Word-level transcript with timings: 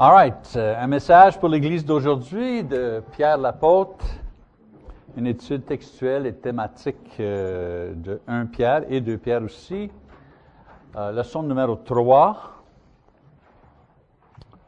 All 0.00 0.12
right. 0.12 0.54
Euh, 0.54 0.76
un 0.80 0.86
message 0.86 1.40
pour 1.40 1.48
l'Église 1.48 1.84
d'aujourd'hui 1.84 2.62
de 2.62 3.02
Pierre 3.10 3.36
Laporte, 3.36 4.04
une 5.16 5.26
étude 5.26 5.66
textuelle 5.66 6.24
et 6.24 6.34
thématique 6.36 7.16
euh, 7.18 7.94
de 7.96 8.20
1 8.28 8.46
Pierre 8.46 8.84
et 8.88 9.00
2 9.00 9.18
Pierre 9.18 9.42
aussi. 9.42 9.90
Euh, 10.94 11.10
leçon 11.10 11.42
numéro 11.42 11.74
3. 11.74 12.62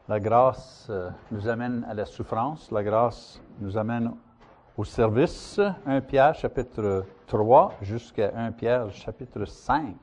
La 0.09 0.19
grâce 0.19 0.91
nous 1.31 1.47
amène 1.47 1.85
à 1.89 1.93
la 1.93 2.03
souffrance. 2.03 2.69
La 2.69 2.83
grâce 2.83 3.41
nous 3.61 3.77
amène 3.77 4.11
au 4.75 4.83
service. 4.83 5.61
1 5.85 6.01
Pierre 6.01 6.35
chapitre 6.35 7.05
3 7.27 7.75
jusqu'à 7.81 8.33
1 8.35 8.51
Pierre 8.51 8.91
chapitre 8.91 9.45
5. 9.45 9.95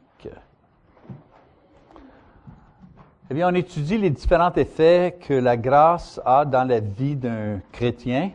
Eh 3.31 3.35
bien, 3.35 3.47
on 3.47 3.55
étudie 3.55 3.99
les 3.99 4.09
différents 4.09 4.55
effets 4.55 5.19
que 5.21 5.35
la 5.35 5.59
grâce 5.59 6.19
a 6.25 6.47
dans 6.47 6.67
la 6.67 6.81
vie 6.81 7.15
d'un 7.15 7.61
chrétien. 7.73 8.31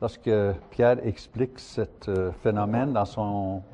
Lorsque 0.00 0.30
Pierre 0.70 1.04
explique 1.04 1.58
ce 1.58 1.80
euh, 2.06 2.30
phénomène 2.40 2.92
dans 2.92 3.04
son, 3.04 3.64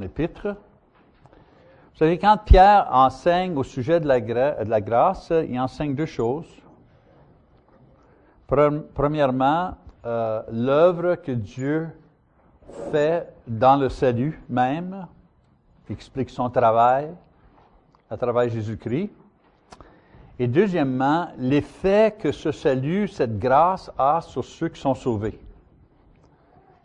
épître. 0.00 0.46
Vous 0.46 1.98
savez, 1.98 2.16
quand 2.16 2.36
Pierre 2.44 2.86
enseigne 2.92 3.56
au 3.56 3.64
sujet 3.64 3.98
de 3.98 4.06
la, 4.06 4.80
grâce, 4.80 5.32
il 5.32 5.58
enseigne 5.58 5.96
deux 5.96 6.06
choses. 6.06 6.46
Premièrement, 8.46 9.74
euh, 10.06 10.42
l'œuvre 10.52 11.16
que 11.16 11.32
Dieu 11.32 11.88
fait 12.92 13.34
dans 13.48 13.74
le 13.74 13.88
salut 13.88 14.40
même, 14.48 15.08
explique 15.90 16.30
son 16.30 16.48
travail, 16.50 17.12
à 18.10 18.16
travers 18.16 18.48
Jésus-Christ. 18.48 19.10
Et 20.38 20.46
deuxièmement, 20.46 21.28
l'effet 21.36 22.14
que 22.16 22.30
ce 22.30 22.52
salut, 22.52 23.08
cette 23.08 23.38
grâce 23.38 23.90
a 23.98 24.20
sur 24.20 24.44
ceux 24.44 24.68
qui 24.68 24.80
sont 24.80 24.94
sauvés. 24.94 25.38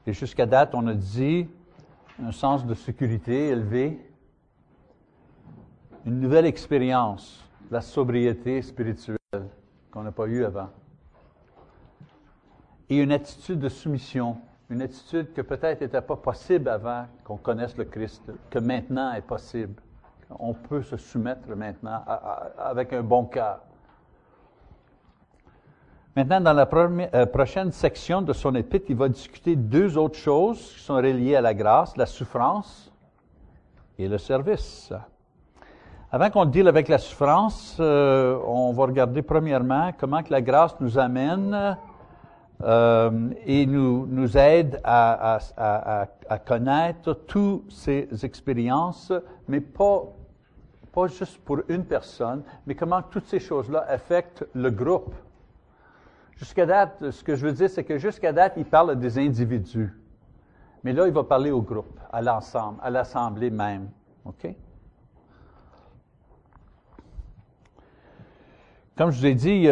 Et 0.08 0.14
jusqu'à 0.14 0.46
date, 0.46 0.74
on 0.74 0.88
a 0.88 0.94
dit 0.94 1.48
un 2.22 2.32
sens 2.32 2.66
de 2.66 2.74
sécurité 2.74 3.50
élevé, 3.50 4.00
une 6.06 6.20
nouvelle 6.20 6.46
expérience, 6.46 7.48
la 7.70 7.82
sobriété 7.82 8.62
spirituelle 8.62 9.18
qu'on 9.92 10.02
n'a 10.02 10.12
pas 10.12 10.26
eue 10.26 10.44
avant. 10.44 10.70
Et 12.90 12.98
une 12.98 13.12
attitude 13.12 13.60
de 13.60 13.70
soumission, 13.70 14.38
une 14.70 14.82
attitude 14.82 15.32
que 15.34 15.42
peut-être 15.42 15.82
n'était 15.82 16.02
pas 16.02 16.16
possible 16.16 16.70
avant 16.70 17.06
qu'on 17.24 17.38
connaisse 17.38 17.78
le 17.78 17.86
Christ, 17.86 18.32
que 18.50 18.60
maintenant 18.60 19.14
est 19.14 19.22
possible 19.22 19.82
on 20.39 20.53
peut 20.53 20.81
se 20.81 20.98
soumettre 20.98 21.48
maintenant 21.56 22.03
avec 22.58 22.94
un 22.94 23.02
bon 23.02 23.26
cœur. 23.26 23.59
Maintenant, 26.16 26.42
dans 26.42 26.53
la 26.53 26.70
euh, 26.72 27.25
prochaine 27.25 27.72
section 27.72 28.22
de 28.22 28.34
son 28.34 28.53
épître, 28.53 28.86
il 28.90 28.95
va 28.95 29.09
discuter 29.09 29.56
deux 29.56 29.98
autres 29.98 30.20
choses 30.20 30.59
qui 30.59 30.80
sont 30.80 30.98
reliées 30.98 31.36
à 31.36 31.42
la 31.42 31.56
grâce, 31.56 31.98
la 31.98 32.06
souffrance 32.06 32.94
et 33.98 34.08
le 34.08 34.20
service. 34.20 34.94
Avant 36.12 36.30
qu'on 36.30 36.45
deal 36.45 36.68
avec 36.68 36.88
la 36.88 37.00
souffrance, 37.00 37.78
euh, 37.80 38.38
on 38.45 38.73
va 38.73 38.84
regarder 38.84 39.23
premièrement 39.23 39.92
comment 39.97 40.22
que 40.22 40.31
la 40.31 40.44
grâce 40.44 40.80
nous 40.80 41.00
amène 41.00 41.75
euh, 42.64 43.30
et 43.47 43.66
nous, 43.66 44.38
aide 44.38 44.80
à, 44.84 45.40
à 45.58 46.38
connaître 46.38 47.14
toutes 47.25 47.72
ces 47.72 48.08
expériences, 48.23 49.12
mais 49.47 49.62
pas 49.62 50.03
pas 50.94 51.08
juste 51.08 51.40
pour 51.40 51.60
une 51.68 51.84
personne, 51.84 52.44
mais 52.68 52.76
comment 52.76 53.02
toutes 53.02 53.26
ces 53.26 53.40
choses-là 53.40 53.84
affectent 53.90 54.46
le 54.54 54.70
groupe. 54.70 55.14
Jusqu'à 56.38 56.66
date, 56.66 57.09
ce 57.09 57.24
que 57.24 57.36
je 57.36 57.46
veux 57.46 57.52
dire, 57.52 57.70
c'est 57.70 57.84
que 57.84 57.98
jusqu'à 57.98 58.31
date, 58.31 58.54
il 58.58 58.66
parle 58.66 58.98
des 58.98 59.18
individus. 59.18 59.92
Mais 60.84 60.94
là, 60.94 61.08
il 61.08 61.14
va 61.14 61.24
parler 61.24 61.52
au 61.52 61.62
groupe, 61.62 62.00
à 62.12 62.22
l'ensemble, 62.22 62.80
à 62.84 62.90
l'assemblée 62.90 63.50
même. 63.50 63.90
OK? 64.26 64.48
Comme 68.96 69.09
je 69.09 69.20
vous 69.20 69.26
ai 69.26 69.34
dit, 69.34 69.68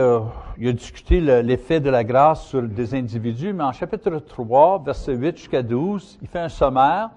il 0.57 0.67
a, 0.67 0.73
discuté 0.73 1.21
l'effet 1.21 1.79
de 1.79 1.91
la 1.91 2.03
grâce 2.03 2.45
sur 2.45 2.63
des 2.63 2.95
individus, 2.95 3.53
mais 3.53 3.63
en 3.63 3.71
chapitre 3.71 4.17
3, 4.17 4.81
verset 4.83 5.15
8 5.15 5.37
jusqu'à 5.37 5.61
12, 5.61 6.17
il 6.23 6.27
fait 6.27 6.39
un 6.39 6.49
sommaire. 6.49 7.11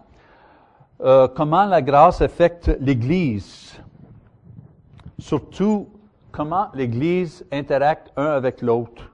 Euh, 1.01 1.27
comment 1.29 1.65
la 1.65 1.81
grâce 1.81 2.21
affecte 2.21 2.77
l'Église 2.81 3.81
surtout 5.25 5.89
comment 6.33 6.69
l'Église 6.75 7.47
interacte 7.51 8.13
un 8.15 8.27
avec 8.27 8.61
l'autre. 8.61 9.11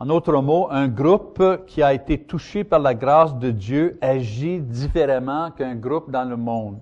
En 0.00 0.06
d'autres 0.06 0.42
mots, 0.42 0.66
un 0.68 0.88
groupe 0.88 1.64
qui 1.66 1.80
a 1.80 1.94
été 1.94 2.18
touché 2.18 2.64
par 2.64 2.80
la 2.80 2.92
grâce 2.92 3.36
de 3.36 3.52
Dieu 3.52 3.96
agit 4.00 4.58
différemment 4.60 5.52
qu'un 5.52 5.76
groupe 5.76 6.10
dans 6.10 6.24
le 6.24 6.36
monde 6.36 6.80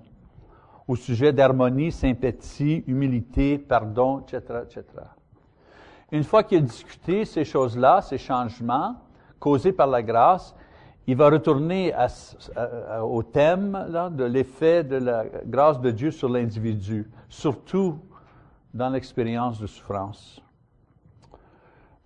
au 0.87 0.95
sujet 0.95 1.31
d'harmonie, 1.33 1.91
sympathie, 1.91 2.83
humilité, 2.87 3.59
pardon, 3.59 4.21
etc., 4.21 4.41
etc. 4.63 4.83
Une 6.11 6.23
fois 6.23 6.43
qu'il 6.43 6.57
a 6.57 6.61
discuté 6.61 7.25
ces 7.25 7.45
choses-là, 7.45 8.01
ces 8.01 8.17
changements 8.17 8.95
causés 9.39 9.71
par 9.71 9.87
la 9.87 10.01
grâce, 10.01 10.55
il 11.07 11.15
va 11.15 11.29
retourner 11.29 11.93
au 13.03 13.23
thème 13.23 13.87
de 14.11 14.23
l'effet 14.23 14.83
de 14.83 14.95
la 14.95 15.25
grâce 15.45 15.79
de 15.79 15.91
Dieu 15.91 16.11
sur 16.11 16.29
l'individu, 16.29 17.09
surtout 17.29 17.99
dans 18.73 18.89
l'expérience 18.89 19.59
de 19.59 19.67
souffrance. 19.67 20.41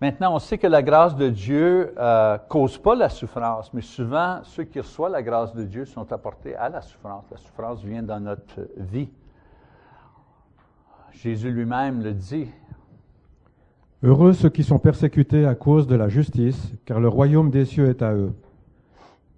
Maintenant, 0.00 0.34
on 0.34 0.38
sait 0.38 0.56
que 0.56 0.66
la 0.66 0.82
grâce 0.82 1.14
de 1.14 1.28
Dieu 1.28 1.92
euh, 1.98 2.38
cause 2.48 2.78
pas 2.78 2.94
la 2.94 3.10
souffrance, 3.10 3.70
mais 3.74 3.82
souvent, 3.82 4.40
ceux 4.44 4.64
qui 4.64 4.80
reçoivent 4.80 5.12
la 5.12 5.22
grâce 5.22 5.54
de 5.54 5.62
Dieu 5.62 5.84
sont 5.84 6.10
apportés 6.10 6.56
à 6.56 6.70
la 6.70 6.80
souffrance. 6.80 7.24
La 7.30 7.36
souffrance 7.36 7.84
vient 7.84 8.02
dans 8.02 8.18
notre 8.18 8.66
vie. 8.78 9.10
Jésus 11.12 11.50
lui-même 11.50 12.02
le 12.02 12.14
dit. 12.14 12.48
Heureux 14.02 14.32
ceux 14.32 14.48
qui 14.48 14.64
sont 14.64 14.78
persécutés 14.78 15.44
à 15.44 15.54
cause 15.54 15.86
de 15.86 15.96
la 15.96 16.08
justice, 16.08 16.72
car 16.86 16.98
le 16.98 17.08
royaume 17.08 17.50
des 17.50 17.66
cieux 17.66 17.90
est 17.90 18.00
à 18.00 18.14
eux. 18.14 18.32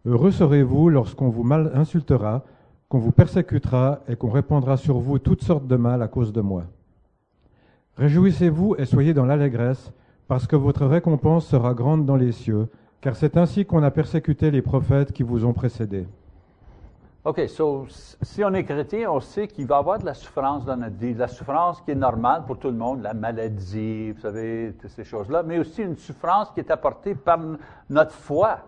Heureux 0.05 0.33
serez-vous 0.33 0.89
lorsqu'on 0.89 1.29
vous 1.29 1.49
insultera, 1.53 2.43
qu'on 2.89 2.99
vous 2.99 3.13
persécutera 3.13 4.01
et 4.09 4.17
qu'on 4.17 4.31
répandra 4.31 4.77
sur 4.77 4.99
vous 4.99 5.21
toutes 5.21 5.45
sortes 5.45 5.69
de 5.69 5.77
mal 5.77 6.03
à 6.03 6.09
cause 6.09 6.33
de 6.33 6.41
moi. 6.41 6.65
Réjouissez-vous 7.97 8.75
et 8.79 8.85
soyez 8.85 9.15
dans 9.15 9.27
l'allégresse, 9.27 9.93
parce 10.27 10.49
que 10.49 10.57
votre 10.57 10.87
récompense 10.87 11.47
sera 11.47 11.73
grande 11.73 12.05
dans 12.05 12.17
les 12.17 12.33
cieux, 12.33 12.69
car 13.01 13.15
c'est 13.15 13.37
ainsi 13.37 13.65
qu'on 13.65 13.85
a 13.85 13.93
persécuté 13.93 14.51
les 14.51 14.61
prophètes 14.61 15.13
qui 15.13 15.23
vous 15.23 15.45
ont 15.45 15.53
précédés. 15.53 16.09
OK, 17.25 17.41
so, 17.49 17.87
si 17.89 18.43
on 18.43 18.53
est 18.55 18.65
chrétien, 18.65 19.09
on 19.09 19.21
sait 19.21 19.47
qu'il 19.47 19.67
va 19.69 19.77
y 19.77 19.79
avoir 19.79 20.01
de 20.01 20.05
la 20.05 20.15
souffrance 20.15 20.65
dans 20.65 20.77
notre 20.77 20.97
vie, 20.97 21.15
de 21.15 21.21
la 21.21 21.29
souffrance 21.29 21.81
qui 21.83 21.93
est 21.93 21.95
normale 21.95 22.43
pour 22.45 22.59
tout 22.59 22.69
le 22.69 22.77
monde, 22.77 23.03
la 23.03 23.15
maladie, 23.15 24.11
vous 24.11 24.21
savez, 24.21 24.75
toutes 24.81 24.91
ces 24.91 25.05
choses-là, 25.05 25.45
mais 25.45 25.61
aussi 25.61 25.83
une 25.83 25.97
souffrance 25.97 26.51
qui 26.51 26.59
est 26.59 26.73
apportée 26.73 27.15
par 27.15 27.39
notre 27.89 28.11
foi 28.11 28.59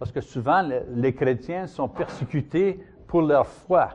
parce 0.00 0.12
que 0.12 0.22
souvent 0.22 0.66
les 0.94 1.14
chrétiens 1.14 1.66
sont 1.66 1.86
persécutés 1.86 2.82
pour 3.06 3.20
leur 3.20 3.46
foi. 3.46 3.90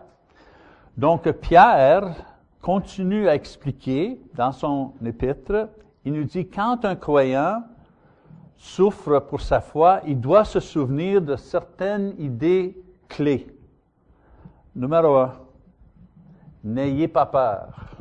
Donc 0.96 1.30
Pierre 1.32 2.16
continue 2.62 3.28
à 3.28 3.34
expliquer 3.34 4.22
dans 4.36 4.52
son 4.52 4.94
épître, 5.04 5.68
il 6.06 6.14
nous 6.14 6.24
dit, 6.24 6.48
quand 6.48 6.86
un 6.86 6.96
croyant 6.96 7.64
souffre 8.56 9.18
pour 9.20 9.42
sa 9.42 9.60
foi, 9.60 10.02
il 10.06 10.22
doit 10.22 10.46
se 10.46 10.60
souvenir 10.60 11.24
de 11.24 11.36
certaines 11.36 12.14
idées 12.20 12.78
clés. 13.10 13.48
Numéro 14.76 15.16
un, 15.16 15.34
n'ayez 16.64 17.08
pas 17.08 17.26
peur. 17.26 17.98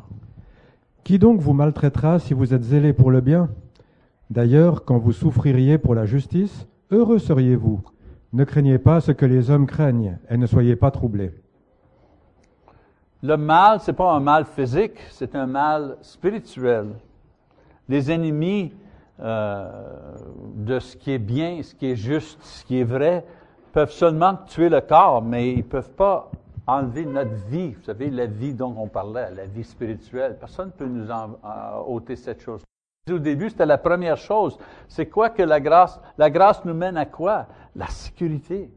Qui 1.05 1.19
donc 1.19 1.41
vous 1.41 1.55
maltraitera 1.55 2.19
si 2.19 2.35
vous 2.35 2.53
êtes 2.53 2.65
zélé 2.65 2.93
pour 2.93 3.11
le 3.11 3.23
bien? 3.23 3.49
D'ailleurs, 4.29 4.85
quand 4.85 4.99
vous 4.99 5.13
souffririez 5.13 5.79
pour 5.79 5.95
la 5.95 6.05
justice, 6.05 6.67
heureux 6.91 7.19
seriez-vous, 7.19 7.81
ne 8.35 8.45
craignez 8.45 8.79
pas 8.79 9.01
ce 9.01 9.13
que 9.13 9.25
les 9.25 9.49
hommes 9.51 9.67
craignent 9.67 10.19
et 10.29 10.37
ne 10.37 10.47
soyez 10.47 10.77
pas 10.77 10.91
troublés. 10.91 11.33
Le 13.23 13.37
mal, 13.37 13.81
ce 13.81 13.91
n'est 13.91 13.97
pas 13.97 14.13
un 14.13 14.21
mal 14.21 14.45
physique, 14.45 14.99
c'est 15.11 15.35
un 15.35 15.47
mal 15.47 15.97
spirituel. 16.03 16.89
Les 17.89 18.11
ennemis 18.11 18.75
euh, 19.21 19.71
de 20.57 20.79
ce 20.81 20.97
qui 20.97 21.13
est 21.13 21.19
bien, 21.19 21.63
ce 21.63 21.75
qui 21.75 21.87
est 21.87 21.97
juste, 21.97 22.43
ce 22.43 22.65
qui 22.65 22.81
est 22.81 22.85
vrai, 22.85 23.25
peuvent 23.73 23.93
seulement 23.93 24.35
tuer 24.47 24.69
le 24.69 24.81
corps, 24.81 25.23
mais 25.23 25.53
ils 25.53 25.59
ne 25.59 25.63
peuvent 25.63 25.93
pas 25.93 26.31
enlever 26.67 27.05
notre 27.05 27.35
vie. 27.49 27.73
Vous 27.73 27.85
savez, 27.85 28.11
la 28.11 28.27
vie 28.27 28.53
dont 28.53 28.75
on 28.77 28.89
parlait, 28.89 29.31
la 29.35 29.47
vie 29.47 29.65
spirituelle. 29.65 30.37
Personne 30.39 30.67
ne 30.67 30.73
peut 30.73 30.87
nous 30.87 31.11
en, 31.11 31.39
ôter 31.87 32.17
cette 32.17 32.43
chose. 32.43 32.63
Au 33.13 33.19
début, 33.19 33.51
c'était 33.51 33.67
la 33.67 33.77
première 33.77 34.17
chose. 34.17 34.57
C'est 34.89 35.11
quoi 35.11 35.29
que 35.29 35.43
la 35.43 35.61
grâce? 35.61 36.01
La 36.17 36.31
grâce 36.31 36.65
nous 36.65 36.73
mène 36.73 36.97
à 36.97 37.05
quoi? 37.05 37.47
La 37.77 37.87
sécurité. 37.89 38.73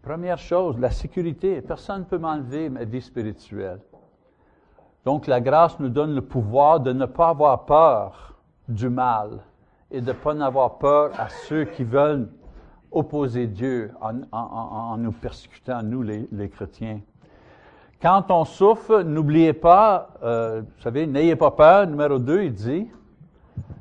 Première 0.00 0.38
chose, 0.38 0.78
la 0.78 0.90
sécurité. 0.90 1.60
Personne 1.60 2.00
ne 2.00 2.04
peut 2.04 2.16
m'enlever 2.16 2.70
ma 2.70 2.84
vie 2.84 3.02
spirituelle. 3.02 3.80
Donc 5.04 5.26
la 5.26 5.42
grâce 5.42 5.78
nous 5.78 5.90
donne 5.90 6.14
le 6.14 6.22
pouvoir 6.22 6.80
de 6.80 6.94
ne 6.94 7.04
pas 7.04 7.28
avoir 7.28 7.66
peur 7.66 8.36
du 8.68 8.88
mal 8.88 9.40
et 9.90 10.00
de 10.00 10.06
ne 10.06 10.12
pas 10.12 10.42
avoir 10.42 10.78
peur 10.78 11.10
à 11.18 11.28
ceux 11.28 11.64
qui 11.64 11.84
veulent 11.84 12.30
opposer 12.90 13.46
Dieu 13.48 13.92
en, 14.32 14.96
nous 14.96 15.12
persécutant, 15.12 15.82
nous 15.82 16.00
les, 16.00 16.48
chrétiens. 16.48 17.00
Quand 18.00 18.30
on 18.30 18.46
souffre, 18.46 19.02
n'oubliez 19.02 19.52
pas, 19.52 20.08
euh, 20.22 20.62
vous 20.62 20.82
savez, 20.82 21.06
n'ayez 21.06 21.36
pas 21.36 21.50
peur. 21.50 21.86
Numéro 21.86 22.18
2, 22.18 22.44
il 22.44 22.54
dit, 22.54 22.88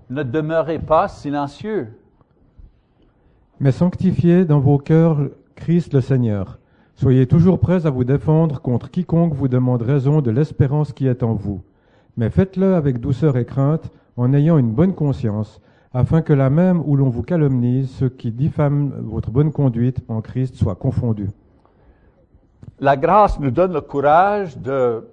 ne 0.09 0.23
demeurez 0.23 0.79
pas 0.79 1.07
silencieux. 1.07 1.87
Mais 3.59 3.71
sanctifiez 3.71 4.45
dans 4.45 4.59
vos 4.59 4.77
cœurs 4.77 5.29
Christ 5.55 5.93
le 5.93 6.01
Seigneur. 6.01 6.59
Soyez 6.95 7.27
toujours 7.27 7.59
prêts 7.59 7.85
à 7.85 7.89
vous 7.89 8.03
défendre 8.03 8.61
contre 8.61 8.89
quiconque 8.89 9.33
vous 9.33 9.47
demande 9.47 9.81
raison 9.81 10.21
de 10.21 10.31
l'espérance 10.31 10.93
qui 10.93 11.07
est 11.07 11.23
en 11.23 11.33
vous. 11.33 11.61
Mais 12.17 12.29
faites-le 12.29 12.75
avec 12.75 12.99
douceur 12.99 13.37
et 13.37 13.45
crainte, 13.45 13.91
en 14.17 14.33
ayant 14.33 14.57
une 14.57 14.71
bonne 14.71 14.93
conscience, 14.93 15.59
afin 15.93 16.21
que 16.21 16.33
la 16.33 16.49
même 16.49 16.81
où 16.85 16.95
l'on 16.95 17.09
vous 17.09 17.23
calomnie, 17.23 17.85
ceux 17.85 18.09
qui 18.09 18.31
diffament 18.31 18.91
votre 19.01 19.31
bonne 19.31 19.51
conduite 19.51 20.01
en 20.07 20.21
Christ 20.21 20.55
soient 20.55 20.75
confondus. 20.75 21.29
La 22.79 22.97
grâce 22.97 23.39
nous 23.39 23.51
donne 23.51 23.73
le 23.73 23.81
courage 23.81 24.57
de, 24.57 25.07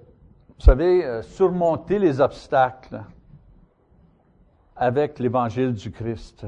vous 0.57 0.65
savez, 0.65 1.05
euh, 1.05 1.21
surmonter 1.21 1.99
les 1.99 2.19
obstacles 2.19 3.01
avec 4.75 5.19
l'évangile 5.19 5.73
du 5.73 5.91
Christ. 5.91 6.45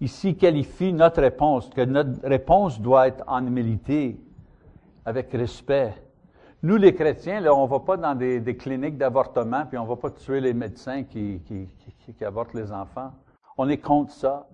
Ici 0.00 0.36
qualifie 0.36 0.92
notre 0.92 1.20
réponse, 1.20 1.68
que 1.70 1.80
notre 1.80 2.20
réponse 2.26 2.80
doit 2.80 3.08
être 3.08 3.24
en 3.26 3.44
humilité, 3.46 4.20
avec 5.04 5.32
respect. 5.32 5.94
Nous, 6.62 6.76
les 6.76 6.94
chrétiens, 6.94 7.40
là, 7.40 7.54
on 7.54 7.64
ne 7.64 7.70
va 7.70 7.80
pas 7.80 7.96
dans 7.96 8.14
des, 8.14 8.56
cliniques 8.56 8.98
d'avortement, 8.98 9.64
puis 9.66 9.78
on 9.78 9.84
ne 9.84 9.88
va 9.88 9.96
pas 9.96 10.10
tuer 10.10 10.40
les 10.40 10.52
médecins 10.52 11.04
qui, 11.04 11.40
qui, 11.46 12.24
avortent 12.24 12.54
les 12.54 12.72
enfants. 12.72 13.12
On 13.56 13.68
est 13.68 13.78
contre 13.78 14.12
ça. 14.12 14.46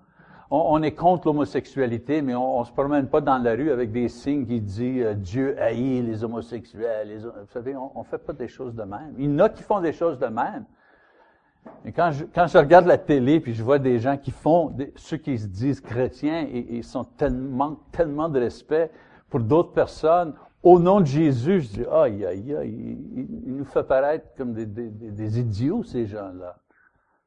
On, 0.50 0.82
est 0.82 0.92
contre 0.92 1.26
l'homosexualité, 1.26 2.22
mais 2.22 2.34
on 2.34 2.60
ne 2.60 2.64
se 2.64 2.70
promène 2.70 3.08
pas 3.08 3.20
dans 3.20 3.38
la 3.38 3.54
rue 3.54 3.70
avec 3.70 3.90
des 3.90 4.08
signes 4.08 4.46
qui 4.46 4.60
disent 4.60 5.02
euh, 5.02 5.14
Dieu 5.14 5.60
haït 5.60 6.02
les 6.02 6.22
homosexuels. 6.22 7.08
vous 7.18 7.52
savez, 7.52 7.74
on 7.74 7.98
ne 7.98 8.04
fait 8.04 8.18
pas 8.18 8.34
des 8.34 8.46
choses 8.46 8.74
de 8.74 8.82
même. 8.82 9.14
Il 9.18 9.32
y 9.32 9.34
en 9.34 9.38
a 9.40 9.48
qui 9.48 9.62
font 9.62 9.80
des 9.80 9.92
choses 9.92 10.18
de 10.18 10.26
même. 10.26 10.64
Et 11.84 11.92
quand 11.92 12.10
je, 12.12 12.24
quand 12.24 12.46
je 12.46 12.58
regarde 12.58 12.86
la 12.86 12.98
télé, 12.98 13.40
puis 13.40 13.52
je 13.54 13.62
vois 13.62 13.78
des 13.78 13.98
gens 13.98 14.16
qui 14.16 14.30
font, 14.30 14.74
ceux 14.96 15.18
qui 15.18 15.38
se 15.38 15.46
disent 15.46 15.80
chrétiens, 15.80 16.46
et, 16.50 16.76
ils 16.76 16.84
sont 16.84 17.04
tellement, 17.04 17.76
tellement 17.92 18.28
de 18.28 18.40
respect 18.40 18.90
pour 19.28 19.40
d'autres 19.40 19.72
personnes, 19.72 20.34
au 20.62 20.78
nom 20.78 21.00
de 21.00 21.06
Jésus, 21.06 21.60
je 21.60 21.68
dis, 21.68 21.84
aïe, 21.90 22.24
aïe, 22.24 22.54
aïe, 22.54 22.98
il, 23.14 23.54
nous 23.54 23.66
fait 23.66 23.84
paraître 23.84 24.26
comme 24.36 24.54
des, 24.54 24.64
des, 24.64 24.90
des 24.90 25.38
idiots, 25.38 25.82
ces 25.82 26.06
gens-là. 26.06 26.56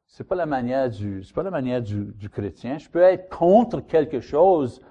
C'est 0.07 0.23
pas 0.23 0.35
la 0.35 0.47
manière 0.47 0.89
du, 0.89 1.23
c'est 1.23 1.35
pas 1.35 1.43
la 1.43 1.51
manière 1.51 1.81
du, 1.81 2.05
du, 2.15 2.29
chrétien. 2.29 2.77
Je 2.77 2.89
peux 2.89 3.01
être 3.01 3.29
contre 3.29 3.81
quelque 3.81 4.21
chose 4.21 4.81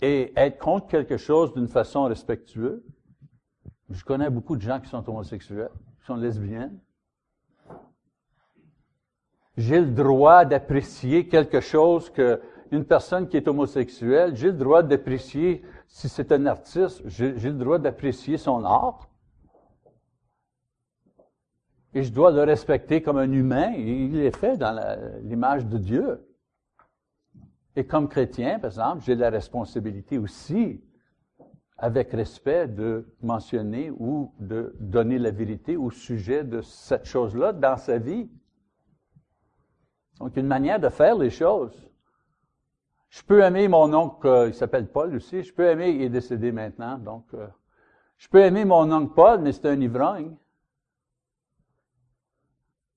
et 0.00 0.32
être 0.36 0.58
contre 0.58 0.86
quelque 0.86 1.16
chose 1.16 1.52
d'une 1.52 1.68
façon 1.68 2.04
respectueuse. 2.04 2.82
Je 3.90 4.04
connais 4.04 4.30
beaucoup 4.30 4.56
de 4.56 4.62
gens 4.62 4.80
qui 4.80 4.88
sont 4.88 5.06
homosexuels, 5.08 5.70
qui 6.00 6.06
sont 6.06 6.16
lesbiennes. 6.16 6.78
J'ai 9.56 9.80
le 9.80 9.90
droit 9.90 10.44
d'apprécier 10.44 11.28
quelque 11.28 11.60
chose 11.60 12.10
que 12.10 12.40
une 12.72 12.84
personne 12.84 13.28
qui 13.28 13.36
est 13.36 13.48
homosexuelle, 13.48 14.34
j'ai 14.34 14.48
le 14.48 14.58
droit 14.58 14.82
d'apprécier 14.82 15.62
si 15.86 16.08
c'est 16.08 16.32
un 16.32 16.46
artiste, 16.46 17.02
j'ai 17.06 17.32
le 17.32 17.52
droit 17.52 17.78
d'apprécier 17.78 18.36
son 18.36 18.64
art. 18.64 19.08
Et 21.94 22.02
je 22.02 22.12
dois 22.12 22.30
le 22.30 22.42
respecter 22.42 23.00
comme 23.00 23.16
un 23.16 23.30
humain. 23.32 23.72
il 23.72 24.18
est 24.18 24.36
fait 24.36 24.58
dans 24.58 24.76
l'image 25.22 25.64
de 25.64 25.78
Dieu. 25.78 26.26
Et 27.76 27.86
comme 27.86 28.08
chrétien, 28.08 28.58
par 28.58 28.70
exemple, 28.70 29.02
j'ai 29.04 29.14
la 29.14 29.30
responsabilité 29.30 30.18
aussi, 30.18 30.82
avec 31.78 32.12
respect, 32.12 32.68
de 32.68 33.06
mentionner 33.22 33.90
ou 33.90 34.32
de 34.40 34.74
donner 34.80 35.18
la 35.18 35.30
vérité 35.30 35.76
au 35.76 35.90
sujet 35.90 36.42
de 36.42 36.62
cette 36.62 37.04
chose-là 37.04 37.52
dans 37.52 37.76
sa 37.76 37.98
vie. 37.98 38.28
Donc, 40.18 40.36
une 40.36 40.46
manière 40.46 40.80
de 40.80 40.88
faire 40.88 41.16
les 41.16 41.30
choses. 41.30 41.86
Je 43.08 43.22
peux 43.22 43.42
aimer 43.42 43.68
mon 43.68 43.92
oncle, 43.94 44.26
euh, 44.26 44.48
il 44.48 44.54
s'appelle 44.54 44.88
Paul 44.88 45.14
aussi. 45.14 45.42
Je 45.42 45.52
peux 45.52 45.66
aimer, 45.66 45.90
il 45.90 46.02
est 46.02 46.08
décédé 46.08 46.52
maintenant, 46.52 46.98
donc 46.98 47.24
euh, 47.34 47.46
je 48.16 48.28
peux 48.28 48.40
aimer 48.40 48.64
mon 48.64 48.90
oncle 48.92 49.14
Paul, 49.14 49.40
mais 49.40 49.52
c'est 49.52 49.66
un 49.66 49.80
ivrogne. 49.80 50.36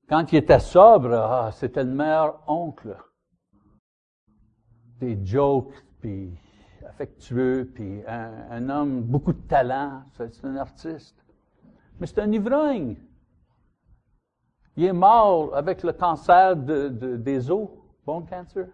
Quand 0.08 0.32
il 0.32 0.38
était 0.38 0.60
sobre, 0.60 1.14
ah, 1.14 1.52
c'était 1.54 1.84
le 1.84 1.92
meilleur 1.92 2.42
oncle. 2.48 2.98
Des 5.00 5.24
jokes, 5.24 5.86
puis 6.02 6.32
affectueux, 6.88 7.72
puis 7.74 8.02
un, 8.08 8.70
homme 8.70 9.04
beaucoup 9.04 9.34
de 9.34 9.42
talent. 9.48 10.04
C'est 10.18 10.44
un 10.44 10.58
artiste. 10.58 11.16
Mais 12.00 12.08
c'est 12.08 12.20
un 12.20 12.32
ivrogne. 12.32 12.98
Il 14.80 14.86
est 14.86 14.94
mort 14.94 15.54
avec 15.54 15.84
le 15.84 15.92
cancer 15.92 16.56
des 16.56 17.52
os, 17.52 17.68
bon 18.06 18.22
cancer 18.22 18.66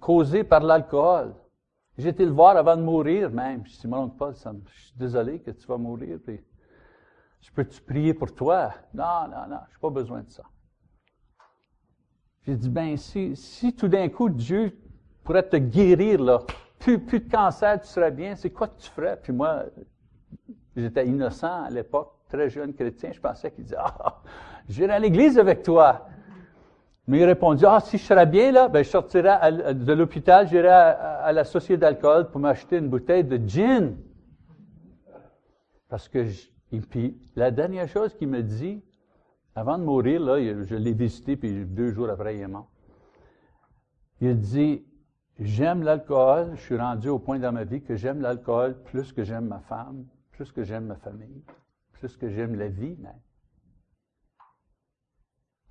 causé 0.00 0.42
par 0.42 0.60
l'alcool. 0.60 1.34
J'ai 1.98 2.08
été 2.08 2.24
le 2.24 2.30
voir 2.30 2.56
avant 2.56 2.74
de 2.78 2.80
mourir 2.80 3.30
même. 3.30 3.62
Je 3.66 3.78
dis, 3.78 3.86
mon 3.86 4.04
oncle 4.04 4.16
Paul, 4.16 4.34
je 4.34 4.72
suis 4.72 4.96
désolé 4.96 5.38
que 5.40 5.50
tu 5.50 5.66
vas 5.66 5.76
mourir. 5.76 6.18
Je 7.42 7.52
peux-tu 7.54 7.82
prier 7.82 8.14
pour 8.14 8.34
toi? 8.34 8.72
Non, 8.94 9.28
non, 9.30 9.50
non, 9.50 9.58
je 9.68 9.74
n'ai 9.74 9.80
pas 9.82 9.90
besoin 9.90 10.22
de 10.22 10.30
ça. 10.30 10.44
J'ai 12.46 12.56
dit, 12.56 12.70
ben, 12.70 12.96
si, 12.96 13.36
si 13.36 13.76
tout 13.76 13.88
d'un 13.88 14.08
coup 14.08 14.30
Dieu 14.30 14.74
pourrait 15.24 15.46
te 15.46 15.56
guérir, 15.56 16.22
là, 16.22 16.38
plus, 16.78 16.98
plus 16.98 17.20
de 17.20 17.30
cancer, 17.30 17.78
tu 17.82 17.86
serais 17.86 18.12
bien, 18.12 18.34
c'est 18.34 18.48
quoi 18.48 18.68
que 18.68 18.80
tu 18.80 18.88
ferais? 18.88 19.20
Puis 19.22 19.34
moi, 19.34 19.64
j'étais 20.74 21.06
innocent 21.06 21.64
à 21.64 21.68
l'époque, 21.68 22.14
très 22.32 22.48
jeune 22.48 22.72
chrétien, 22.72 23.12
je 23.12 23.20
pensais 23.20 23.50
qu'il 23.50 23.64
disait, 23.64 23.76
ah, 23.78 24.22
j'irai 24.68 24.92
à 24.92 24.98
l'église 24.98 25.38
avec 25.38 25.62
toi. 25.62 26.06
Mais 27.06 27.18
il 27.18 27.24
répondit, 27.24 27.64
ah, 27.66 27.80
si 27.80 27.98
je 27.98 28.04
serais 28.04 28.26
bien 28.26 28.52
là, 28.52 28.68
ben, 28.68 28.82
je 28.82 28.88
sortirais 28.88 29.74
de 29.74 29.92
l'hôpital, 29.92 30.48
j'irai 30.48 30.68
à, 30.68 31.32
la 31.32 31.44
société 31.44 31.78
d'alcool 31.78 32.30
pour 32.30 32.40
m'acheter 32.40 32.78
une 32.78 32.88
bouteille 32.88 33.24
de 33.24 33.36
gin. 33.46 33.96
Parce 35.88 36.08
que, 36.08 36.20
et 36.72 36.80
puis, 36.80 37.18
la 37.36 37.50
dernière 37.50 37.88
chose 37.88 38.14
qu'il 38.14 38.28
me 38.28 38.42
dit, 38.42 38.82
avant 39.54 39.76
de 39.76 39.84
mourir, 39.84 40.20
là, 40.22 40.38
je 40.62 40.74
l'ai 40.74 40.92
visité, 40.92 41.36
puis 41.36 41.66
deux 41.66 41.90
jours 41.90 42.08
après, 42.08 42.36
il 42.36 42.40
est 42.40 42.46
mort. 42.46 42.70
Il 44.20 44.38
dit, 44.38 44.84
j'aime 45.38 45.82
l'alcool, 45.82 46.52
je 46.54 46.60
suis 46.60 46.78
rendu 46.78 47.08
au 47.08 47.18
point 47.18 47.38
dans 47.38 47.52
ma 47.52 47.64
vie 47.64 47.82
que 47.82 47.96
j'aime 47.96 48.22
l'alcool 48.22 48.80
plus 48.84 49.12
que 49.12 49.24
j'aime 49.24 49.46
ma 49.46 49.58
femme, 49.58 50.06
plus 50.30 50.50
que 50.52 50.62
j'aime 50.62 50.86
ma 50.86 50.96
famille, 50.96 51.42
plus 52.02 52.16
que 52.16 52.28
j'aime 52.28 52.56
la 52.56 52.66
vie 52.66 52.96
même. 52.96 53.20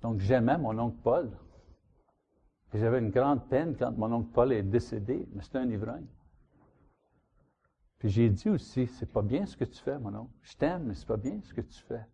Donc 0.00 0.18
j'aimais 0.20 0.56
mon 0.56 0.78
oncle 0.78 0.96
Paul. 1.04 1.30
J'avais 2.72 3.00
une 3.00 3.10
grande 3.10 3.46
peine 3.50 3.76
quand 3.78 3.92
mon 3.98 4.10
oncle 4.10 4.30
Paul 4.32 4.50
est 4.50 4.62
décédé, 4.62 5.28
mais 5.34 5.42
c'était 5.42 5.58
un 5.58 5.68
ivrogne. 5.68 6.06
Puis 7.98 8.08
j'ai 8.08 8.30
dit 8.30 8.48
aussi, 8.48 8.86
c'est 8.86 9.12
pas 9.12 9.20
bien 9.20 9.44
ce 9.44 9.58
que 9.58 9.66
tu 9.66 9.78
fais, 9.78 9.98
mon 9.98 10.14
oncle. 10.14 10.32
Je 10.40 10.56
t'aime, 10.56 10.84
mais 10.84 10.94
c'est 10.94 11.06
pas 11.06 11.18
bien 11.18 11.38
ce 11.42 11.52
que 11.52 11.60
tu 11.60 11.78
fais. 11.82 12.06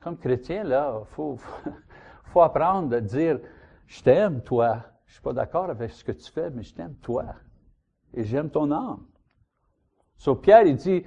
Comme 0.00 0.18
chrétien, 0.18 0.64
là, 0.64 0.98
il 1.00 1.06
faut, 1.14 1.36
faut 2.24 2.40
apprendre 2.42 2.96
à 2.96 3.00
dire, 3.00 3.38
je 3.86 4.02
t'aime, 4.02 4.42
toi. 4.42 4.84
Je 5.06 5.12
suis 5.12 5.22
pas 5.22 5.32
d'accord 5.32 5.70
avec 5.70 5.92
ce 5.92 6.02
que 6.02 6.10
tu 6.10 6.32
fais, 6.32 6.50
mais 6.50 6.64
je 6.64 6.74
t'aime, 6.74 6.96
toi. 6.96 7.36
Et 8.12 8.24
j'aime 8.24 8.50
ton 8.50 8.72
âme. 8.72 9.06
Sur 10.16 10.40
Pierre, 10.40 10.64
il 10.64 10.74
dit, 10.74 11.04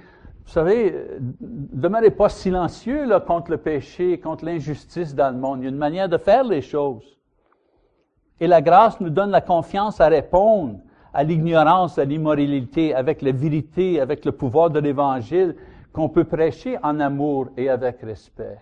vous 0.50 0.54
savez, 0.54 1.06
demeurez 1.30 2.10
pas 2.10 2.28
silencieux 2.28 3.06
contre 3.24 3.52
le 3.52 3.58
péché, 3.58 4.18
contre 4.18 4.44
l'injustice 4.44 5.14
dans 5.14 5.30
le 5.30 5.38
monde. 5.38 5.60
Il 5.60 5.62
y 5.62 5.66
a 5.66 5.70
une 5.70 5.76
manière 5.76 6.08
de 6.08 6.18
faire 6.18 6.42
les 6.42 6.60
choses. 6.60 7.20
Et 8.40 8.48
la 8.48 8.60
grâce 8.60 8.98
nous 8.98 9.10
donne 9.10 9.30
la 9.30 9.42
confiance 9.42 10.00
à 10.00 10.08
répondre 10.08 10.80
à 11.14 11.22
l'ignorance, 11.22 11.98
à 11.98 12.04
l'immoralité, 12.04 12.92
avec 12.92 13.22
la 13.22 13.30
vérité, 13.30 14.00
avec 14.00 14.24
le 14.24 14.32
pouvoir 14.32 14.70
de 14.70 14.80
l'Évangile, 14.80 15.54
qu'on 15.92 16.08
peut 16.08 16.24
prêcher 16.24 16.78
en 16.82 16.98
amour 16.98 17.50
et 17.56 17.68
avec 17.68 18.00
respect. 18.00 18.58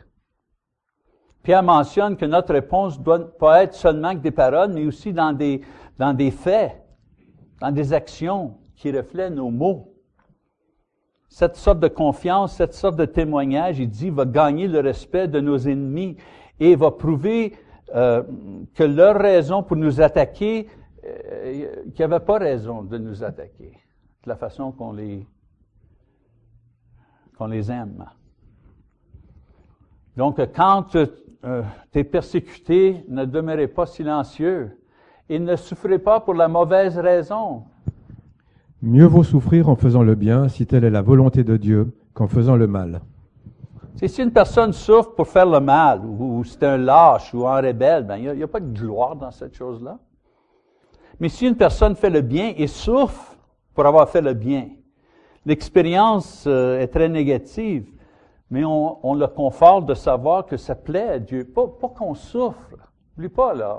Pierre 1.42 1.62
mentionne 1.62 2.18
que 2.18 2.26
notre 2.26 2.52
réponse 2.52 3.00
doit 3.00 3.34
pas 3.38 3.62
être 3.62 3.72
seulement 3.72 4.12
que 4.12 4.20
des 4.20 4.30
paroles, 4.30 4.74
mais 4.74 4.84
aussi 4.84 5.14
dans 5.14 5.32
des, 5.32 5.62
dans 5.98 6.12
des 6.12 6.32
faits, 6.32 6.84
dans 7.62 7.72
des 7.72 7.94
actions 7.94 8.58
qui 8.76 8.94
reflètent 8.94 9.32
nos 9.32 9.48
mots 9.48 9.87
cette 11.28 11.56
sorte 11.56 11.80
de 11.80 11.88
confiance, 11.88 12.56
cette 12.56 12.74
sorte 12.74 12.96
de 12.96 13.04
témoignage, 13.04 13.78
il 13.78 13.88
dit, 13.88 14.10
va 14.10 14.24
gagner 14.24 14.66
le 14.66 14.80
respect 14.80 15.28
de 15.28 15.40
nos 15.40 15.58
ennemis 15.58 16.16
et 16.58 16.74
va 16.74 16.90
prouver 16.90 17.54
euh, 17.94 18.22
que 18.74 18.82
leur 18.82 19.16
raison 19.16 19.62
pour 19.62 19.76
nous 19.76 20.00
attaquer, 20.00 20.68
euh, 21.04 21.82
qu'il 21.94 21.94
n'y 21.98 22.04
avait 22.04 22.24
pas 22.24 22.38
raison 22.38 22.82
de 22.82 22.98
nous 22.98 23.22
attaquer, 23.22 23.72
de 24.24 24.28
la 24.28 24.36
façon 24.36 24.72
qu'on 24.72 24.92
les, 24.92 25.26
qu'on 27.36 27.46
les 27.46 27.70
aime. 27.70 28.04
Donc, 30.16 30.40
quand 30.52 30.82
tu 30.90 30.98
es 31.94 32.04
persécuté, 32.04 33.04
ne 33.06 33.24
demeurez 33.24 33.68
pas 33.68 33.86
silencieux 33.86 34.76
et 35.28 35.38
ne 35.38 35.54
souffrez 35.54 36.00
pas 36.00 36.18
pour 36.20 36.34
la 36.34 36.48
mauvaise 36.48 36.98
raison. 36.98 37.64
Mieux 38.80 39.06
vaut 39.06 39.24
souffrir 39.24 39.68
en 39.68 39.74
faisant 39.74 40.04
le 40.04 40.14
bien, 40.14 40.48
si 40.48 40.64
telle 40.64 40.84
est 40.84 40.90
la 40.90 41.02
volonté 41.02 41.42
de 41.42 41.56
Dieu, 41.56 41.92
qu'en 42.14 42.28
faisant 42.28 42.54
le 42.54 42.68
mal. 42.68 43.00
si 43.96 44.22
une 44.22 44.30
personne 44.30 44.72
souffre 44.72 45.16
pour 45.16 45.26
faire 45.26 45.46
le 45.46 45.58
mal, 45.58 46.04
ou, 46.04 46.44
c'est 46.44 46.62
un 46.62 46.76
lâche 46.76 47.34
ou 47.34 47.48
un 47.48 47.60
rebelle, 47.60 48.04
ben, 48.04 48.18
il 48.18 48.32
n'y 48.34 48.42
a, 48.42 48.46
pas 48.46 48.60
de 48.60 48.72
gloire 48.72 49.16
dans 49.16 49.32
cette 49.32 49.54
chose-là. 49.54 49.98
Mais 51.18 51.28
si 51.28 51.48
une 51.48 51.56
personne 51.56 51.96
fait 51.96 52.08
le 52.08 52.20
bien 52.20 52.52
et 52.56 52.68
souffre 52.68 53.36
pour 53.74 53.84
avoir 53.84 54.08
fait 54.08 54.20
le 54.20 54.34
bien, 54.34 54.68
l'expérience 55.44 56.44
euh, 56.46 56.78
est 56.78 56.86
très 56.86 57.08
négative, 57.08 57.90
mais 58.48 58.62
on, 58.64 59.14
le 59.14 59.26
conforte 59.26 59.86
de 59.86 59.94
savoir 59.94 60.46
que 60.46 60.56
ça 60.56 60.76
plaît 60.76 61.08
à 61.08 61.18
Dieu. 61.18 61.44
Pas, 61.44 61.66
pas 61.66 61.88
qu'on 61.88 62.14
souffre. 62.14 62.70
N'oublie 63.16 63.28
pas, 63.28 63.54
là. 63.54 63.76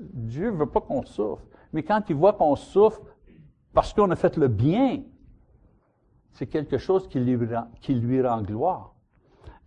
Dieu 0.00 0.50
veut 0.50 0.66
pas 0.66 0.80
qu'on 0.80 1.04
souffre. 1.04 1.44
Mais 1.72 1.84
quand 1.84 2.02
il 2.10 2.16
voit 2.16 2.32
qu'on 2.32 2.56
souffre 2.56 3.00
parce 3.74 3.92
qu'on 3.92 4.10
a 4.10 4.16
fait 4.16 4.36
le 4.36 4.48
bien, 4.48 5.02
c'est 6.32 6.46
quelque 6.46 6.78
chose 6.78 7.08
qui 7.08 7.20
lui, 7.20 7.36
rend, 7.52 7.68
qui 7.80 7.94
lui 7.94 8.22
rend 8.22 8.40
gloire. 8.40 8.94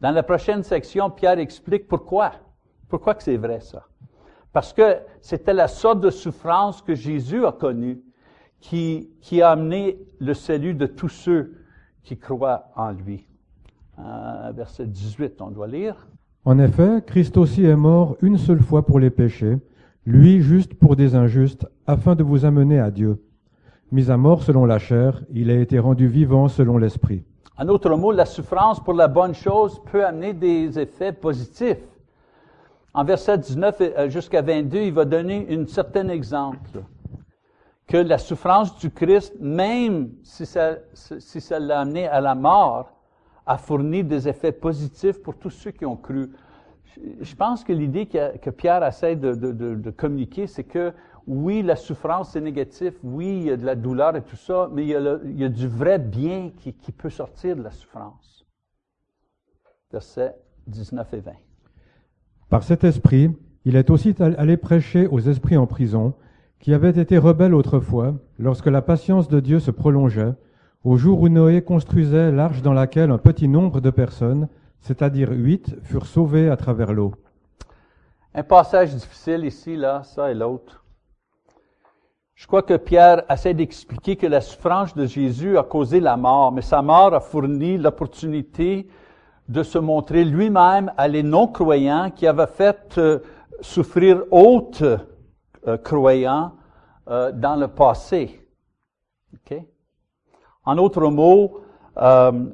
Dans 0.02 0.12
la 0.12 0.24
prochaine 0.24 0.64
section, 0.64 1.10
Pierre 1.10 1.40
explique 1.40 1.88
pourquoi. 1.88 2.32
Pourquoi 2.88 3.16
que 3.16 3.24
c'est 3.24 3.38
vrai, 3.38 3.60
ça? 3.60 3.86
Parce 4.54 4.74
que 4.74 4.98
c'était 5.22 5.54
la 5.54 5.68
sorte 5.68 6.00
de 6.00 6.10
souffrance 6.10 6.82
que 6.82 6.96
Jésus 6.96 7.46
a 7.46 7.52
connue 7.52 8.02
qui, 8.60 9.10
qui 9.22 9.42
a 9.42 9.52
amené 9.52 10.00
le 10.20 10.34
salut 10.34 10.74
de 10.74 10.86
tous 10.86 11.10
ceux 11.10 11.58
qui 12.04 12.18
croient 12.18 12.70
en 12.76 12.92
lui. 12.92 13.28
Euh, 14.00 14.52
verset 14.56 14.88
18, 14.88 15.42
on 15.42 15.52
doit 15.52 15.68
lire. 15.68 16.08
En 16.46 16.60
effet, 16.60 17.04
Christ 17.06 17.36
aussi 17.36 17.66
est 17.66 17.76
mort 17.76 18.16
une 18.22 18.38
seule 18.38 18.62
fois 18.62 18.86
pour 18.86 19.00
les 19.00 19.10
péchés, 19.10 19.58
lui 20.06 20.42
juste 20.42 20.76
pour 20.76 20.96
des 20.96 21.16
injustes, 21.16 21.68
afin 21.86 22.16
de 22.16 22.24
vous 22.24 22.46
amener 22.46 22.80
à 22.80 22.90
Dieu. 22.90 23.22
Mis 23.91 24.12
à 24.12 24.17
mort 24.17 24.44
selon 24.44 24.65
la 24.65 24.79
chair, 24.79 25.22
il 25.34 25.50
a 25.50 25.56
été 25.56 25.79
rendu 25.79 26.08
vivant 26.08 26.50
selon 26.50 26.77
l'esprit. 26.77 27.24
En 27.58 27.70
autre 27.70 27.89
mot, 27.96 28.12
la 28.12 28.25
souffrance 28.25 28.84
pour 28.84 28.94
la 28.94 29.08
bonne 29.08 29.34
chose 29.34 29.82
peut 29.91 30.06
amener 30.06 30.34
des 30.34 30.77
effets 30.77 31.13
positifs. 31.13 31.77
En 32.94 33.03
verset 33.03 33.38
19 33.38 33.77
euh, 33.82 34.10
jusqu'à 34.10 34.41
22, 34.41 34.79
il 34.79 34.94
va 34.94 35.06
donner 35.06 35.48
un 35.50 35.65
certain 35.67 36.10
exemple 36.10 36.60
que 37.88 37.98
la 37.98 38.17
souffrance 38.17 38.77
du 38.77 38.91
Christ, 38.91 39.36
même 39.39 40.10
si 40.24 40.46
ça 40.46 41.60
l'a 41.60 41.79
amené 41.79 42.08
à 42.08 42.20
la 42.20 42.36
mort, 42.36 42.91
a 43.46 43.58
fourni 43.58 44.03
des 44.03 44.27
effets 44.27 44.51
positifs 44.51 45.22
pour 45.24 45.38
tous 45.38 45.50
ceux 45.50 45.72
qui 45.72 45.86
ont 45.86 45.96
cru. 45.96 46.32
Je 47.22 47.36
pense 47.36 47.63
que 47.63 47.72
l'idée 47.72 48.06
que, 48.08 48.50
Pierre 48.50 48.84
essaie 48.84 49.15
de, 49.15 49.89
communiquer, 49.91 50.48
c'est 50.48 50.65
que 50.65 50.91
oui, 51.27 51.62
la 51.62 51.75
souffrance 51.75 52.31
c'est 52.31 52.41
négatif, 52.41 52.93
oui, 53.03 53.39
il 53.41 53.43
y 53.43 53.51
a 53.51 53.57
de 53.57 53.65
la 53.65 53.75
douleur 53.75 54.15
et 54.15 54.22
tout 54.22 54.38
ça, 54.38 54.69
mais 54.74 54.84
il 54.84 54.89
y 54.89 55.43
a, 55.43 55.50
du 55.50 55.67
vrai 55.67 56.00
bien 56.00 56.51
qui, 56.57 56.74
qui, 56.74 56.91
peut 56.93 57.10
sortir 57.10 57.55
de 57.57 57.62
la 57.62 57.72
souffrance. 57.72 58.46
Versets 59.91 60.36
19 60.67 61.13
et 61.13 61.19
20. 61.19 61.31
Par 62.50 62.63
cet 62.63 62.86
esprit, 62.86 63.29
il 63.65 63.75
est 63.75 63.89
aussi 63.89 64.15
allé 64.19 64.55
prêcher 64.55 65.07
aux 65.07 65.19
esprits 65.19 65.57
en 65.57 65.67
prison, 65.67 66.13
qui 66.60 66.74
avaient 66.74 66.98
été 66.98 67.17
rebelles 67.17 67.53
autrefois, 67.53 68.15
lorsque 68.39 68.67
la 68.67 68.81
patience 68.81 69.27
de 69.27 69.41
Dieu 69.41 69.60
se 69.60 69.72
prolongeait, 69.72 70.34
au 70.84 70.96
jour 70.96 71.19
où 71.19 71.27
Noé 71.27 71.62
construisait 71.62 72.31
l'arche 72.31 72.62
dans 72.62 72.74
laquelle 72.74 73.12
un 73.12 73.17
petit 73.17 73.50
nombre 73.50 73.81
de 73.81 73.89
personnes, 73.89 74.48
c'est-à-dire 74.79 75.31
huit, 75.31 75.75
furent 75.84 76.05
sauvées 76.05 76.50
à 76.50 76.55
travers 76.55 76.93
l'eau. 76.93 77.13
Un 78.34 78.43
passage 78.43 78.96
difficile 78.96 79.43
ici, 79.43 79.75
là, 79.75 80.03
ça 80.03 80.31
et 80.31 80.34
l'autre. 80.34 80.86
Je 82.38 82.46
crois 82.46 82.62
que 82.62 82.75
Pierre 82.75 83.24
essaie 83.32 83.56
d'expliquer 83.56 84.15
que 84.15 84.27
la 84.27 84.41
souffrance 84.41 84.94
de 84.94 85.08
Jésus 85.08 85.58
a 85.58 85.63
causé 85.63 86.00
la 86.00 86.15
mort, 86.17 86.51
mais 86.51 86.62
sa 86.62 86.84
mort 86.84 87.15
a 87.15 87.20
fourni 87.20 87.79
l'opportunité 87.79 88.88
de 89.50 89.63
se 89.63 89.79
montrer 89.79 90.24
lui-même 90.24 90.94
à 90.98 91.08
les 91.08 91.24
non-croyants 91.24 92.12
qui 92.12 92.27
avaient 92.27 92.46
fait 92.46 92.96
euh, 93.00 93.20
souffrir 93.60 94.22
autres 94.29 95.00
euh, 95.67 95.77
croyants 95.77 96.51
euh, 97.08 97.32
dans 97.32 97.56
le 97.56 97.70
passé. 97.70 98.48
Okay? 99.38 99.67
En 100.63 100.75
d'autres 100.75 101.10
mots, 101.10 101.62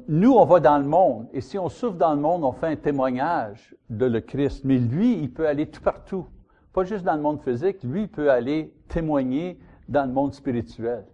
nous, 0.08 0.32
on 0.32 0.46
va 0.46 0.60
dans 0.60 0.78
le 0.78 0.86
monde, 0.86 1.26
et 1.34 1.42
si 1.42 1.58
on 1.58 1.68
souffre 1.68 1.98
dans 1.98 2.14
le 2.14 2.20
monde, 2.20 2.42
on 2.42 2.52
fait 2.52 2.68
un 2.68 2.76
témoignage 2.76 3.76
de 3.90 4.06
le 4.06 4.22
Christ. 4.22 4.62
Mais 4.64 4.78
lui, 4.78 5.18
il 5.18 5.30
peut 5.30 5.46
aller 5.46 5.66
tout 5.66 5.82
partout. 5.82 6.24
Pas 6.72 6.84
juste 6.84 7.04
dans 7.04 7.14
le 7.14 7.20
monde 7.20 7.42
physique, 7.42 7.82
lui, 7.82 8.04
il 8.04 8.08
peut 8.08 8.30
aller 8.30 8.72
témoigner 8.88 9.58
dans 9.88 10.06
le 10.06 10.12
monde 10.12 10.34
spirituel, 10.34 11.04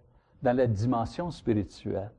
dans 0.41 0.55
la 0.55 0.67
dimension 0.67 1.31
spirituelle. 1.31 2.11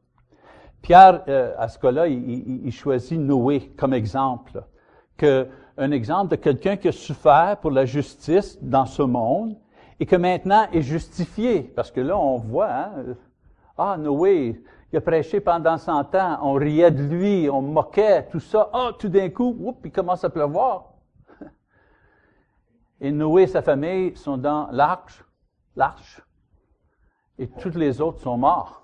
Pierre, 0.82 1.22
euh, 1.28 1.54
à 1.58 1.68
ce 1.68 1.78
cas-là, 1.78 2.08
il, 2.08 2.66
il, 2.66 2.72
choisit 2.72 3.18
Noé 3.18 3.72
comme 3.76 3.94
exemple. 3.94 4.64
Que, 5.16 5.46
un 5.78 5.90
exemple 5.92 6.32
de 6.32 6.36
quelqu'un 6.36 6.76
qui 6.76 6.88
a 6.88 6.92
souffert 6.92 7.56
pour 7.60 7.70
la 7.70 7.84
justice 7.84 8.58
dans 8.60 8.84
ce 8.84 9.02
monde 9.02 9.56
et 10.00 10.06
que 10.06 10.16
maintenant 10.16 10.66
est 10.72 10.82
justifié. 10.82 11.62
Parce 11.62 11.90
que 11.90 12.00
là, 12.00 12.18
on 12.18 12.38
voit, 12.38 12.72
hein, 12.72 12.92
ah, 13.78 13.96
Noé, 13.96 14.60
il 14.92 14.96
a 14.96 15.00
prêché 15.00 15.40
pendant 15.40 15.78
100 15.78 16.14
ans, 16.16 16.38
on 16.42 16.54
riait 16.54 16.90
de 16.90 17.02
lui, 17.02 17.48
on 17.48 17.62
moquait, 17.62 18.26
tout 18.30 18.40
ça. 18.40 18.68
Ah, 18.72 18.90
tout 18.98 19.08
d'un 19.08 19.30
coup, 19.30 19.56
oups, 19.60 19.78
il 19.84 19.92
commence 19.92 20.24
à 20.24 20.30
pleuvoir. 20.30 20.92
Et 23.00 23.10
Noé 23.10 23.42
et 23.42 23.46
sa 23.46 23.62
famille 23.62 24.16
sont 24.16 24.36
dans 24.36 24.68
l'arche, 24.70 25.24
l'arche, 25.76 26.20
et 27.38 27.48
tous 27.48 27.76
les 27.76 28.00
autres 28.00 28.20
sont 28.20 28.38
morts. 28.38 28.82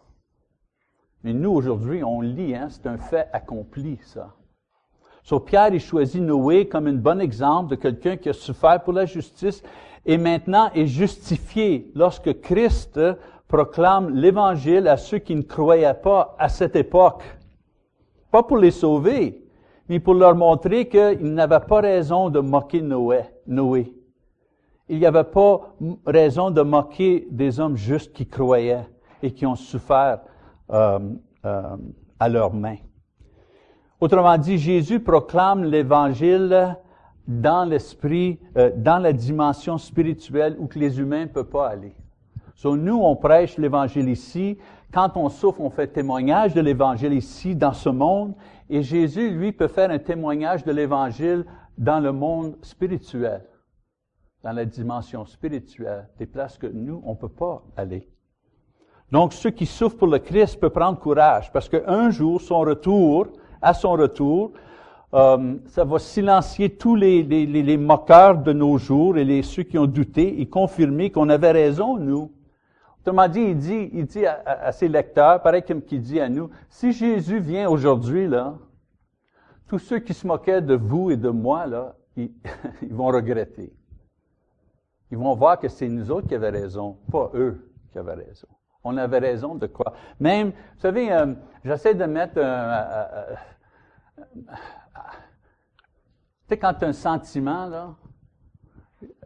Mais 1.24 1.32
nous, 1.32 1.50
aujourd'hui, 1.50 2.04
on 2.04 2.20
lit, 2.20 2.54
hein, 2.54 2.68
c'est 2.70 2.86
un 2.86 2.98
fait 2.98 3.28
accompli, 3.32 3.98
ça. 4.02 4.34
So, 5.22 5.40
Pierre, 5.40 5.74
il 5.74 5.80
choisit 5.80 6.22
Noé 6.22 6.68
comme 6.68 6.86
un 6.86 6.94
bon 6.94 7.20
exemple 7.20 7.70
de 7.70 7.74
quelqu'un 7.74 8.16
qui 8.16 8.30
a 8.30 8.32
souffert 8.32 8.82
pour 8.82 8.94
la 8.94 9.04
justice 9.04 9.62
et 10.06 10.16
maintenant 10.16 10.70
est 10.74 10.86
justifié 10.86 11.90
lorsque 11.94 12.40
Christ 12.40 12.98
proclame 13.46 14.10
l'Évangile 14.10 14.88
à 14.88 14.96
ceux 14.96 15.18
qui 15.18 15.34
ne 15.34 15.42
croyaient 15.42 15.92
pas 15.92 16.34
à 16.38 16.48
cette 16.48 16.76
époque. 16.76 17.22
Pas 18.30 18.42
pour 18.42 18.56
les 18.56 18.70
sauver, 18.70 19.44
mais 19.88 20.00
pour 20.00 20.14
leur 20.14 20.34
montrer 20.34 20.88
qu'ils 20.88 21.34
n'avaient 21.34 21.60
pas 21.60 21.80
raison 21.80 22.30
de 22.30 22.40
moquer. 22.40 22.80
Noé. 22.80 23.92
Il 24.88 24.98
n'y 24.98 25.06
avait 25.06 25.24
pas 25.24 25.74
raison 26.06 26.50
de 26.50 26.62
moquer 26.62 27.26
des 27.30 27.60
hommes 27.60 27.76
justes 27.76 28.12
qui 28.12 28.26
croyaient 28.26 28.86
et 29.22 29.32
qui 29.32 29.44
ont 29.44 29.56
souffert 29.56 30.20
euh, 30.70 30.98
euh, 31.44 31.76
à 32.18 32.28
leurs 32.28 32.54
mains. 32.54 32.78
Autrement 34.00 34.38
dit, 34.38 34.58
Jésus 34.58 35.00
proclame 35.00 35.64
l'Évangile 35.64 36.76
dans 37.26 37.68
l'esprit, 37.68 38.38
euh, 38.56 38.70
dans 38.76 38.98
la 38.98 39.12
dimension 39.12 39.76
spirituelle 39.76 40.56
où 40.58 40.66
que 40.66 40.78
les 40.78 40.98
humains 40.98 41.22
ne 41.22 41.30
peuvent 41.30 41.44
pas 41.44 41.68
aller. 41.68 41.94
So, 42.54 42.76
nous, 42.76 42.98
on 42.98 43.14
prêche 43.14 43.58
l'Évangile 43.58 44.08
ici. 44.08 44.58
Quand 44.92 45.16
on 45.16 45.28
souffre, 45.28 45.60
on 45.60 45.70
fait 45.70 45.88
témoignage 45.88 46.54
de 46.54 46.60
l'Évangile 46.60 47.12
ici, 47.12 47.54
dans 47.54 47.72
ce 47.72 47.88
monde. 47.88 48.34
Et 48.70 48.82
Jésus, 48.82 49.30
lui, 49.30 49.52
peut 49.52 49.68
faire 49.68 49.90
un 49.90 49.98
témoignage 49.98 50.64
de 50.64 50.72
l'Évangile 50.72 51.44
dans 51.76 52.00
le 52.00 52.12
monde 52.12 52.56
spirituel, 52.62 53.42
dans 54.42 54.52
la 54.52 54.64
dimension 54.64 55.24
spirituelle, 55.24 56.08
des 56.18 56.26
places 56.26 56.58
que 56.58 56.66
nous, 56.66 57.02
on 57.04 57.12
ne 57.12 57.16
peut 57.16 57.28
pas 57.28 57.62
aller. 57.76 58.08
Donc, 59.10 59.32
ceux 59.32 59.50
qui 59.50 59.66
souffrent 59.66 59.96
pour 59.96 60.08
le 60.08 60.18
Christ 60.18 60.60
peuvent 60.60 60.70
prendre 60.70 60.98
courage, 60.98 61.50
parce 61.52 61.68
qu'un 61.68 62.10
jour, 62.10 62.40
son 62.40 62.60
retour, 62.60 63.28
à 63.62 63.74
son 63.74 63.92
retour, 63.92 64.52
euh, 65.14 65.56
ça 65.66 65.84
va 65.84 65.98
silencier 65.98 66.68
tous 66.68 66.94
les, 66.94 67.22
les, 67.22 67.46
les, 67.46 67.76
moqueurs 67.78 68.36
de 68.36 68.52
nos 68.52 68.76
jours 68.76 69.16
et 69.16 69.24
les, 69.24 69.42
ceux 69.42 69.62
qui 69.62 69.78
ont 69.78 69.86
douté 69.86 70.40
et 70.40 70.46
confirmer 70.46 71.10
qu'on 71.10 71.30
avait 71.30 71.52
raison, 71.52 71.96
nous. 71.96 72.30
Autrement 73.00 73.26
dit, 73.26 73.40
il 73.40 73.56
dit, 73.56 73.90
il 73.94 74.04
dit 74.04 74.26
à, 74.26 74.70
ses 74.72 74.86
lecteurs, 74.86 75.40
pareil 75.40 75.62
comme 75.62 75.80
qu'il 75.80 76.02
dit 76.02 76.20
à 76.20 76.28
nous, 76.28 76.50
si 76.68 76.92
Jésus 76.92 77.40
vient 77.40 77.70
aujourd'hui, 77.70 78.28
là, 78.28 78.58
tous 79.66 79.78
ceux 79.78 80.00
qui 80.00 80.12
se 80.12 80.26
moquaient 80.26 80.60
de 80.60 80.74
vous 80.74 81.10
et 81.10 81.16
de 81.16 81.30
moi, 81.30 81.66
là, 81.66 81.96
ils, 82.16 82.30
vont 82.90 83.06
regretter. 83.06 83.72
Ils 85.10 85.18
vont 85.18 85.34
voir 85.34 85.58
que 85.58 85.68
c'est 85.68 85.88
nous 85.88 86.10
autres 86.10 86.28
qui 86.28 86.34
avions 86.34 86.60
raison, 86.60 86.98
pas 87.10 87.30
eux 87.34 87.72
qui 87.90 87.98
avaient 87.98 88.14
raison. 88.14 88.48
On 88.84 88.96
avait 88.96 89.18
raison 89.18 89.54
de 89.54 89.66
quoi? 89.66 89.94
Même, 90.20 90.50
vous 90.50 90.80
savez, 90.80 91.12
euh, 91.12 91.34
j'essaie 91.64 91.94
de 91.94 92.04
mettre 92.04 92.38
un... 92.38 92.42
Euh, 92.42 93.34
euh, 94.18 94.24
tu 94.46 94.54
sais, 96.48 96.58
quand 96.58 96.82
un 96.82 96.92
sentiment, 96.92 97.66
là, 97.66 97.94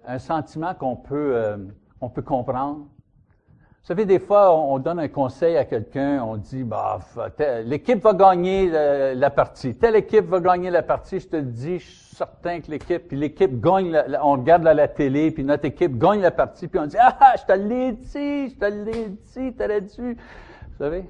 un 0.06 0.18
sentiment 0.18 0.74
qu'on 0.74 0.96
peut, 0.96 1.56
on 2.00 2.10
peut 2.10 2.22
comprendre, 2.22 2.88
Vous 3.82 3.88
savez, 3.88 4.04
des 4.04 4.20
fois, 4.20 4.54
on 4.54 4.78
donne 4.78 5.00
un 5.00 5.08
conseil 5.08 5.56
à 5.56 5.64
quelqu'un, 5.64 6.22
on 6.22 6.36
dit, 6.36 6.62
bah, 6.62 7.00
l'équipe 7.64 8.00
va 8.00 8.14
gagner 8.14 8.70
la, 8.70 9.30
partie. 9.30 9.74
Telle 9.74 9.96
équipe 9.96 10.26
va 10.26 10.38
gagner 10.38 10.70
la 10.70 10.84
partie, 10.84 11.18
je 11.18 11.26
te 11.26 11.36
dis, 11.36 11.80
je 11.80 11.84
suis 11.84 12.14
certain 12.14 12.60
que 12.60 12.70
l'équipe, 12.70 13.08
puis 13.08 13.16
l'équipe 13.16 13.60
gagne, 13.60 14.00
on 14.22 14.34
regarde 14.34 14.62
la 14.62 14.86
télé, 14.86 15.32
puis 15.32 15.42
notre 15.42 15.64
équipe 15.64 15.98
gagne 15.98 16.20
la 16.20 16.30
partie, 16.30 16.68
puis 16.68 16.78
on 16.78 16.86
dit, 16.86 16.96
ah, 17.00 17.34
je 17.36 17.44
te 17.44 17.58
l'ai 17.58 17.90
dit, 17.90 18.50
je 18.50 18.56
te 18.56 18.66
l'ai 18.66 19.08
dit, 19.08 19.52
t'aurais 19.52 19.80
dû. 19.80 20.14
Vous 20.14 20.78
savez? 20.78 21.04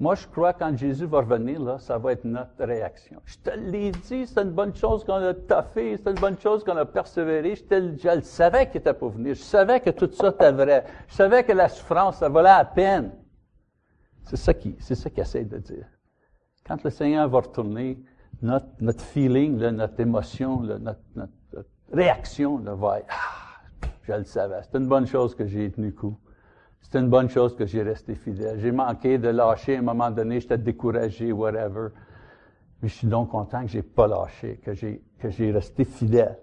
Moi, 0.00 0.14
je 0.14 0.26
crois 0.26 0.54
que 0.54 0.60
quand 0.60 0.74
Jésus 0.78 1.04
va 1.04 1.20
revenir, 1.20 1.60
là, 1.60 1.78
ça 1.78 1.98
va 1.98 2.12
être 2.12 2.24
notre 2.24 2.64
réaction. 2.64 3.20
Je 3.26 3.36
te 3.36 3.50
l'ai 3.50 3.90
dit, 3.90 4.26
c'est 4.26 4.40
une 4.40 4.52
bonne 4.52 4.74
chose 4.74 5.04
qu'on 5.04 5.12
a 5.12 5.34
taffé, 5.34 5.94
c'est 5.98 6.08
une 6.08 6.18
bonne 6.18 6.38
chose 6.38 6.64
qu'on 6.64 6.76
a 6.78 6.86
persévéré. 6.86 7.54
Je, 7.54 7.64
te, 7.64 7.74
le 7.74 8.22
savais 8.22 8.66
qu'il 8.70 8.80
était 8.80 8.94
pour 8.94 9.10
venir. 9.10 9.34
Je 9.34 9.42
savais 9.42 9.78
que 9.78 9.90
tout 9.90 10.10
ça 10.10 10.28
était 10.28 10.52
vrai. 10.52 10.86
Je 11.06 11.14
savais 11.14 11.44
que 11.44 11.52
la 11.52 11.68
souffrance, 11.68 12.16
ça 12.16 12.30
valait 12.30 12.48
la 12.48 12.64
peine. 12.64 13.12
C'est 14.24 14.38
ça 14.38 14.54
qui, 14.54 14.74
c'est 14.80 14.94
ça 14.94 15.10
qu'il 15.10 15.20
essaie 15.20 15.44
de 15.44 15.58
dire. 15.58 15.86
Quand 16.66 16.82
le 16.82 16.88
Seigneur 16.88 17.28
va 17.28 17.40
retourner, 17.40 18.02
notre, 18.40 19.04
feeling, 19.04 19.58
notre 19.58 20.00
émotion, 20.00 20.62
notre, 20.62 21.00
réaction 21.92 22.56
va 22.56 23.00
être, 23.00 23.06
ah, 23.10 23.88
je 24.04 24.12
le 24.14 24.24
savais. 24.24 24.62
C'est 24.62 24.78
une 24.78 24.88
bonne 24.88 25.06
chose 25.06 25.34
que 25.34 25.46
j'ai 25.46 25.70
tenu 25.70 25.92
coup. 25.92 26.16
C'est 26.80 26.98
une 26.98 27.08
bonne 27.08 27.28
chose 27.28 27.54
que 27.54 27.66
j'ai 27.66 27.82
resté 27.82 28.14
fidèle. 28.14 28.58
J'ai 28.60 28.72
manqué 28.72 29.18
de 29.18 29.28
lâcher 29.28 29.76
à 29.76 29.78
un 29.78 29.82
moment 29.82 30.10
donné, 30.10 30.40
j'étais 30.40 30.58
découragé, 30.58 31.32
whatever. 31.32 31.88
Mais 32.82 32.88
je 32.88 32.94
suis 32.94 33.06
donc 33.06 33.30
content 33.30 33.62
que 33.62 33.68
j'ai 33.68 33.82
pas 33.82 34.06
lâché, 34.06 34.60
que 34.64 34.72
j'ai, 34.74 35.02
que 35.18 35.30
j'ai 35.30 35.52
resté 35.52 35.84
fidèle. 35.84 36.38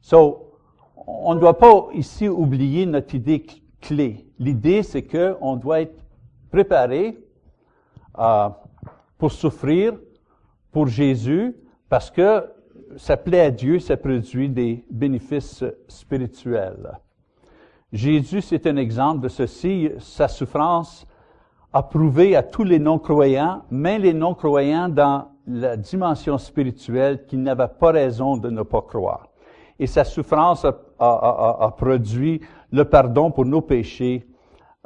So, 0.00 0.58
on 1.06 1.34
ne 1.34 1.40
doit 1.40 1.58
pas 1.58 1.88
ici 1.92 2.28
oublier 2.28 2.86
notre 2.86 3.14
idée 3.14 3.44
clé. 3.80 4.26
L'idée, 4.38 4.82
c'est 4.82 5.02
que 5.02 5.36
on 5.40 5.56
doit 5.56 5.82
être 5.82 6.02
préparé 6.50 7.18
euh, 8.18 8.48
pour 9.18 9.32
souffrir 9.32 9.94
pour 10.72 10.88
Jésus, 10.88 11.54
parce 11.88 12.10
que 12.10 12.44
ça 12.96 13.16
plaît 13.16 13.40
à 13.40 13.50
Dieu, 13.50 13.78
ça 13.78 13.96
produit 13.96 14.48
des 14.48 14.84
bénéfices 14.90 15.64
spirituels. 15.88 16.98
Jésus, 17.94 18.40
c'est 18.40 18.66
un 18.66 18.76
exemple 18.76 19.20
de 19.20 19.28
ceci. 19.28 19.88
Sa 20.00 20.26
souffrance 20.26 21.06
a 21.72 21.80
prouvé 21.80 22.34
à 22.34 22.42
tous 22.42 22.64
les 22.64 22.80
non-croyants, 22.80 23.62
même 23.70 24.02
les 24.02 24.12
non-croyants 24.12 24.88
dans 24.88 25.28
la 25.46 25.76
dimension 25.76 26.36
spirituelle, 26.36 27.24
qu'ils 27.24 27.40
n'avaient 27.40 27.68
pas 27.68 27.92
raison 27.92 28.36
de 28.36 28.50
ne 28.50 28.62
pas 28.62 28.82
croire. 28.82 29.28
Et 29.78 29.86
sa 29.86 30.02
souffrance 30.02 30.66
a, 30.98 31.74
produit 31.76 32.40
le 32.72 32.84
pardon 32.84 33.30
pour 33.30 33.44
nos 33.44 33.60
péchés 33.60 34.26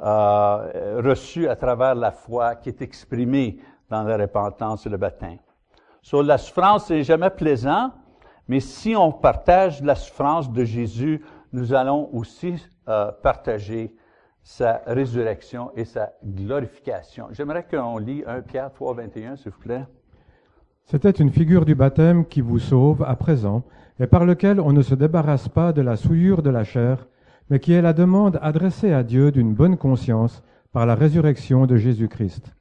euh, 0.01 1.01
reçus 1.03 1.47
à 1.47 1.55
travers 1.55 1.95
la 1.95 2.11
foi 2.11 2.57
qui 2.57 2.69
est 2.69 2.81
exprimée 2.83 3.57
dans 3.89 4.03
la 4.03 4.17
repentance 4.17 4.85
et 4.85 4.89
le 4.89 4.97
baptême. 4.97 5.39
La 6.13 6.37
souffrance 6.37 6.91
n'est 6.91 7.03
jamais 7.03 7.31
plaisant, 7.31 7.89
mais 8.47 8.59
si 8.59 8.95
on 8.95 9.11
partage 9.11 9.81
la 9.81 9.95
souffrance 9.95 10.51
de 10.51 10.63
Jésus, 10.63 11.23
nous 11.53 11.73
allons 11.73 12.09
aussi 12.13 12.55
euh, 12.87 13.11
partager 13.23 13.95
sa 14.43 14.81
résurrection 14.87 15.71
et 15.75 15.85
sa 15.85 16.13
glorification. 16.23 17.27
J'aimerais 17.31 17.65
qu'on 17.69 17.97
lit 17.97 18.23
1 18.25 18.41
Pierre 18.41 18.71
3, 18.71 18.93
21, 18.95 19.35
s'il 19.35 19.51
vous 19.51 19.59
plaît. 19.59 19.85
C'était 20.85 21.11
une 21.11 21.29
figure 21.29 21.65
du 21.65 21.75
baptême 21.75 22.25
qui 22.25 22.41
vous 22.41 22.59
sauve 22.59 23.03
à 23.03 23.15
présent, 23.15 23.63
et 23.99 24.07
par 24.07 24.25
lequel 24.25 24.59
on 24.59 24.73
ne 24.73 24.81
se 24.81 24.95
débarrasse 24.95 25.49
pas 25.49 25.71
de 25.71 25.81
la 25.81 25.95
souillure 25.97 26.41
de 26.41 26.49
la 26.49 26.63
chair, 26.63 27.07
mais 27.49 27.59
qui 27.59 27.73
est 27.73 27.81
la 27.81 27.93
demande 27.93 28.39
adressée 28.41 28.93
à 28.93 29.03
Dieu 29.03 29.31
d'une 29.31 29.53
bonne 29.53 29.77
conscience 29.77 30.41
par 30.71 30.85
la 30.85 30.95
résurrection 30.95 31.65
de 31.65 31.75
Jésus-Christ. 31.75 32.53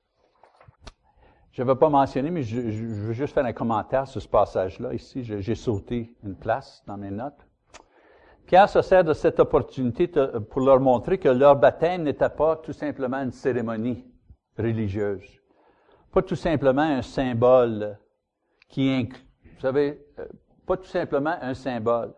Je 1.52 1.62
ne 1.62 1.68
vais 1.68 1.76
pas 1.76 1.88
mentionner, 1.88 2.30
mais 2.30 2.42
je, 2.42 2.70
je, 2.70 2.84
veux 2.84 3.12
juste 3.12 3.34
faire 3.34 3.44
un 3.44 3.52
commentaire 3.52 4.06
sur 4.06 4.22
ce 4.22 4.28
passage-là. 4.28 4.94
Ici, 4.94 5.24
j'ai 5.24 5.54
sauté 5.54 6.14
une 6.22 6.36
place 6.36 6.82
dans 6.86 6.96
mes 6.96 7.10
notes. 7.10 7.47
Pierre 8.48 8.70
se 8.70 8.80
sert 8.80 9.04
de 9.04 9.12
cette 9.12 9.40
opportunité 9.40 10.10
pour 10.48 10.62
leur 10.62 10.80
montrer 10.80 11.18
que 11.18 11.28
leur 11.28 11.54
baptême 11.54 12.04
n'était 12.04 12.30
pas 12.30 12.56
tout 12.56 12.72
simplement 12.72 13.18
une 13.18 13.30
cérémonie 13.30 14.06
religieuse, 14.56 15.38
pas 16.10 16.22
tout 16.22 16.34
simplement 16.34 16.80
un 16.80 17.02
symbole 17.02 17.98
qui 18.66 18.88
inclut, 18.88 19.22
vous 19.54 19.60
savez, 19.60 20.02
euh, 20.18 20.24
pas 20.66 20.78
tout 20.78 20.88
simplement 20.88 21.36
un 21.42 21.52
symbole, 21.52 22.14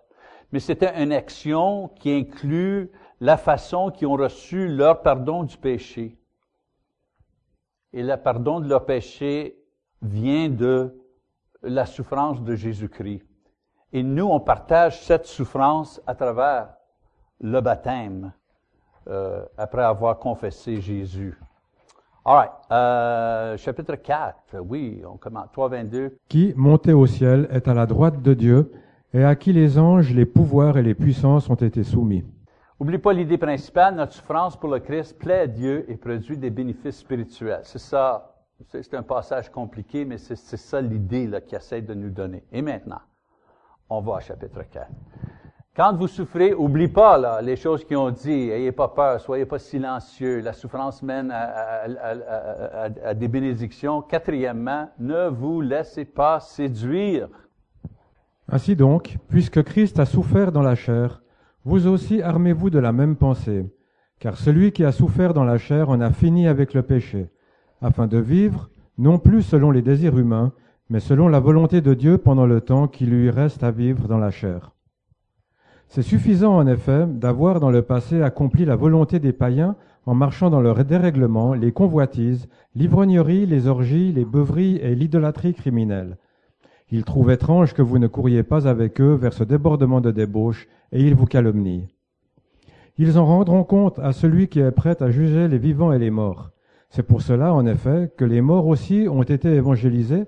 mais 0.52 0.60
c'était 0.60 1.02
une 1.02 1.10
action 1.10 1.88
qui 1.88 2.12
inclut 2.12 2.92
la 3.20 3.36
façon 3.36 3.90
qu'ils 3.90 4.06
ont 4.06 4.16
reçu 4.16 4.68
leur 4.68 5.02
pardon 5.02 5.42
du 5.42 5.56
péché. 5.56 6.16
Et 7.92 8.04
le 8.04 8.16
pardon 8.16 8.60
de 8.60 8.68
leur 8.68 8.86
péché 8.86 9.58
vient 10.00 10.48
de 10.48 10.96
la 11.64 11.86
souffrance 11.86 12.40
de 12.40 12.54
Jésus-Christ. 12.54 13.29
Et 13.92 14.02
nous, 14.02 14.26
on 14.26 14.38
partage 14.38 15.02
cette 15.02 15.26
souffrance 15.26 16.00
à 16.06 16.14
travers 16.14 16.68
le 17.40 17.60
baptême, 17.60 18.32
euh, 19.08 19.44
après 19.58 19.82
avoir 19.82 20.18
confessé 20.18 20.80
Jésus. 20.80 21.36
All 22.24 22.36
right. 22.36 22.50
Euh, 22.70 23.56
chapitre 23.56 23.96
4, 23.96 24.60
oui, 24.60 25.02
on 25.10 25.16
commence. 25.16 25.48
3, 25.52 25.68
22. 25.70 26.18
Qui, 26.28 26.52
monté 26.56 26.92
au 26.92 27.06
ciel, 27.06 27.48
est 27.50 27.66
à 27.66 27.74
la 27.74 27.86
droite 27.86 28.22
de 28.22 28.34
Dieu, 28.34 28.72
et 29.12 29.24
à 29.24 29.34
qui 29.34 29.52
les 29.52 29.78
anges, 29.78 30.14
les 30.14 30.26
pouvoirs 30.26 30.78
et 30.78 30.82
les 30.82 30.94
puissances 30.94 31.50
ont 31.50 31.56
été 31.56 31.82
soumis. 31.82 32.24
Oublie 32.78 32.98
pas 32.98 33.12
l'idée 33.12 33.38
principale, 33.38 33.96
notre 33.96 34.12
souffrance 34.12 34.56
pour 34.56 34.70
le 34.70 34.78
Christ 34.78 35.18
plaît 35.18 35.40
à 35.40 35.46
Dieu 35.46 35.84
et 35.90 35.96
produit 35.96 36.38
des 36.38 36.50
bénéfices 36.50 36.98
spirituels. 36.98 37.60
C'est 37.64 37.80
ça, 37.80 38.36
c'est 38.68 38.94
un 38.94 39.02
passage 39.02 39.50
compliqué, 39.50 40.04
mais 40.04 40.18
c'est 40.18 40.36
ça 40.36 40.80
l'idée 40.80 41.28
qu'il 41.46 41.58
essaie 41.58 41.82
de 41.82 41.94
nous 41.94 42.10
donner. 42.10 42.44
Et 42.52 42.62
maintenant, 42.62 43.00
on 43.90 44.00
va 44.00 44.12
au 44.12 44.20
chapitre 44.20 44.62
4. 44.62 44.86
Quand 45.76 45.94
vous 45.94 46.08
souffrez, 46.08 46.52
oublie 46.52 46.88
pas 46.88 47.18
là, 47.18 47.42
les 47.42 47.56
choses 47.56 47.84
qu'ils 47.84 47.96
ont 47.96 48.10
dit. 48.10 48.50
Ayez 48.50 48.72
pas 48.72 48.88
peur, 48.88 49.20
soyez 49.20 49.46
pas 49.46 49.58
silencieux. 49.58 50.40
La 50.40 50.52
souffrance 50.52 51.02
mène 51.02 51.32
à, 51.32 53.14
des 53.14 53.28
bénédictions. 53.28 54.02
Quatrièmement, 54.02 54.88
ne 54.98 55.28
vous 55.28 55.60
laissez 55.60 56.04
pas 56.04 56.40
séduire. 56.40 57.28
Ainsi 58.48 58.74
donc, 58.74 59.16
puisque 59.28 59.62
Christ 59.62 59.98
a 60.00 60.06
souffert 60.06 60.50
dans 60.50 60.62
la 60.62 60.74
chair, 60.74 61.22
vous 61.64 61.86
aussi 61.86 62.20
armez-vous 62.20 62.70
de 62.70 62.78
la 62.78 62.92
même 62.92 63.16
pensée. 63.16 63.64
Car 64.18 64.36
celui 64.36 64.72
qui 64.72 64.84
a 64.84 64.92
souffert 64.92 65.34
dans 65.34 65.44
la 65.44 65.56
chair 65.56 65.88
en 65.88 66.00
a 66.00 66.10
fini 66.10 66.48
avec 66.48 66.74
le 66.74 66.82
péché, 66.82 67.30
afin 67.80 68.06
de 68.06 68.18
vivre, 68.18 68.70
non 68.98 69.18
plus 69.18 69.42
selon 69.42 69.70
les 69.70 69.82
désirs 69.82 70.18
humains, 70.18 70.52
mais 70.90 71.00
selon 71.00 71.28
la 71.28 71.40
volonté 71.40 71.80
de 71.80 71.94
Dieu 71.94 72.18
pendant 72.18 72.46
le 72.46 72.60
temps 72.60 72.88
qui 72.88 73.06
lui 73.06 73.30
reste 73.30 73.62
à 73.62 73.70
vivre 73.70 74.08
dans 74.08 74.18
la 74.18 74.30
chair. 74.30 74.72
C'est 75.86 76.02
suffisant 76.02 76.56
en 76.56 76.66
effet 76.66 77.06
d'avoir 77.06 77.60
dans 77.60 77.70
le 77.70 77.82
passé 77.82 78.22
accompli 78.22 78.64
la 78.64 78.76
volonté 78.76 79.18
des 79.18 79.32
païens 79.32 79.76
en 80.06 80.14
marchant 80.14 80.50
dans 80.50 80.60
leur 80.60 80.84
dérèglement, 80.84 81.54
les 81.54 81.72
convoitises, 81.72 82.48
l'ivrognerie, 82.74 83.46
les 83.46 83.66
orgies, 83.66 84.12
les 84.12 84.24
beuveries 84.24 84.76
et 84.76 84.94
l'idolâtrie 84.94 85.54
criminelle. 85.54 86.16
Ils 86.90 87.04
trouvent 87.04 87.30
étrange 87.30 87.72
que 87.72 87.82
vous 87.82 87.98
ne 87.98 88.08
couriez 88.08 88.42
pas 88.42 88.66
avec 88.66 89.00
eux 89.00 89.14
vers 89.14 89.32
ce 89.32 89.44
débordement 89.44 90.00
de 90.00 90.10
débauche, 90.10 90.66
et 90.90 91.02
ils 91.02 91.14
vous 91.14 91.26
calomnient. 91.26 91.88
Ils 92.98 93.18
en 93.18 93.26
rendront 93.26 93.62
compte 93.62 93.98
à 94.00 94.12
celui 94.12 94.48
qui 94.48 94.58
est 94.60 94.72
prêt 94.72 95.00
à 95.00 95.10
juger 95.10 95.46
les 95.46 95.58
vivants 95.58 95.92
et 95.92 95.98
les 95.98 96.10
morts. 96.10 96.50
C'est 96.90 97.04
pour 97.04 97.22
cela, 97.22 97.54
en 97.54 97.64
effet, 97.66 98.12
que 98.16 98.24
les 98.24 98.40
morts 98.40 98.66
aussi 98.66 99.06
ont 99.08 99.22
été 99.22 99.48
évangélisés, 99.54 100.24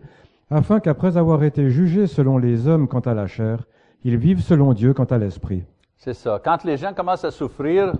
afin 0.54 0.80
qu'après 0.80 1.16
avoir 1.16 1.42
été 1.42 1.70
jugés 1.70 2.06
selon 2.06 2.38
les 2.38 2.68
hommes 2.68 2.88
quant 2.88 3.00
à 3.00 3.14
la 3.14 3.26
chair, 3.26 3.64
ils 4.04 4.16
vivent 4.16 4.42
selon 4.42 4.72
Dieu 4.72 4.92
quant 4.94 5.04
à 5.04 5.18
l'esprit. 5.18 5.64
C'est 5.96 6.14
ça. 6.14 6.40
Quand 6.44 6.64
les 6.64 6.76
gens 6.76 6.92
commencent 6.92 7.24
à 7.24 7.30
souffrir 7.30 7.92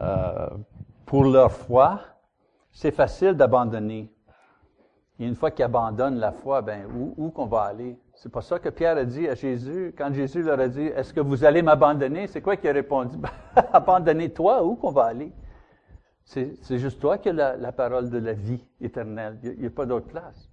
euh, 0.00 0.48
pour 1.06 1.24
leur 1.24 1.52
foi, 1.52 2.00
c'est 2.70 2.90
facile 2.90 3.32
d'abandonner. 3.32 4.12
Et 5.18 5.26
une 5.26 5.34
fois 5.34 5.50
qu'ils 5.50 5.64
abandonnent 5.64 6.18
la 6.18 6.32
foi, 6.32 6.60
ben 6.60 6.82
où, 6.94 7.14
où 7.16 7.30
qu'on 7.30 7.46
va 7.46 7.62
aller? 7.62 7.98
C'est 8.14 8.30
pas 8.30 8.42
ça 8.42 8.58
que 8.58 8.68
Pierre 8.68 8.98
a 8.98 9.04
dit 9.04 9.26
à 9.28 9.34
Jésus 9.34 9.94
quand 9.96 10.12
Jésus 10.12 10.42
leur 10.42 10.60
a 10.60 10.68
dit 10.68 10.86
Est-ce 10.86 11.14
que 11.14 11.20
vous 11.20 11.44
allez 11.44 11.62
m'abandonner? 11.62 12.26
C'est 12.26 12.42
quoi 12.42 12.56
qu'il 12.56 12.68
a 12.68 12.72
répondu? 12.72 13.16
Ben, 13.54 13.64
Abandonnez-toi, 13.72 14.62
où 14.64 14.74
qu'on 14.74 14.90
va 14.90 15.04
aller? 15.04 15.32
C'est 16.24 16.78
juste 16.78 17.00
toi 17.00 17.18
qui 17.18 17.28
as 17.30 17.56
la, 17.56 17.72
parole 17.72 18.10
de 18.10 18.18
la 18.18 18.32
vie 18.32 18.62
éternelle. 18.80 19.38
Il 19.42 19.60
n'y 19.60 19.66
a, 19.66 19.70
pas 19.70 19.86
d'autre 19.86 20.08
place. 20.08 20.50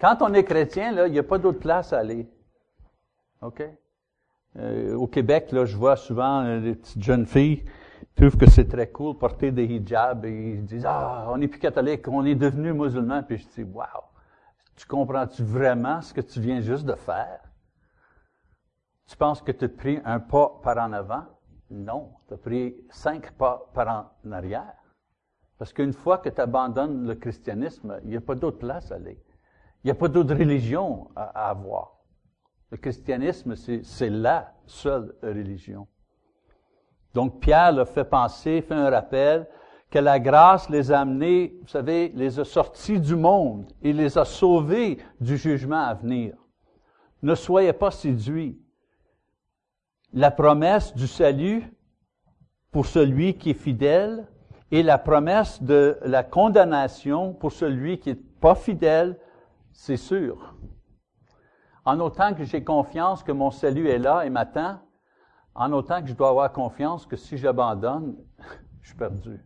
Quand 0.00 0.22
on 0.22 0.32
est 0.32 0.44
chrétien, 0.44 0.92
là, 0.92 1.06
il 1.06 1.12
n'y 1.12 1.18
a 1.18 1.22
pas 1.22 1.38
d'autre 1.38 1.58
place 1.58 1.92
à 1.92 1.98
aller. 1.98 2.28
OK? 3.42 3.62
Euh, 4.56 4.94
au 4.94 5.06
Québec, 5.06 5.52
là, 5.52 5.64
je 5.64 5.76
vois 5.76 5.96
souvent 5.96 6.44
euh, 6.44 6.60
des 6.60 6.74
petites 6.74 7.02
jeunes 7.02 7.26
filles 7.26 7.64
trouvent 8.20 8.36
que 8.36 8.50
c'est 8.50 8.68
très 8.68 8.90
cool 8.90 9.16
porter 9.16 9.50
des 9.50 9.64
hijabs 9.64 10.24
et 10.24 10.52
ils 10.54 10.64
disent 10.64 10.86
Ah, 10.86 11.26
on 11.28 11.38
n'est 11.38 11.48
plus 11.48 11.60
catholique, 11.60 12.06
on 12.08 12.24
est 12.24 12.34
devenu 12.34 12.72
musulman. 12.72 13.22
Puis 13.22 13.38
je 13.38 13.48
dis 13.48 13.62
Wow, 13.62 13.84
tu 14.76 14.86
comprends-tu 14.86 15.42
vraiment 15.42 16.00
ce 16.02 16.12
que 16.12 16.20
tu 16.20 16.40
viens 16.40 16.60
juste 16.60 16.84
de 16.84 16.94
faire? 16.94 17.40
Tu 19.06 19.16
penses 19.16 19.42
que 19.42 19.52
tu 19.52 19.64
as 19.64 19.68
pris 19.68 20.00
un 20.04 20.20
pas 20.20 20.60
par 20.62 20.78
en 20.78 20.92
avant? 20.92 21.24
Non, 21.70 22.10
tu 22.28 22.34
as 22.34 22.36
pris 22.36 22.76
cinq 22.90 23.32
pas 23.32 23.70
par 23.74 24.12
en 24.24 24.32
arrière. 24.32 24.74
Parce 25.58 25.72
qu'une 25.72 25.92
fois 25.92 26.18
que 26.18 26.28
tu 26.28 26.40
abandonnes 26.40 27.06
le 27.06 27.14
christianisme, 27.14 28.00
il 28.04 28.10
n'y 28.10 28.16
a 28.16 28.20
pas 28.20 28.34
d'autre 28.34 28.58
place 28.58 28.90
à 28.92 28.96
aller. 28.96 29.22
Il 29.82 29.86
n'y 29.86 29.90
a 29.92 29.94
pas 29.94 30.08
d'autre 30.08 30.34
religion 30.34 31.08
à, 31.16 31.50
avoir. 31.50 31.96
Le 32.70 32.76
christianisme, 32.76 33.54
c'est 33.56 34.10
la 34.10 34.52
seule 34.66 35.14
religion. 35.22 35.86
Donc 37.14 37.40
Pierre 37.40 37.72
leur 37.72 37.88
fait 37.88 38.04
penser, 38.04 38.62
fait 38.62 38.74
un 38.74 38.90
rappel, 38.90 39.48
que 39.90 39.98
la 39.98 40.20
grâce 40.20 40.70
les 40.70 40.92
a 40.92 41.00
amenés, 41.00 41.56
vous 41.62 41.68
savez, 41.68 42.12
les 42.14 42.38
a 42.38 42.44
sortis 42.44 43.00
du 43.00 43.16
monde 43.16 43.72
et 43.82 43.92
les 43.92 44.16
a 44.16 44.24
sauvés 44.24 44.98
du 45.20 45.36
jugement 45.36 45.82
à 45.82 45.94
venir. 45.94 46.34
Ne 47.22 47.34
soyez 47.34 47.72
pas 47.72 47.90
séduits. 47.90 48.60
La 50.12 50.30
promesse 50.30 50.94
du 50.94 51.06
salut 51.06 51.64
pour 52.70 52.86
celui 52.86 53.34
qui 53.34 53.50
est 53.50 53.54
fidèle 53.54 54.26
et 54.70 54.82
la 54.82 54.98
promesse 54.98 55.60
de 55.62 55.98
la 56.04 56.22
condamnation 56.22 57.32
pour 57.32 57.50
celui 57.50 57.98
qui 57.98 58.10
n'est 58.10 58.20
pas 58.40 58.54
fidèle, 58.54 59.18
c'est 59.72 59.96
sûr. 59.96 60.54
En 61.84 61.98
autant 62.00 62.34
que 62.34 62.44
j'ai 62.44 62.62
confiance 62.62 63.22
que 63.22 63.32
mon 63.32 63.50
salut 63.50 63.88
est 63.88 63.98
là 63.98 64.24
et 64.24 64.30
m'attend, 64.30 64.80
en 65.54 65.72
autant 65.72 66.02
que 66.02 66.08
je 66.08 66.14
dois 66.14 66.28
avoir 66.28 66.52
confiance 66.52 67.06
que 67.06 67.16
si 67.16 67.36
j'abandonne, 67.36 68.16
je 68.82 68.88
suis 68.88 68.96
perdu. 68.96 69.40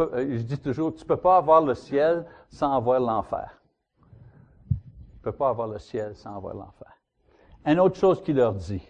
euh, 0.00 0.36
je 0.38 0.42
dis 0.42 0.58
toujours, 0.58 0.94
tu 0.94 1.02
ne 1.02 1.08
peux 1.08 1.16
pas 1.16 1.36
avoir 1.36 1.62
le 1.62 1.74
ciel 1.74 2.26
sans 2.48 2.72
avoir 2.72 3.00
l'enfer. 3.00 3.60
Tu 4.68 4.74
ne 4.74 5.22
peux 5.22 5.32
pas 5.32 5.50
avoir 5.50 5.68
le 5.68 5.78
ciel 5.78 6.16
sans 6.16 6.36
avoir 6.36 6.54
l'enfer. 6.54 6.88
Une 7.66 7.78
autre 7.78 7.96
chose 7.96 8.22
qu'il 8.22 8.36
leur 8.36 8.54
dit, 8.54 8.82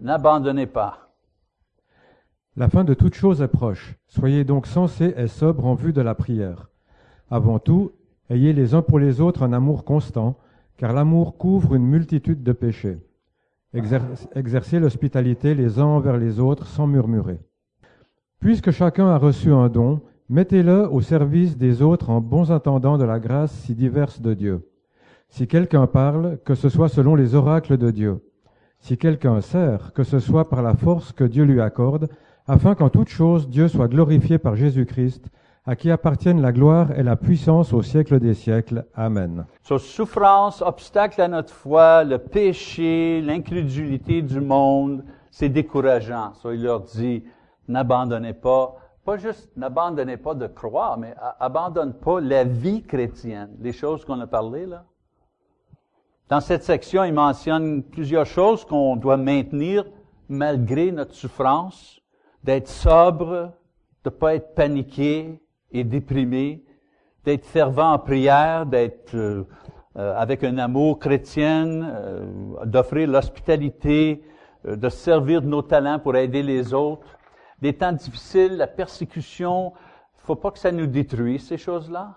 n'abandonnez 0.00 0.66
pas. 0.66 1.08
La 2.54 2.68
fin 2.68 2.84
de 2.84 2.92
toute 2.92 3.14
chose 3.14 3.40
est 3.40 3.48
proche. 3.48 3.94
Soyez 4.08 4.44
donc 4.44 4.66
sensés 4.66 5.14
et 5.16 5.26
sobres 5.26 5.64
en 5.64 5.74
vue 5.74 5.94
de 5.94 6.02
la 6.02 6.14
prière. 6.14 6.68
Avant 7.32 7.58
tout, 7.58 7.92
ayez 8.28 8.52
les 8.52 8.74
uns 8.74 8.82
pour 8.82 8.98
les 8.98 9.22
autres 9.22 9.42
un 9.42 9.54
amour 9.54 9.86
constant, 9.86 10.36
car 10.76 10.92
l'amour 10.92 11.38
couvre 11.38 11.74
une 11.74 11.86
multitude 11.86 12.42
de 12.42 12.52
péchés. 12.52 12.98
exercez 13.72 14.78
l'hospitalité 14.78 15.54
les 15.54 15.78
uns 15.78 15.86
envers 15.86 16.18
les 16.18 16.40
autres 16.40 16.66
sans 16.66 16.86
murmurer. 16.86 17.40
Puisque 18.38 18.70
chacun 18.70 19.06
a 19.06 19.16
reçu 19.16 19.50
un 19.50 19.70
don, 19.70 20.02
mettez-le 20.28 20.86
au 20.92 21.00
service 21.00 21.56
des 21.56 21.80
autres 21.80 22.10
en 22.10 22.20
bons 22.20 22.52
intendants 22.52 22.98
de 22.98 23.04
la 23.04 23.18
grâce 23.18 23.52
si 23.60 23.74
diverse 23.74 24.20
de 24.20 24.34
Dieu. 24.34 24.68
Si 25.30 25.48
quelqu'un 25.48 25.86
parle, 25.86 26.38
que 26.44 26.54
ce 26.54 26.68
soit 26.68 26.90
selon 26.90 27.14
les 27.14 27.34
oracles 27.34 27.78
de 27.78 27.90
Dieu. 27.90 28.20
Si 28.78 28.98
quelqu'un 28.98 29.40
sert, 29.40 29.94
que 29.94 30.02
ce 30.02 30.18
soit 30.18 30.50
par 30.50 30.60
la 30.60 30.74
force 30.74 31.12
que 31.12 31.24
Dieu 31.24 31.44
lui 31.44 31.62
accorde, 31.62 32.10
afin 32.46 32.74
qu'en 32.74 32.90
toute 32.90 33.08
chose 33.08 33.48
Dieu 33.48 33.68
soit 33.68 33.88
glorifié 33.88 34.36
par 34.36 34.54
Jésus-Christ, 34.54 35.30
à 35.64 35.76
qui 35.76 35.90
appartiennent 35.90 36.42
la 36.42 36.52
gloire 36.52 36.90
et 36.98 37.02
la 37.02 37.16
puissance 37.16 37.72
au 37.72 37.82
siècle 37.82 38.18
des 38.18 38.34
siècles. 38.34 38.84
Amen. 38.94 39.46
So, 39.62 39.78
souffrance, 39.78 40.60
obstacle 40.60 41.20
à 41.20 41.28
notre 41.28 41.54
foi, 41.54 42.02
le 42.04 42.18
péché, 42.18 43.20
l'incrédulité 43.20 44.22
du 44.22 44.40
monde, 44.40 45.04
c'est 45.30 45.48
décourageant. 45.48 46.34
So, 46.34 46.52
il 46.52 46.62
leur 46.62 46.80
dit, 46.80 47.24
n'abandonnez 47.68 48.34
pas, 48.34 48.76
pas 49.04 49.16
juste 49.16 49.50
n'abandonnez 49.56 50.16
pas 50.16 50.34
de 50.34 50.46
croire, 50.46 50.98
mais 50.98 51.14
abandonne 51.38 51.94
pas 51.94 52.20
la 52.20 52.44
vie 52.44 52.82
chrétienne, 52.82 53.50
les 53.60 53.72
choses 53.72 54.04
qu'on 54.04 54.20
a 54.20 54.26
parlé 54.26 54.66
là. 54.66 54.84
Dans 56.28 56.40
cette 56.40 56.62
section, 56.64 57.04
il 57.04 57.12
mentionne 57.12 57.82
plusieurs 57.82 58.26
choses 58.26 58.64
qu'on 58.64 58.96
doit 58.96 59.16
maintenir 59.16 59.84
malgré 60.28 60.90
notre 60.90 61.14
souffrance, 61.14 62.00
d'être 62.42 62.68
sobre, 62.68 63.52
de 64.04 64.10
pas 64.10 64.34
être 64.34 64.54
paniqué, 64.54 65.41
et 65.72 65.84
déprimé, 65.84 66.64
d'être 67.24 67.46
fervent 67.46 67.92
en 67.92 67.98
prière, 67.98 68.66
d'être 68.66 69.14
euh, 69.14 69.44
euh, 69.96 70.14
avec 70.16 70.44
un 70.44 70.58
amour 70.58 70.98
chrétien, 70.98 71.82
euh, 71.82 72.64
d'offrir 72.64 73.08
l'hospitalité, 73.08 74.24
de 74.64 74.88
servir 74.88 75.42
de 75.42 75.48
nos 75.48 75.62
talents 75.62 75.98
pour 75.98 76.14
aider 76.14 76.42
les 76.42 76.72
autres. 76.72 77.18
Des 77.60 77.72
temps 77.72 77.92
difficiles, 77.92 78.56
la 78.56 78.68
persécution, 78.68 79.72
faut 80.14 80.36
pas 80.36 80.52
que 80.52 80.58
ça 80.58 80.70
nous 80.70 80.86
détruise 80.86 81.46
ces 81.46 81.58
choses-là. 81.58 82.14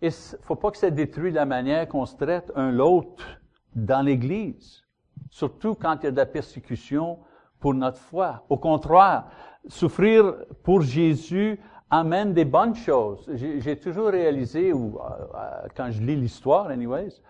Et 0.00 0.08
faut 0.40 0.56
pas 0.56 0.70
que 0.70 0.78
ça 0.78 0.88
détruise 0.88 1.34
la 1.34 1.44
manière 1.44 1.86
qu'on 1.86 2.06
se 2.06 2.16
traite 2.16 2.50
un 2.56 2.70
l'autre 2.70 3.26
dans 3.74 4.00
l'Église. 4.00 4.82
Surtout 5.28 5.74
quand 5.74 5.98
il 6.00 6.04
y 6.04 6.06
a 6.08 6.10
de 6.12 6.16
la 6.16 6.26
persécution 6.26 7.18
pour 7.60 7.74
notre 7.74 7.98
foi. 7.98 8.42
Au 8.48 8.56
contraire, 8.56 9.24
souffrir 9.68 10.34
pour 10.62 10.80
Jésus 10.80 11.60
amène 11.90 12.32
des 12.32 12.44
bonnes 12.44 12.74
choses. 12.74 13.28
J'ai 13.34 13.78
toujours 13.78 14.08
réalisé, 14.10 14.72
ou 14.72 14.98
euh, 14.98 15.26
euh, 15.34 15.68
quand 15.76 15.90
je 15.90 16.00
lis 16.00 16.16
l'histoire, 16.16 16.68
anyways, 16.68 17.20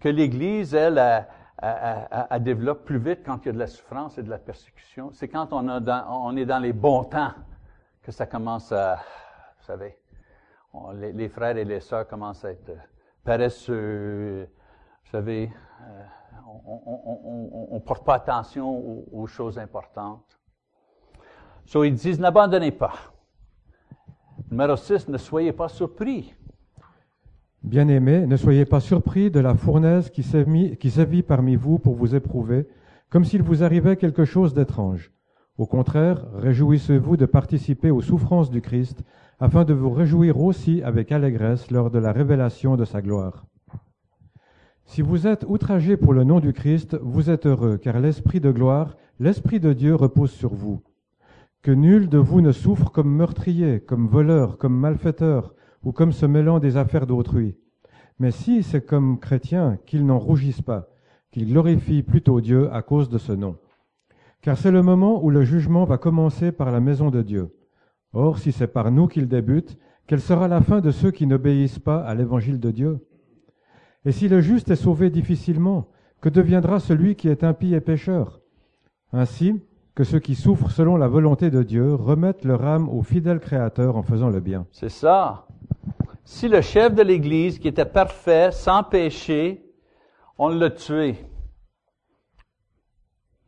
que 0.00 0.08
l'Église, 0.08 0.74
elle, 0.74 1.26
elle, 1.60 2.42
développe 2.42 2.84
plus 2.84 2.98
vite 2.98 3.20
quand 3.24 3.38
il 3.42 3.46
y 3.46 3.48
a 3.48 3.52
de 3.52 3.58
la 3.58 3.66
souffrance 3.66 4.18
et 4.18 4.22
de 4.22 4.30
la 4.30 4.38
persécution. 4.38 5.10
C'est 5.12 5.28
quand 5.28 5.48
on, 5.52 6.36
est 6.36 6.46
dans 6.46 6.58
les 6.58 6.72
bons 6.72 7.04
temps 7.04 7.32
que 8.02 8.12
ça 8.12 8.26
commence 8.26 8.70
à, 8.70 8.96
vous 9.58 9.64
savez, 9.64 9.98
les, 10.94 11.28
frères 11.28 11.56
et 11.56 11.64
les 11.64 11.80
sœurs 11.80 12.06
commencent 12.06 12.44
à 12.44 12.50
être 12.50 12.72
paresseux, 13.24 14.48
vous 15.04 15.10
savez, 15.10 15.50
euh, 15.82 16.04
on 16.66 17.74
ne 17.74 17.78
porte 17.80 18.04
pas 18.04 18.14
attention 18.14 18.68
aux, 18.70 19.08
aux 19.12 19.26
choses 19.26 19.58
importantes. 19.58 20.38
So, 21.66 21.82
ils 21.82 21.94
disent, 21.94 22.20
n'abandonnez 22.20 22.72
pas. 22.72 23.13
Numéro 24.54 24.76
6, 24.76 25.08
ne 25.08 25.18
soyez 25.18 25.52
pas 25.52 25.68
surpris. 25.68 26.32
Bien-aimés, 27.64 28.24
ne 28.24 28.36
soyez 28.36 28.64
pas 28.64 28.78
surpris 28.78 29.28
de 29.28 29.40
la 29.40 29.56
fournaise 29.56 30.10
qui 30.10 30.22
sévit 30.22 31.22
parmi 31.24 31.56
vous 31.56 31.80
pour 31.80 31.96
vous 31.96 32.14
éprouver, 32.14 32.68
comme 33.10 33.24
s'il 33.24 33.42
vous 33.42 33.64
arrivait 33.64 33.96
quelque 33.96 34.24
chose 34.24 34.54
d'étrange. 34.54 35.10
Au 35.58 35.66
contraire, 35.66 36.24
réjouissez-vous 36.34 37.16
de 37.16 37.26
participer 37.26 37.90
aux 37.90 38.00
souffrances 38.00 38.48
du 38.48 38.60
Christ, 38.60 39.02
afin 39.40 39.64
de 39.64 39.74
vous 39.74 39.90
réjouir 39.90 40.38
aussi 40.40 40.84
avec 40.84 41.10
allégresse 41.10 41.72
lors 41.72 41.90
de 41.90 41.98
la 41.98 42.12
révélation 42.12 42.76
de 42.76 42.84
sa 42.84 43.02
gloire. 43.02 43.46
Si 44.84 45.02
vous 45.02 45.26
êtes 45.26 45.44
outragés 45.48 45.96
pour 45.96 46.12
le 46.12 46.22
nom 46.22 46.38
du 46.38 46.52
Christ, 46.52 46.96
vous 47.02 47.28
êtes 47.28 47.46
heureux, 47.46 47.76
car 47.76 47.98
l'Esprit 47.98 48.38
de 48.38 48.52
gloire, 48.52 48.96
l'Esprit 49.18 49.58
de 49.58 49.72
Dieu 49.72 49.96
repose 49.96 50.30
sur 50.30 50.54
vous 50.54 50.80
que 51.64 51.70
nul 51.70 52.10
de 52.10 52.18
vous 52.18 52.42
ne 52.42 52.52
souffre 52.52 52.90
comme 52.90 53.10
meurtrier, 53.10 53.80
comme 53.80 54.06
voleur, 54.06 54.58
comme 54.58 54.78
malfaiteur, 54.78 55.54
ou 55.82 55.92
comme 55.92 56.12
se 56.12 56.26
mêlant 56.26 56.58
des 56.58 56.76
affaires 56.76 57.06
d'autrui. 57.06 57.56
Mais 58.18 58.32
si 58.32 58.62
c'est 58.62 58.84
comme 58.84 59.18
chrétien, 59.18 59.78
qu'il 59.86 60.04
n'en 60.04 60.18
rougisse 60.18 60.60
pas, 60.60 60.90
qu'il 61.30 61.48
glorifie 61.48 62.02
plutôt 62.02 62.42
Dieu 62.42 62.70
à 62.70 62.82
cause 62.82 63.08
de 63.08 63.16
ce 63.16 63.32
nom. 63.32 63.56
Car 64.42 64.58
c'est 64.58 64.70
le 64.70 64.82
moment 64.82 65.24
où 65.24 65.30
le 65.30 65.42
jugement 65.42 65.84
va 65.84 65.96
commencer 65.96 66.52
par 66.52 66.70
la 66.70 66.80
maison 66.80 67.10
de 67.10 67.22
Dieu. 67.22 67.56
Or, 68.12 68.38
si 68.38 68.52
c'est 68.52 68.66
par 68.66 68.90
nous 68.90 69.08
qu'il 69.08 69.26
débute, 69.26 69.78
quelle 70.06 70.20
sera 70.20 70.48
la 70.48 70.60
fin 70.60 70.82
de 70.82 70.90
ceux 70.90 71.12
qui 71.12 71.26
n'obéissent 71.26 71.78
pas 71.78 72.04
à 72.04 72.14
l'évangile 72.14 72.60
de 72.60 72.70
Dieu? 72.72 73.06
Et 74.04 74.12
si 74.12 74.28
le 74.28 74.42
juste 74.42 74.70
est 74.70 74.76
sauvé 74.76 75.08
difficilement, 75.08 75.88
que 76.20 76.28
deviendra 76.28 76.78
celui 76.78 77.16
qui 77.16 77.28
est 77.28 77.42
impie 77.42 77.72
et 77.72 77.80
pécheur? 77.80 78.42
Ainsi, 79.14 79.62
que 79.94 80.02
ceux 80.02 80.18
qui 80.18 80.34
souffrent 80.34 80.70
selon 80.70 80.96
la 80.96 81.06
volonté 81.06 81.50
de 81.50 81.62
Dieu 81.62 81.94
remettent 81.94 82.44
leur 82.44 82.64
âme 82.64 82.88
au 82.88 83.02
fidèle 83.02 83.38
Créateur 83.38 83.96
en 83.96 84.02
faisant 84.02 84.28
le 84.28 84.40
bien. 84.40 84.66
C'est 84.72 84.88
ça. 84.88 85.46
Si 86.24 86.48
le 86.48 86.62
chef 86.62 86.94
de 86.94 87.02
l'Église, 87.02 87.58
qui 87.58 87.68
était 87.68 87.84
parfait, 87.84 88.50
sans 88.50 88.82
péché, 88.82 89.64
on 90.36 90.48
l'a 90.48 90.70
tué, 90.70 91.16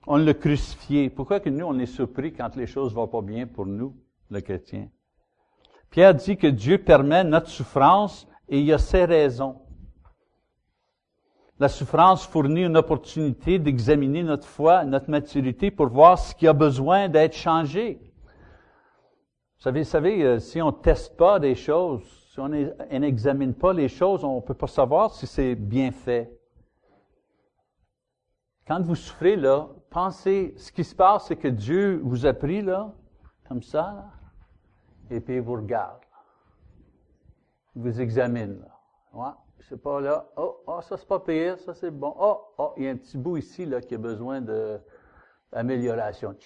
on 0.07 0.17
l'a 0.17 0.35
crucifié, 0.35 1.11
pourquoi 1.11 1.41
que 1.41 1.51
nous, 1.51 1.67
on 1.67 1.79
est 1.79 1.87
surpris 1.87 2.33
quand 2.33 2.55
les 2.55 2.67
choses 2.67 2.95
vont 2.95 3.09
pas 3.09 3.23
bien 3.23 3.47
pour 3.47 3.67
nous, 3.67 3.97
les 4.31 4.43
chrétiens? 4.43 4.89
Pierre 5.91 6.15
dit 6.15 6.37
que 6.37 6.47
Dieu 6.47 6.79
permet 6.79 7.25
notre 7.25 7.49
souffrance 7.49 8.29
et 8.49 8.61
il 8.61 8.67
y 8.67 8.73
a 8.73 8.79
ses 8.79 9.05
raisons. 9.05 9.63
La 11.59 11.69
souffrance 11.69 12.27
fournit 12.27 12.65
une 12.65 12.77
opportunité 12.77 13.59
d'examiner 13.59 14.23
notre 14.23 14.47
foi, 14.47 14.85
notre 14.85 15.09
maturité 15.09 15.71
pour 15.71 15.89
voir 15.89 16.19
ce 16.19 16.35
qui 16.35 16.47
a 16.47 16.53
besoin 16.53 17.09
d'être 17.09 17.35
changé. 17.35 17.99
Vous 19.57 19.63
savez, 19.63 19.81
vous 19.81 19.89
savez 19.89 20.23
euh, 20.23 20.39
si 20.39 20.61
on 20.61 20.67
ne 20.67 20.73
teste 20.73 21.17
pas 21.17 21.41
des 21.41 21.55
choses, 21.55 22.03
si 22.31 22.39
on 22.41 22.49
n'examine 22.49 23.55
pas 23.55 23.73
les 23.73 23.89
choses, 23.89 24.23
on 24.23 24.37
ne 24.37 24.41
peut 24.43 24.53
pas 24.55 24.67
savoir 24.67 25.15
si 25.15 25.27
c'est 25.27 25.55
bien 25.55 25.93
fait. 25.93 26.31
Quand 28.67 28.83
vous 28.83 28.95
souffrez, 28.95 29.37
là, 29.37 29.69
pensez, 29.89 30.53
ce 30.59 30.71
qui 30.71 30.85
se 30.85 30.95
passe, 30.95 31.29
c'est 31.29 31.37
que 31.37 31.49
Dieu 31.49 32.03
vous 32.05 32.27
a 32.27 32.35
pris, 32.35 32.61
là, 32.61 32.93
comme 33.49 33.63
ça, 33.63 34.11
et 35.09 35.21
puis 35.21 35.37
il 35.37 35.41
vous 35.41 35.55
regarde. 35.55 36.01
Il 37.75 37.83
vous 37.83 38.01
examine, 38.01 38.59
là. 39.15 39.39
C'est 39.61 39.81
pas 39.83 40.01
là. 40.01 40.27
Oh, 40.37 40.63
oh 40.67 40.81
ça 40.83 40.97
c'est 40.97 41.09
pas 41.09 41.21
pire, 41.21 41.59
ça 41.59 41.75
c'est 41.75 41.91
bon. 41.91 42.15
Oh, 42.19 42.41
oh, 42.59 42.73
il 42.77 42.85
y 42.85 42.89
a 42.89 42.91
un 42.91 42.97
petit 42.97 43.17
bout 43.17 43.37
ici 43.37 43.67
là 43.67 43.81
qui 43.81 43.95
a 43.95 43.99
besoin 43.99 44.41
de, 44.41 44.79
amélioration. 45.53 46.37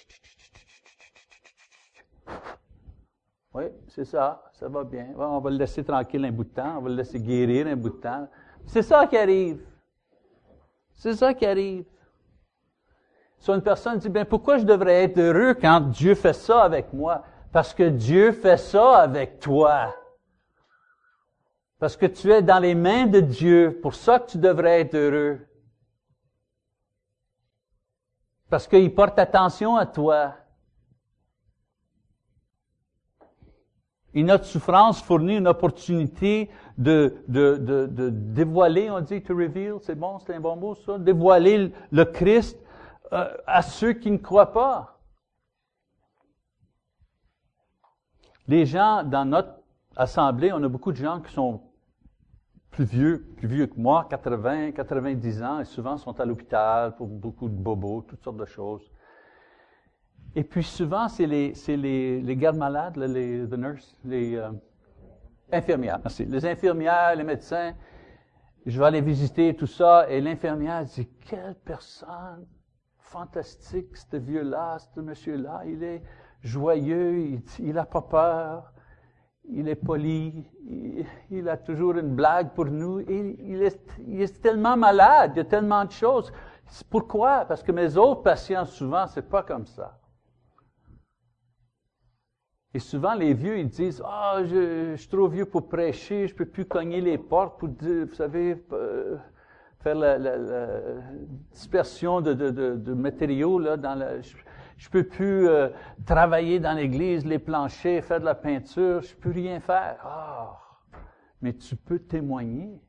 Oui, 3.53 3.65
c'est 3.89 4.05
ça, 4.05 4.45
ça 4.53 4.69
va 4.69 4.85
bien. 4.85 5.09
on 5.17 5.41
va 5.41 5.51
le 5.51 5.57
laisser 5.57 5.83
tranquille 5.83 6.25
un 6.25 6.31
bout 6.31 6.45
de 6.45 6.51
temps, 6.51 6.79
on 6.79 6.83
va 6.83 6.89
le 6.89 6.95
laisser 6.97 7.19
guérir 7.19 7.67
un 7.67 7.77
bout 7.77 7.91
de 7.91 7.97
temps. 7.97 8.29
C'est 8.67 8.83
ça 8.83 9.07
qui 9.07 9.17
arrive. 9.17 9.61
C'est 10.95 11.15
ça 11.15 11.35
qui 11.35 11.45
arrive. 11.45 11.85
Si 13.39 13.51
une 13.51 13.63
personne 13.63 13.99
dit, 13.99 14.09
bien, 14.09 14.25
pourquoi 14.25 14.59
je 14.59 14.65
devrais 14.65 15.05
être 15.05 15.19
heureux 15.19 15.55
quand 15.55 15.81
Dieu 15.81 16.15
fait 16.15 16.35
ça 16.35 16.63
avec 16.63 16.93
moi? 16.93 17.25
Parce 17.51 17.75
que 17.75 17.89
Dieu 17.89 18.33
fait 18.33 18.59
ça 18.59 18.99
avec 18.99 19.41
toi. 19.41 19.95
Parce 21.81 21.97
que 21.97 22.05
tu 22.05 22.31
es 22.31 22.43
dans 22.43 22.59
les 22.59 22.75
mains 22.75 23.07
de 23.07 23.21
Dieu. 23.21 23.81
Pour 23.83 23.95
ça 23.95 24.21
que 24.21 24.33
tu 24.33 24.39
devrais 24.39 24.83
être 24.83 24.95
heureux. 24.95 25.41
Parce 28.51 28.69
qu'il 28.69 28.95
porte 28.95 29.19
attention 29.19 29.77
à 29.77 29.87
toi. 29.87 30.35
Et 34.13 34.23
notre 34.23 34.45
souffrance 34.45 35.01
fournit 35.01 35.37
une 35.37 35.49
opportunité 35.49 36.51
de, 36.77 37.25
de, 37.29 37.57
de, 37.57 37.87
de 37.87 38.11
dévoiler, 38.11 38.91
on 38.91 39.01
dit 39.01 39.23
to 39.23 39.37
reveal, 39.37 39.77
c'est 39.83 39.95
bon, 39.95 40.19
c'est 40.19 40.35
un 40.35 40.41
bon 40.41 40.57
mot 40.57 40.75
ça, 40.75 40.99
dévoiler 40.99 41.73
le 41.93 42.05
Christ 42.05 42.59
euh, 43.13 43.33
à 43.47 43.63
ceux 43.63 43.93
qui 43.93 44.11
ne 44.11 44.17
croient 44.17 44.53
pas. 44.53 44.99
Les 48.49 48.67
gens 48.67 49.05
dans 49.05 49.25
notre 49.25 49.61
assemblée, 49.95 50.53
on 50.53 50.63
a 50.65 50.69
beaucoup 50.69 50.91
de 50.91 50.97
gens 50.97 51.21
qui 51.21 51.33
sont 51.33 51.70
plus 52.71 52.85
vieux, 52.85 53.27
plus 53.37 53.49
vieux 53.49 53.67
que 53.67 53.79
moi, 53.79 54.07
80, 54.09 54.73
90 54.73 55.43
ans, 55.43 55.61
et 55.61 55.65
souvent 55.65 55.97
sont 55.97 56.19
à 56.21 56.25
l'hôpital 56.25 56.95
pour 56.97 57.09
beaucoup 57.09 57.49
de 57.49 57.55
bobos, 57.55 58.03
toutes 58.03 58.23
sortes 58.23 58.37
de 58.37 58.47
choses. 58.47 58.83
Et 60.37 60.45
puis 60.45 60.63
souvent, 60.63 61.09
c'est 61.09 61.27
les, 61.27 62.37
gardes 62.37 62.57
malades, 62.57 62.97
les 62.97 63.47
the 63.47 63.57
les 64.05 64.37
euh, 64.37 64.51
infirmières, 65.51 65.99
merci. 66.03 66.25
Les 66.25 66.47
infirmières, 66.47 67.17
les 67.17 67.25
médecins, 67.25 67.75
je 68.65 68.79
vais 68.79 68.87
aller 68.87 69.01
visiter 69.01 69.55
tout 69.57 69.67
ça, 69.67 70.09
et 70.09 70.21
l'infirmière 70.21 70.85
dit, 70.85 71.09
quelle 71.29 71.57
personne 71.65 72.47
fantastique, 72.99 73.97
ce 73.97 74.17
vieux-là, 74.17 74.79
ce 74.79 75.01
monsieur-là, 75.01 75.63
il 75.67 75.83
est 75.83 76.03
joyeux, 76.43 77.41
il 77.59 77.73
n'a 77.73 77.85
pas 77.85 78.03
peur, 78.03 78.70
il 79.53 79.69
est 79.69 79.75
poli, 79.75 80.45
il, 81.31 81.49
a 81.49 81.57
toujours 81.57 81.97
une 81.97 82.15
blague 82.15 82.53
pour 82.55 82.67
nous, 82.67 83.01
il 83.01 83.63
est, 83.63 84.41
tellement 84.41 84.77
malade, 84.77 85.33
il 85.35 85.39
y 85.39 85.41
a 85.41 85.45
tellement 85.45 85.85
de 85.85 85.91
choses. 85.91 86.33
Pourquoi? 86.89 87.45
Parce 87.47 87.63
que 87.63 87.73
mes 87.73 87.97
autres 87.97 88.23
patients, 88.23 88.65
souvent, 88.65 89.07
c'est 89.07 89.29
pas 89.29 89.43
comme 89.43 89.67
ça. 89.67 89.99
Et 92.73 92.79
souvent, 92.79 93.15
les 93.15 93.35
vieux, 93.35 93.59
ils 93.59 93.69
disent, 93.69 94.01
ah, 94.07 94.39
je, 94.45 94.95
suis 94.95 95.09
trop 95.09 95.27
vieux 95.27 95.47
pour 95.47 95.69
prêcher, 95.69 96.29
je 96.29 96.35
peux 96.35 96.47
plus 96.47 96.65
cogner 96.65 97.01
les 97.01 97.19
portes 97.19 97.59
pour 97.59 97.69
vous 97.69 98.15
savez, 98.15 98.65
euh, 98.73 99.17
faire 99.81 99.97
la, 99.97 100.19
dispersion 101.51 102.21
de, 102.21 102.95
matériaux 102.95 103.59
là, 103.59 103.77
dans 103.77 103.97
la, 103.97 104.21
je 104.81 104.89
peux 104.89 105.05
plus 105.05 105.47
euh, 105.47 105.69
travailler 106.07 106.59
dans 106.59 106.73
l'église, 106.73 107.27
les 107.27 107.39
planchers, 107.39 108.03
faire 108.03 108.19
de 108.19 108.25
la 108.25 108.35
peinture, 108.35 109.03
je 109.03 109.15
peux 109.15 109.31
rien 109.31 109.61
faire. 109.61 109.99
Ah, 110.03 110.59
mais 111.43 111.53
tu 111.53 111.77
peux 111.77 111.99
témoigner. 111.99 112.81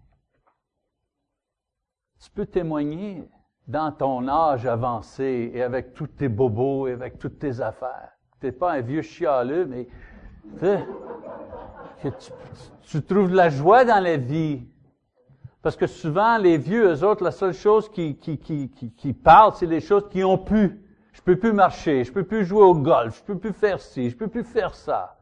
Tu 2.23 2.31
peux 2.31 2.45
témoigner 2.45 3.29
dans 3.67 3.91
ton 3.91 4.25
âge 4.29 4.65
avancé 4.65 5.51
et 5.53 5.61
avec 5.61 5.93
tous 5.93 6.07
tes 6.07 6.29
bobos 6.29 6.87
et 6.87 6.93
avec 6.93 7.19
toutes 7.19 7.39
tes 7.39 7.59
affaires 7.59 8.11
n'es 8.43 8.51
pas 8.51 8.71
un 8.71 8.81
vieux 8.81 9.01
chialeux, 9.01 9.65
mais 9.65 9.87
que 12.01 12.07
tu, 12.83 13.01
trouves 13.03 13.29
de 13.29 13.35
la 13.35 13.49
joie 13.49 13.85
dans 13.85 14.01
la 14.01 14.17
vie. 14.17 14.63
Parce 15.61 15.75
que 15.75 15.85
souvent, 15.85 16.37
les 16.37 16.57
vieux, 16.57 16.93
eux 16.93 17.03
autres, 17.03 17.23
la 17.23 17.31
seule 17.31 17.53
chose 17.53 17.89
qui, 17.89 18.17
qui, 18.17 18.39
qui, 18.39 18.69
qui, 18.69 19.15
c'est 19.55 19.67
les 19.67 19.81
choses 19.81 20.09
qui 20.09 20.23
ont 20.23 20.39
pu. 20.39 20.81
Je 21.11 21.21
peux 21.21 21.37
plus 21.37 21.53
marcher, 21.53 22.03
je 22.03 22.11
peux 22.11 22.23
plus 22.23 22.45
jouer 22.45 22.63
au 22.63 22.73
golf, 22.73 23.19
je 23.19 23.23
peux 23.23 23.37
plus 23.37 23.53
faire 23.53 23.81
ci, 23.81 24.09
je 24.09 24.15
peux 24.15 24.27
plus 24.27 24.43
faire 24.43 24.75
ça. 24.75 25.17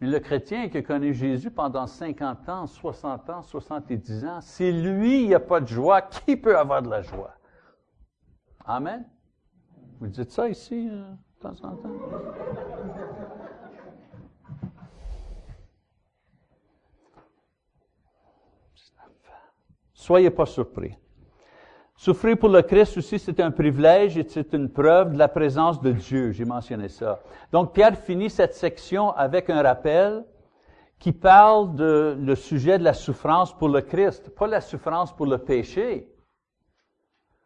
Mais 0.00 0.08
le 0.08 0.20
chrétien 0.20 0.68
qui 0.68 0.78
a 0.78 0.82
connu 0.82 1.14
Jésus 1.14 1.50
pendant 1.50 1.86
50 1.86 2.48
ans, 2.48 2.66
60 2.66 3.30
ans, 3.30 3.42
70 3.42 4.24
ans, 4.26 4.40
si 4.40 4.70
lui, 4.72 5.22
il 5.22 5.28
n'y 5.28 5.34
a 5.34 5.40
pas 5.40 5.60
de 5.60 5.66
joie, 5.66 6.02
qui 6.02 6.36
peut 6.36 6.58
avoir 6.58 6.82
de 6.82 6.90
la 6.90 7.00
joie? 7.00 7.34
Amen. 8.66 9.08
Vous 10.00 10.08
dites 10.08 10.30
ça 10.30 10.48
ici, 10.48 10.88
euh, 10.90 11.10
de 11.10 11.40
temps 11.40 11.66
en 11.66 11.76
temps? 11.76 11.90
Soyez 19.94 20.30
pas 20.30 20.44
surpris. 20.44 20.98
Souffrir 22.04 22.36
pour 22.36 22.50
le 22.50 22.60
Christ 22.60 22.98
aussi, 22.98 23.18
c'est 23.18 23.40
un 23.40 23.50
privilège 23.50 24.18
et 24.18 24.26
c'est 24.28 24.52
une 24.52 24.68
preuve 24.68 25.14
de 25.14 25.18
la 25.18 25.26
présence 25.26 25.80
de 25.80 25.90
Dieu. 25.90 26.32
J'ai 26.32 26.44
mentionné 26.44 26.90
ça. 26.90 27.22
Donc, 27.50 27.72
Pierre 27.72 27.96
finit 27.96 28.28
cette 28.28 28.52
section 28.52 29.12
avec 29.12 29.48
un 29.48 29.62
rappel 29.62 30.22
qui 30.98 31.12
parle 31.12 31.74
de 31.74 32.14
le 32.20 32.34
sujet 32.34 32.76
de 32.78 32.84
la 32.84 32.92
souffrance 32.92 33.56
pour 33.56 33.70
le 33.70 33.80
Christ, 33.80 34.28
pas 34.34 34.46
la 34.46 34.60
souffrance 34.60 35.16
pour 35.16 35.24
le 35.24 35.38
péché. 35.38 36.06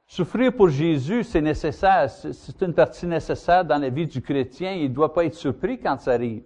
Souffrir 0.09 0.53
pour 0.53 0.71
Jésus, 0.71 1.23
c'est 1.23 1.40
nécessaire, 1.40 2.11
c'est 2.11 2.61
une 2.61 2.75
partie 2.75 3.07
nécessaire 3.07 3.64
dans 3.64 3.79
la 3.79 3.90
vie 3.90 4.09
du 4.09 4.21
chrétien. 4.21 4.73
Il 4.73 4.90
ne 4.90 4.94
doit 4.94 5.14
pas 5.14 5.25
être 5.25 5.37
surpris 5.37 5.79
quand 5.79 6.01
ça 6.01 6.14
arrive. 6.14 6.42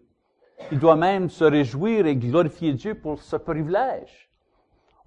Il 0.70 0.79
doit 0.79 0.96
même 0.96 1.31
se 1.31 1.44
réjouir 1.44 2.05
et 2.05 2.14
glorifier 2.14 2.75
Dieu 2.75 2.94
pour 2.94 3.22
ce 3.22 3.37
privilège. 3.37 4.32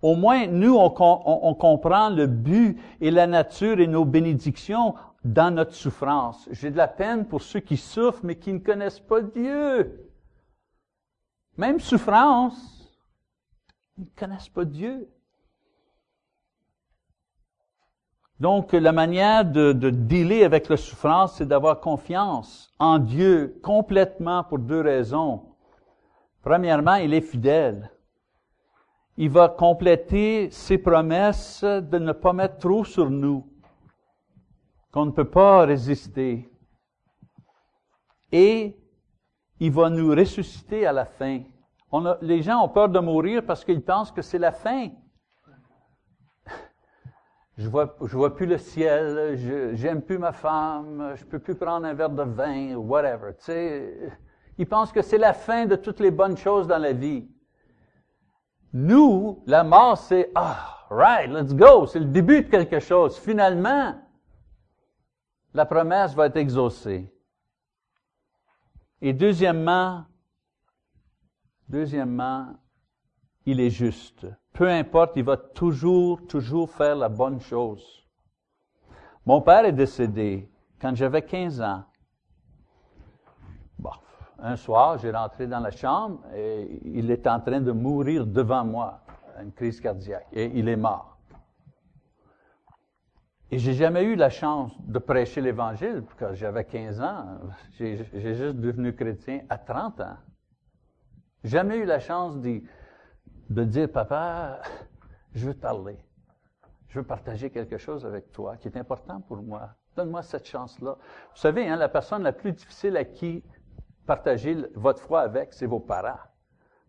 Au 0.05 0.13
moins, 0.13 0.45
nous, 0.45 0.77
on, 0.77 1.55
comprend 1.55 2.09
le 2.11 2.27
but 2.27 2.79
et 3.01 3.09
la 3.09 3.25
nature 3.25 3.79
et 3.79 3.87
nos 3.87 4.05
bénédictions 4.05 4.93
dans 5.23 5.49
notre 5.49 5.73
souffrance. 5.73 6.47
J'ai 6.51 6.69
de 6.69 6.77
la 6.77 6.87
peine 6.87 7.25
pour 7.25 7.41
ceux 7.41 7.59
qui 7.59 7.75
souffrent 7.75 8.19
mais 8.21 8.35
qui 8.35 8.53
ne 8.53 8.59
connaissent 8.59 8.99
pas 8.99 9.21
Dieu. 9.21 10.07
Même 11.57 11.79
souffrance, 11.79 12.87
ils 13.97 14.03
ne 14.03 14.09
connaissent 14.15 14.49
pas 14.49 14.63
Dieu. 14.63 15.09
Donc, 18.39 18.73
la 18.73 18.91
manière 18.91 19.43
de, 19.43 19.73
de 19.73 19.89
dealer 19.89 20.43
avec 20.43 20.69
la 20.69 20.77
souffrance, 20.77 21.37
c'est 21.37 21.47
d'avoir 21.47 21.79
confiance 21.79 22.71
en 22.77 22.99
Dieu 22.99 23.59
complètement 23.63 24.43
pour 24.43 24.59
deux 24.59 24.81
raisons. 24.81 25.41
Premièrement, 26.43 26.93
il 26.93 27.11
est 27.15 27.21
fidèle. 27.21 27.89
Il 29.17 29.29
va 29.29 29.47
compléter 29.47 30.49
ses 30.51 30.77
promesses 30.77 31.63
de 31.63 31.97
ne 31.97 32.11
pas 32.11 32.33
mettre 32.33 32.57
trop 32.57 32.83
sur 32.83 33.09
nous, 33.09 33.49
qu'on 34.91 35.05
ne 35.05 35.11
peut 35.11 35.29
pas 35.29 35.65
résister. 35.65 36.49
Et 38.31 38.77
il 39.59 39.71
va 39.71 39.89
nous 39.89 40.09
ressusciter 40.09 40.85
à 40.85 40.91
la 40.91 41.05
fin. 41.05 41.43
Les 42.21 42.41
gens 42.41 42.61
ont 42.61 42.67
peur 42.67 42.89
de 42.89 42.99
mourir 42.99 43.45
parce 43.45 43.63
qu'ils 43.63 43.81
pensent 43.81 44.11
que 44.11 44.21
c'est 44.21 44.37
la 44.37 44.51
fin. 44.51 44.89
Je 47.57 47.69
vois, 47.69 47.95
vois 48.01 48.35
plus 48.35 48.45
le 48.45 48.57
ciel, 48.57 49.71
j'aime 49.75 50.01
plus 50.01 50.17
ma 50.17 50.33
femme, 50.33 51.13
je 51.15 51.23
peux 51.23 51.39
plus 51.39 51.55
prendre 51.55 51.85
un 51.85 51.93
verre 51.93 52.09
de 52.09 52.23
vin, 52.23 52.75
whatever. 52.75 53.31
Tu 53.37 53.45
sais, 53.45 54.11
ils 54.57 54.67
pensent 54.67 54.91
que 54.91 55.01
c'est 55.01 55.17
la 55.17 55.31
fin 55.31 55.65
de 55.65 55.77
toutes 55.77 56.01
les 56.01 56.11
bonnes 56.11 56.35
choses 56.35 56.67
dans 56.67 56.77
la 56.79 56.91
vie. 56.91 57.29
Nous, 58.77 59.41
la 59.45 59.63
mort, 59.63 59.97
c'est 59.97 60.31
ah, 60.35 60.85
right, 60.89 61.29
let's 61.29 61.55
go, 61.55 61.87
c'est 61.87 61.99
le 61.99 62.07
début 62.07 62.41
de 62.41 62.49
quelque 62.49 62.81
chose. 62.81 63.17
Finalement, 63.17 63.95
la 65.53 65.65
promesse 65.65 66.13
va 66.13 66.25
être 66.25 66.35
exaucée. 66.35 67.09
Et 69.01 69.13
deuxièmement, 69.13 70.03
deuxièmement, 71.69 72.47
il 73.45 73.61
est 73.61 73.69
juste. 73.69 74.27
Peu 74.51 74.69
importe, 74.69 75.13
il 75.15 75.23
va 75.23 75.37
toujours, 75.37 76.27
toujours 76.27 76.69
faire 76.69 76.97
la 76.97 77.07
bonne 77.07 77.39
chose. 77.39 78.05
Mon 79.25 79.39
père 79.39 79.63
est 79.63 79.71
décédé 79.71 80.51
quand 80.81 80.93
j'avais 80.93 81.21
15 81.21 81.61
ans. 81.61 81.85
Un 84.39 84.55
soir, 84.57 84.97
j'ai 84.97 85.11
rentré 85.11 85.47
dans 85.47 85.59
la 85.59 85.71
chambre 85.71 86.19
et 86.35 86.81
il 86.83 87.09
est 87.09 87.25
en 87.25 87.39
train 87.39 87.61
de 87.61 87.71
mourir 87.71 88.25
devant 88.25 88.65
moi, 88.65 88.99
une 89.41 89.51
crise 89.51 89.79
cardiaque, 89.79 90.27
et 90.33 90.45
il 90.53 90.67
est 90.67 90.75
mort. 90.75 91.17
Et 93.51 93.59
j'ai 93.59 93.73
jamais 93.73 94.03
eu 94.03 94.15
la 94.15 94.29
chance 94.29 94.73
de 94.81 94.99
prêcher 94.99 95.39
l'Évangile, 95.39 96.03
que 96.17 96.33
j'avais 96.33 96.65
15 96.65 97.01
ans. 97.01 97.25
J'ai 97.71 97.95
juste 97.95 98.57
devenu 98.57 98.93
chrétien 98.93 99.41
à 99.49 99.57
30 99.57 100.01
ans. 100.01 100.17
Jamais 101.43 101.77
eu 101.77 101.85
la 101.85 101.99
chance 101.99 102.35
de 102.37 103.63
dire, 103.63 103.91
papa, 103.91 104.59
je 105.33 105.47
veux 105.47 105.53
parler. 105.53 105.97
Je 106.89 106.99
veux 106.99 107.05
partager 107.05 107.49
quelque 107.49 107.77
chose 107.77 108.05
avec 108.05 108.31
toi 108.31 108.57
qui 108.57 108.67
est 108.67 108.77
important 108.77 109.21
pour 109.21 109.37
moi. 109.37 109.69
Donne-moi 109.95 110.23
cette 110.23 110.47
chance-là. 110.47 110.97
Vous 110.97 111.39
savez, 111.39 111.69
hein, 111.69 111.75
la 111.75 111.87
personne 111.87 112.23
la 112.23 112.33
plus 112.33 112.51
difficile 112.51 112.97
à 112.97 113.05
qui 113.05 113.43
partager 114.05 114.55
votre 114.75 115.01
foi 115.01 115.21
avec, 115.21 115.53
c'est 115.53 115.65
vos 115.65 115.79
parents. 115.79 116.19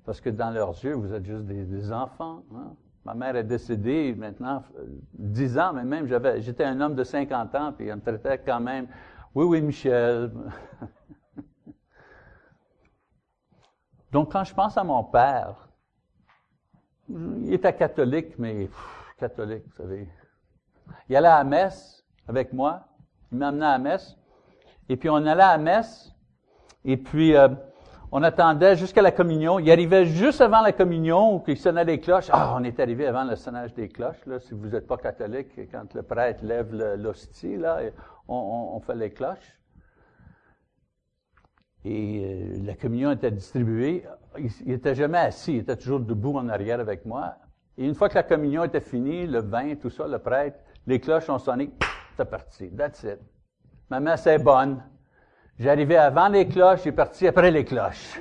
Parce 0.05 0.21
que 0.21 0.31
dans 0.31 0.51
leurs 0.51 0.73
yeux, 0.85 0.95
vous 0.95 1.13
êtes 1.13 1.25
juste 1.25 1.45
des, 1.45 1.93
enfants. 1.93 2.43
Hein. 2.55 2.75
Ma 3.05 3.15
mère 3.15 3.37
est 3.37 3.45
décédée 3.45 4.15
maintenant 4.15 4.63
euh, 4.79 4.85
dix 5.15 5.59
ans, 5.59 5.73
mais 5.73 5.85
même 5.85 6.07
j'avais, 6.07 6.41
j'étais 6.41 6.65
un 6.65 6.81
homme 6.81 6.95
de 6.95 7.05
50 7.05 7.55
ans, 7.55 7.73
puis 7.73 7.89
elle 7.89 7.97
me 7.97 8.01
traitait 8.01 8.39
quand 8.39 8.61
même. 8.61 8.89
Oui, 9.35 9.45
oui, 9.45 9.63
Michel. 9.63 10.33
Donc, 14.13 14.33
quand 14.33 14.45
je 14.45 14.55
pense 14.55 14.79
à 14.79 14.85
mon 14.85 15.05
père, 15.05 15.69
il 17.09 17.53
était 17.53 17.75
catholique, 17.75 18.39
mais 18.39 18.69
catholique, 19.19 19.65
vous 19.67 19.77
savez. 19.77 20.09
Il 21.09 21.17
allait 21.17 21.29
à 21.29 21.39
la 21.39 21.45
messe 21.45 22.05
avec 22.27 22.53
moi. 22.53 22.89
Il 23.31 23.39
m'amenait 23.39 23.67
à 23.67 23.73
la 23.73 23.79
messe. 23.79 24.17
Et 24.89 24.97
puis, 24.97 25.11
on 25.11 25.17
allait 25.17 25.43
à 25.43 25.57
la 25.57 25.59
messe. 25.59 26.16
Et 26.87 26.97
puis, 26.97 27.37
euh, 27.37 27.49
on 28.13 28.23
attendait 28.23 28.77
jusqu'à 28.77 29.03
la 29.03 29.11
communion. 29.11 29.59
Il 29.59 29.71
arrivait 29.71 30.07
juste 30.07 30.41
avant 30.41 30.63
la 30.63 30.73
communion, 30.73 31.35
où 31.35 31.43
il 31.49 31.57
sonnait 31.57 31.85
les 31.85 31.99
cloches. 31.99 32.29
Ah, 32.31 32.55
on 32.57 32.63
est 32.63 32.79
arrivé 32.79 33.07
avant 33.07 33.25
le 33.25 33.35
sonnage 33.35 33.75
des 33.75 33.89
cloches. 33.89 34.21
Si 34.39 34.55
vous 34.55 34.69
n'êtes 34.69 34.87
pas 34.87 34.97
catholique, 34.97 35.49
quand 35.71 35.93
le 35.95 36.03
prêtre 36.03 36.45
lève 36.45 36.73
l'hostie, 36.97 37.57
là, 37.57 37.81
on, 38.29 38.81
fait 38.81 38.95
les 38.95 39.11
cloches. 39.11 39.59
Et 41.85 42.25
euh, 42.25 42.65
la 42.65 42.75
communion 42.75 43.11
était 43.11 43.33
distribuée. 43.33 44.05
Il 44.39 44.51
n'était 44.67 44.95
jamais 44.95 45.19
assis, 45.19 45.55
il 45.55 45.59
était 45.59 45.77
toujours 45.77 46.01
debout 46.01 46.37
en 46.37 46.49
arrière 46.49 46.79
avec 46.79 47.05
moi. 47.05 47.35
Et 47.77 47.85
une 47.85 47.95
fois 47.95 48.09
que 48.09 48.15
la 48.15 48.23
communion 48.23 48.65
était 48.65 48.81
finie, 48.81 49.27
le 49.27 49.41
vin, 49.41 49.75
tout 49.75 49.91
ça, 49.91 50.07
le 50.07 50.19
prêtre, 50.19 50.59
les 50.87 51.01
cloches 51.01 51.29
ont 51.31 51.39
sonné, 51.39 51.71
c'est 52.17 52.25
parti. 52.25 52.71
That's 52.71 53.03
it. 53.03 53.19
Ma 53.91 54.01
messe 54.01 54.27
est 54.27 54.39
bonne. 54.39 54.83
J'arrivais 55.59 55.97
avant 55.97 56.29
les 56.29 56.47
cloches, 56.47 56.83
j'ai 56.85 56.93
parti 56.93 57.27
après 57.27 57.51
les 57.51 57.65
cloches. 57.65 58.21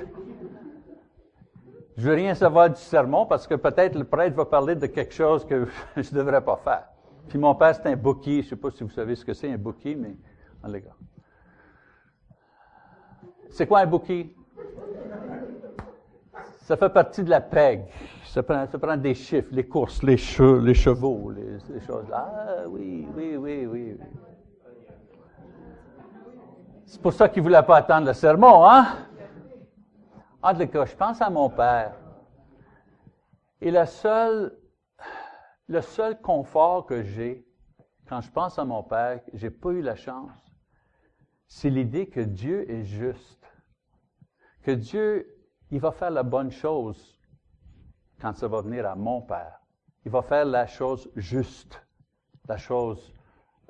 Je 1.96 2.08
veux 2.08 2.14
rien 2.14 2.34
savoir 2.34 2.70
du 2.70 2.80
sermon 2.80 3.26
parce 3.26 3.46
que 3.46 3.54
peut-être 3.54 3.94
le 3.94 4.04
prêtre 4.04 4.36
va 4.36 4.46
parler 4.46 4.74
de 4.74 4.86
quelque 4.86 5.14
chose 5.14 5.44
que 5.44 5.66
je 5.96 6.00
ne 6.00 6.18
devrais 6.18 6.42
pas 6.42 6.56
faire. 6.56 6.84
Puis 7.28 7.38
mon 7.38 7.54
père, 7.54 7.74
c'est 7.74 7.86
un 7.86 7.96
bouquet. 7.96 8.42
Je 8.42 8.46
ne 8.46 8.50
sais 8.50 8.56
pas 8.56 8.70
si 8.70 8.84
vous 8.84 8.90
savez 8.90 9.16
ce 9.16 9.24
que 9.24 9.34
c'est 9.34 9.50
un 9.50 9.58
bouquet, 9.58 9.94
mais 9.94 10.16
en 10.62 10.68
les 10.68 10.80
gars. 10.80 10.96
C'est 13.50 13.66
quoi 13.66 13.80
un 13.80 13.86
bouquet? 13.86 14.34
Ça 16.62 16.76
fait 16.76 16.90
partie 16.90 17.22
de 17.22 17.30
la 17.30 17.40
PEG. 17.40 17.84
Ça 18.24 18.42
prend, 18.42 18.66
ça 18.66 18.78
prend 18.78 18.96
des 18.96 19.14
chiffres, 19.14 19.48
les 19.52 19.66
courses, 19.66 20.02
les, 20.02 20.16
les 20.16 20.74
chevaux, 20.74 21.30
les, 21.30 21.80
choses. 21.80 22.06
Ah 22.12 22.64
oui, 22.68 23.06
oui, 23.16 23.36
oui, 23.36 23.66
oui. 23.66 23.96
oui. 23.98 24.35
C'est 26.86 27.02
pour 27.02 27.12
ça 27.12 27.28
qu'il 27.28 27.42
ne 27.42 27.48
voulait 27.48 27.62
pas 27.62 27.78
attendre 27.78 28.06
le 28.06 28.12
sermon, 28.12 28.64
hein? 28.64 28.86
En 30.40 30.54
tout 30.54 30.66
cas, 30.68 30.84
je 30.84 30.94
pense 30.94 31.20
à 31.20 31.28
mon 31.28 31.50
père. 31.50 31.94
Et 33.60 33.70
le 33.70 33.84
seul, 33.86 34.56
le 35.66 35.80
seul 35.80 36.20
confort 36.20 36.86
que 36.86 37.02
j'ai 37.02 37.46
quand 38.08 38.20
je 38.20 38.30
pense 38.30 38.58
à 38.58 38.64
mon 38.64 38.84
père, 38.84 39.20
j'ai 39.32 39.50
pas 39.50 39.70
eu 39.70 39.82
la 39.82 39.96
chance, 39.96 40.30
c'est 41.48 41.70
l'idée 41.70 42.08
que 42.08 42.20
Dieu 42.20 42.70
est 42.70 42.84
juste. 42.84 43.44
Que 44.62 44.70
Dieu, 44.70 45.26
il 45.70 45.80
va 45.80 45.90
faire 45.90 46.10
la 46.10 46.22
bonne 46.22 46.50
chose 46.50 47.18
quand 48.20 48.36
ça 48.36 48.46
va 48.46 48.60
venir 48.62 48.86
à 48.86 48.94
mon 48.94 49.22
père. 49.22 49.60
Il 50.04 50.12
va 50.12 50.22
faire 50.22 50.44
la 50.44 50.66
chose 50.66 51.10
juste, 51.16 51.84
la 52.48 52.56
chose 52.56 53.12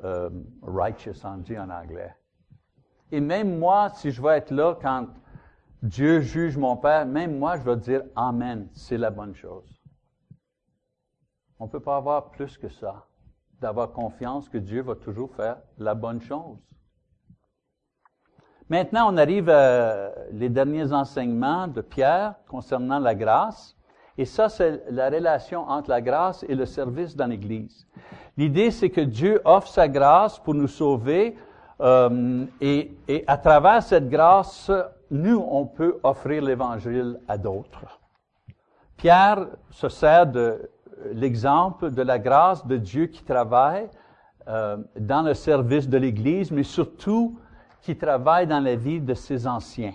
euh, 0.04 0.28
righteous, 0.62 1.24
on 1.24 1.38
dit 1.38 1.58
en 1.58 1.70
anglais. 1.70 2.14
Et 3.12 3.20
même 3.20 3.58
moi, 3.58 3.90
si 3.90 4.10
je 4.10 4.20
vais 4.20 4.36
être 4.36 4.50
là 4.50 4.76
quand 4.80 5.06
Dieu 5.82 6.20
juge 6.20 6.56
mon 6.56 6.76
Père, 6.76 7.06
même 7.06 7.38
moi, 7.38 7.56
je 7.56 7.62
vais 7.62 7.76
dire 7.76 8.02
Amen, 8.16 8.68
c'est 8.72 8.98
la 8.98 9.10
bonne 9.10 9.34
chose. 9.34 9.80
On 11.58 11.66
ne 11.66 11.70
peut 11.70 11.80
pas 11.80 11.96
avoir 11.96 12.30
plus 12.30 12.58
que 12.58 12.68
ça, 12.68 13.06
d'avoir 13.60 13.92
confiance 13.92 14.48
que 14.48 14.58
Dieu 14.58 14.82
va 14.82 14.94
toujours 14.94 15.34
faire 15.34 15.58
la 15.78 15.94
bonne 15.94 16.20
chose. 16.20 16.58
Maintenant, 18.68 19.12
on 19.12 19.16
arrive 19.16 19.48
à 19.48 20.10
les 20.32 20.48
derniers 20.48 20.92
enseignements 20.92 21.68
de 21.68 21.80
Pierre 21.80 22.34
concernant 22.48 22.98
la 22.98 23.14
grâce. 23.14 23.76
Et 24.18 24.24
ça, 24.24 24.48
c'est 24.48 24.82
la 24.90 25.08
relation 25.08 25.68
entre 25.68 25.90
la 25.90 26.00
grâce 26.00 26.44
et 26.48 26.54
le 26.54 26.66
service 26.66 27.14
dans 27.14 27.26
l'Église. 27.26 27.86
L'idée, 28.36 28.70
c'est 28.70 28.90
que 28.90 29.00
Dieu 29.00 29.40
offre 29.44 29.68
sa 29.68 29.88
grâce 29.88 30.38
pour 30.40 30.54
nous 30.54 30.66
sauver 30.66 31.36
euh, 31.80 32.46
et, 32.60 32.94
à 33.26 33.36
travers 33.36 33.82
cette 33.82 34.08
grâce, 34.08 34.70
nous, 35.10 35.44
on 35.48 35.66
peut 35.66 35.98
offrir 36.02 36.42
l'Évangile 36.42 37.20
à 37.28 37.36
d'autres. 37.36 38.00
Pierre 38.96 39.46
se 39.70 39.88
sert 39.88 40.26
de 40.26 40.70
l'exemple 41.12 41.90
de 41.90 42.02
la 42.02 42.18
grâce 42.18 42.66
de 42.66 42.76
Dieu 42.76 43.06
qui 43.06 43.22
travaille 43.22 43.88
euh, 44.48 44.78
dans 44.98 45.22
le 45.22 45.34
service 45.34 45.88
de 45.88 45.98
l'Église, 45.98 46.50
mais 46.50 46.62
surtout 46.62 47.38
qui 47.82 47.96
travaille 47.96 48.46
dans 48.46 48.60
la 48.60 48.74
vie 48.74 49.00
de 49.00 49.14
ses 49.14 49.46
anciens. 49.46 49.92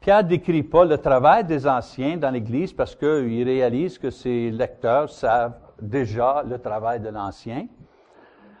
Pierre 0.00 0.24
décrit 0.24 0.62
pas 0.62 0.84
le 0.84 0.98
travail 0.98 1.44
des 1.44 1.66
anciens 1.66 2.16
dans 2.16 2.30
l'Église 2.30 2.72
parce 2.72 2.94
qu'il 2.94 3.42
réalise 3.44 3.98
que 3.98 4.10
ses 4.10 4.50
lecteurs 4.50 5.10
savent 5.10 5.58
déjà 5.80 6.42
le 6.42 6.58
travail 6.58 7.00
de 7.00 7.08
l'ancien. 7.08 7.66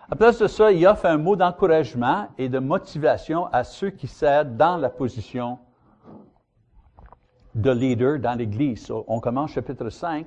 À 0.08 0.14
place 0.14 0.38
de 0.38 0.46
ça, 0.46 0.70
il 0.70 0.86
offre 0.86 1.06
un 1.06 1.18
mot 1.18 1.34
d'encouragement 1.34 2.28
et 2.38 2.48
de 2.48 2.60
motivation 2.60 3.46
à 3.52 3.64
ceux 3.64 3.90
qui 3.90 4.06
servent 4.06 4.56
dans 4.56 4.76
la 4.76 4.88
position 4.88 5.58
de 7.56 7.72
leader 7.72 8.20
dans 8.20 8.38
l'Église. 8.38 8.92
On 9.08 9.18
commence 9.18 9.50
chapitre 9.50 9.90
5. 9.90 10.24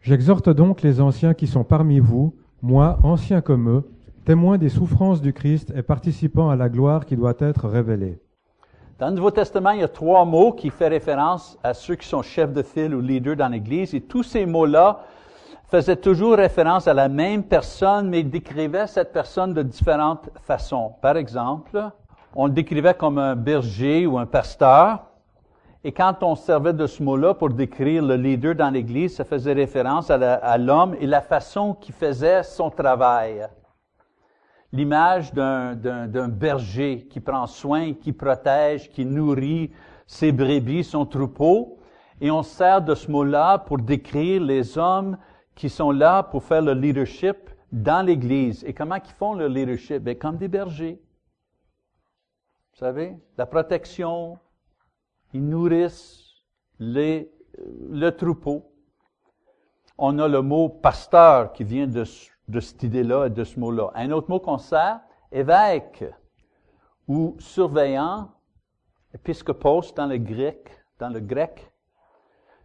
J'exhorte 0.00 0.50
donc 0.50 0.82
les 0.82 1.00
anciens 1.00 1.34
qui 1.34 1.46
sont 1.46 1.62
parmi 1.62 2.00
vous, 2.00 2.34
moi, 2.62 2.98
ancien 3.04 3.40
comme 3.40 3.68
eux, 3.68 3.88
témoins 4.24 4.58
des 4.58 4.70
souffrances 4.70 5.20
du 5.20 5.32
Christ 5.32 5.72
et 5.76 5.82
participant 5.82 6.50
à 6.50 6.56
la 6.56 6.68
gloire 6.68 7.06
qui 7.06 7.14
doit 7.14 7.34
être 7.38 7.68
révélée. 7.68 8.18
Dans 8.98 9.10
le 9.10 9.14
Nouveau 9.14 9.30
Testament, 9.30 9.70
il 9.70 9.80
y 9.80 9.84
a 9.84 9.88
trois 9.88 10.24
mots 10.24 10.52
qui 10.52 10.70
font 10.70 10.88
référence 10.88 11.56
à 11.62 11.74
ceux 11.74 11.94
qui 11.94 12.08
sont 12.08 12.22
chefs 12.22 12.52
de 12.52 12.62
file 12.62 12.92
ou 12.92 13.00
leaders 13.00 13.36
dans 13.36 13.48
l'Église, 13.48 13.94
et 13.94 14.00
tous 14.00 14.24
ces 14.24 14.46
mots-là 14.46 15.04
faisait 15.68 15.96
toujours 15.96 16.36
référence 16.36 16.86
à 16.86 16.94
la 16.94 17.08
même 17.08 17.42
personne, 17.42 18.08
mais 18.08 18.22
décrivait 18.22 18.86
cette 18.86 19.12
personne 19.12 19.52
de 19.52 19.62
différentes 19.62 20.30
façons. 20.42 20.94
Par 21.02 21.16
exemple, 21.16 21.90
on 22.34 22.46
le 22.46 22.52
décrivait 22.52 22.94
comme 22.94 23.18
un 23.18 23.34
berger 23.34 24.06
ou 24.06 24.18
un 24.18 24.26
pasteur. 24.26 25.06
Et 25.82 25.92
quand 25.92 26.22
on 26.22 26.34
servait 26.34 26.72
de 26.72 26.86
ce 26.86 27.02
mot-là 27.02 27.34
pour 27.34 27.50
décrire 27.50 28.04
le 28.04 28.16
leader 28.16 28.54
dans 28.54 28.70
l'Église, 28.70 29.16
ça 29.16 29.24
faisait 29.24 29.52
référence 29.52 30.10
à 30.10 30.58
l'homme 30.58 30.96
et 31.00 31.06
la 31.06 31.20
façon 31.20 31.74
qu'il 31.74 31.94
faisait 31.94 32.42
son 32.42 32.70
travail. 32.70 33.46
L'image 34.72 35.32
d'un 35.32 36.28
berger 36.28 37.06
qui 37.08 37.20
prend 37.20 37.46
soin, 37.46 37.92
qui 37.94 38.12
protège, 38.12 38.90
qui 38.90 39.04
nourrit 39.04 39.72
ses 40.06 40.32
brebis, 40.32 40.84
son 40.84 41.06
troupeau. 41.06 41.78
Et 42.20 42.30
on 42.30 42.42
sert 42.42 42.82
de 42.82 42.94
ce 42.94 43.10
mot-là 43.10 43.58
pour 43.58 43.78
décrire 43.78 44.42
les 44.42 44.76
hommes 44.76 45.16
qui 45.56 45.68
sont 45.68 45.90
là 45.90 46.22
pour 46.22 46.44
faire 46.44 46.62
le 46.62 46.74
leadership 46.74 47.50
dans 47.72 48.04
l'Église. 48.06 48.62
Et 48.64 48.74
comment 48.74 48.96
ils 48.96 49.12
font 49.12 49.34
le 49.34 49.48
leadership? 49.48 50.04
Bien, 50.04 50.14
comme 50.14 50.36
des 50.36 50.48
bergers. 50.48 51.00
Vous 52.72 52.78
savez, 52.78 53.16
la 53.38 53.46
protection, 53.46 54.38
ils 55.32 55.42
nourrissent 55.44 56.30
les, 56.78 57.32
le 57.90 58.10
troupeau. 58.10 58.70
On 59.98 60.18
a 60.18 60.28
le 60.28 60.42
mot 60.42 60.68
pasteur 60.68 61.52
qui 61.54 61.64
vient 61.64 61.86
de, 61.86 62.04
de 62.48 62.60
cette 62.60 62.82
idée-là 62.82 63.26
et 63.26 63.30
de 63.30 63.42
ce 63.42 63.58
mot-là. 63.58 63.90
Un 63.94 64.10
autre 64.10 64.28
mot 64.28 64.38
qu'on 64.38 64.58
sert, 64.58 65.00
évêque 65.32 66.04
ou 67.08 67.34
surveillant, 67.38 68.30
épiscopos 69.14 69.94
dans 69.96 70.06
le 70.06 70.18
grec, 70.18 70.68
dans 70.98 71.08
le 71.08 71.20
grec, 71.20 71.72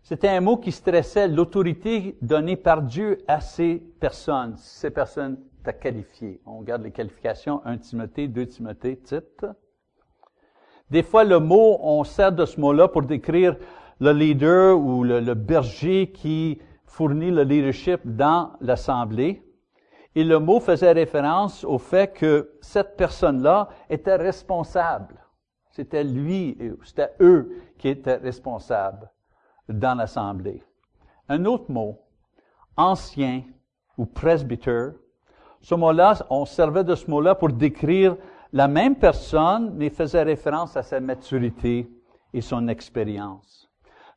c'était 0.04 0.30
un 0.30 0.42
mot 0.42 0.58
qui 0.58 0.72
stressait 0.72 1.28
l'autorité 1.28 2.18
donnée 2.22 2.56
par 2.56 2.82
Dieu 2.82 3.20
à 3.28 3.40
ces 3.40 3.76
personnes. 4.00 4.56
Ces 4.58 4.90
personnes 4.90 5.38
étaient 5.60 5.78
qualifiées. 5.78 6.42
On 6.46 6.60
regarde 6.60 6.82
les 6.82 6.92
qualifications 6.92 7.62
1 7.66 7.78
Timothée, 7.78 8.28
2 8.28 8.46
Timothée, 8.48 8.98
titre. 8.98 9.56
Des 10.90 11.04
fois, 11.04 11.24
le 11.24 11.40
mot, 11.40 11.78
on 11.82 12.04
sert 12.04 12.32
de 12.32 12.46
ce 12.46 12.60
mot-là 12.60 12.88
pour 12.88 13.04
décrire 13.04 13.56
le 14.00 14.12
leader 14.12 14.78
ou 14.78 15.04
le, 15.04 15.20
le 15.20 15.36
berger 15.36 16.12
qui 16.12 16.60
fournit 16.86 17.32
le 17.32 17.44
leadership 17.44 18.02
dans 18.04 18.54
l'assemblée. 18.60 19.44
Et 20.16 20.24
le 20.24 20.40
mot 20.40 20.60
faisait 20.60 20.92
référence 20.92 21.64
au 21.64 21.78
fait 21.78 22.12
que 22.12 22.58
cette 22.60 22.98
personne-là 22.98 23.70
était 23.90 24.16
responsable. 24.16 25.24
C'était 25.70 26.04
lui, 26.04 26.58
c'était 26.84 27.12
eux 27.22 27.56
qui 27.78 27.88
étaient 27.88 28.18
responsables 28.18 29.10
dans 29.72 29.96
l'Assemblée. 29.96 30.64
Un 31.30 31.46
autre 31.46 31.72
mot, 31.72 32.00
ancien 32.76 33.44
ou 33.98 34.06
presbyter, 34.06 34.90
Ce 35.64 35.76
mot-là, 35.76 36.26
on 36.32 36.46
servait 36.46 36.84
de 36.84 36.96
ce 36.96 37.10
mot-là 37.10 37.36
pour 37.36 37.50
décrire 37.50 38.18
la 38.52 38.68
même 38.68 38.96
personne, 38.96 39.74
mais 39.76 39.92
faisait 39.92 40.24
référence 40.24 40.76
à 40.76 40.82
sa 40.82 41.00
maturité 41.00 41.88
et 42.34 42.42
son 42.42 42.68
expérience. 42.68 43.70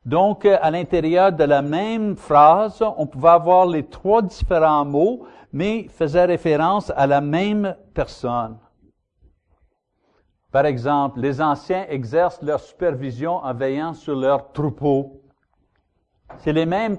Donc, 0.05 0.45
à 0.45 0.69
l'intérieur 0.71 1.31
de 1.31 1.43
la 1.43 1.61
même 1.61 2.15
phrase, 2.15 2.83
on 2.97 3.07
pouvait 3.07 3.29
avoir 3.29 3.65
les 3.65 3.83
trois 3.83 4.21
différents 4.21 4.85
mots, 4.85 5.25
mais 5.51 5.87
faisait 5.89 6.25
référence 6.25 6.91
à 6.95 7.07
la 7.07 7.21
même 7.21 7.75
personne. 7.93 8.57
Par 10.51 10.65
exemple, 10.65 11.19
les 11.19 11.41
anciens 11.41 11.85
exercent 11.89 12.41
leur 12.41 12.59
supervision 12.59 13.37
en 13.37 13.53
veillant 13.53 13.93
sur 13.93 14.15
leur 14.15 14.51
troupeau. 14.51 15.21
C'est 16.39 16.53
les 16.53 16.65
mêmes, 16.65 16.97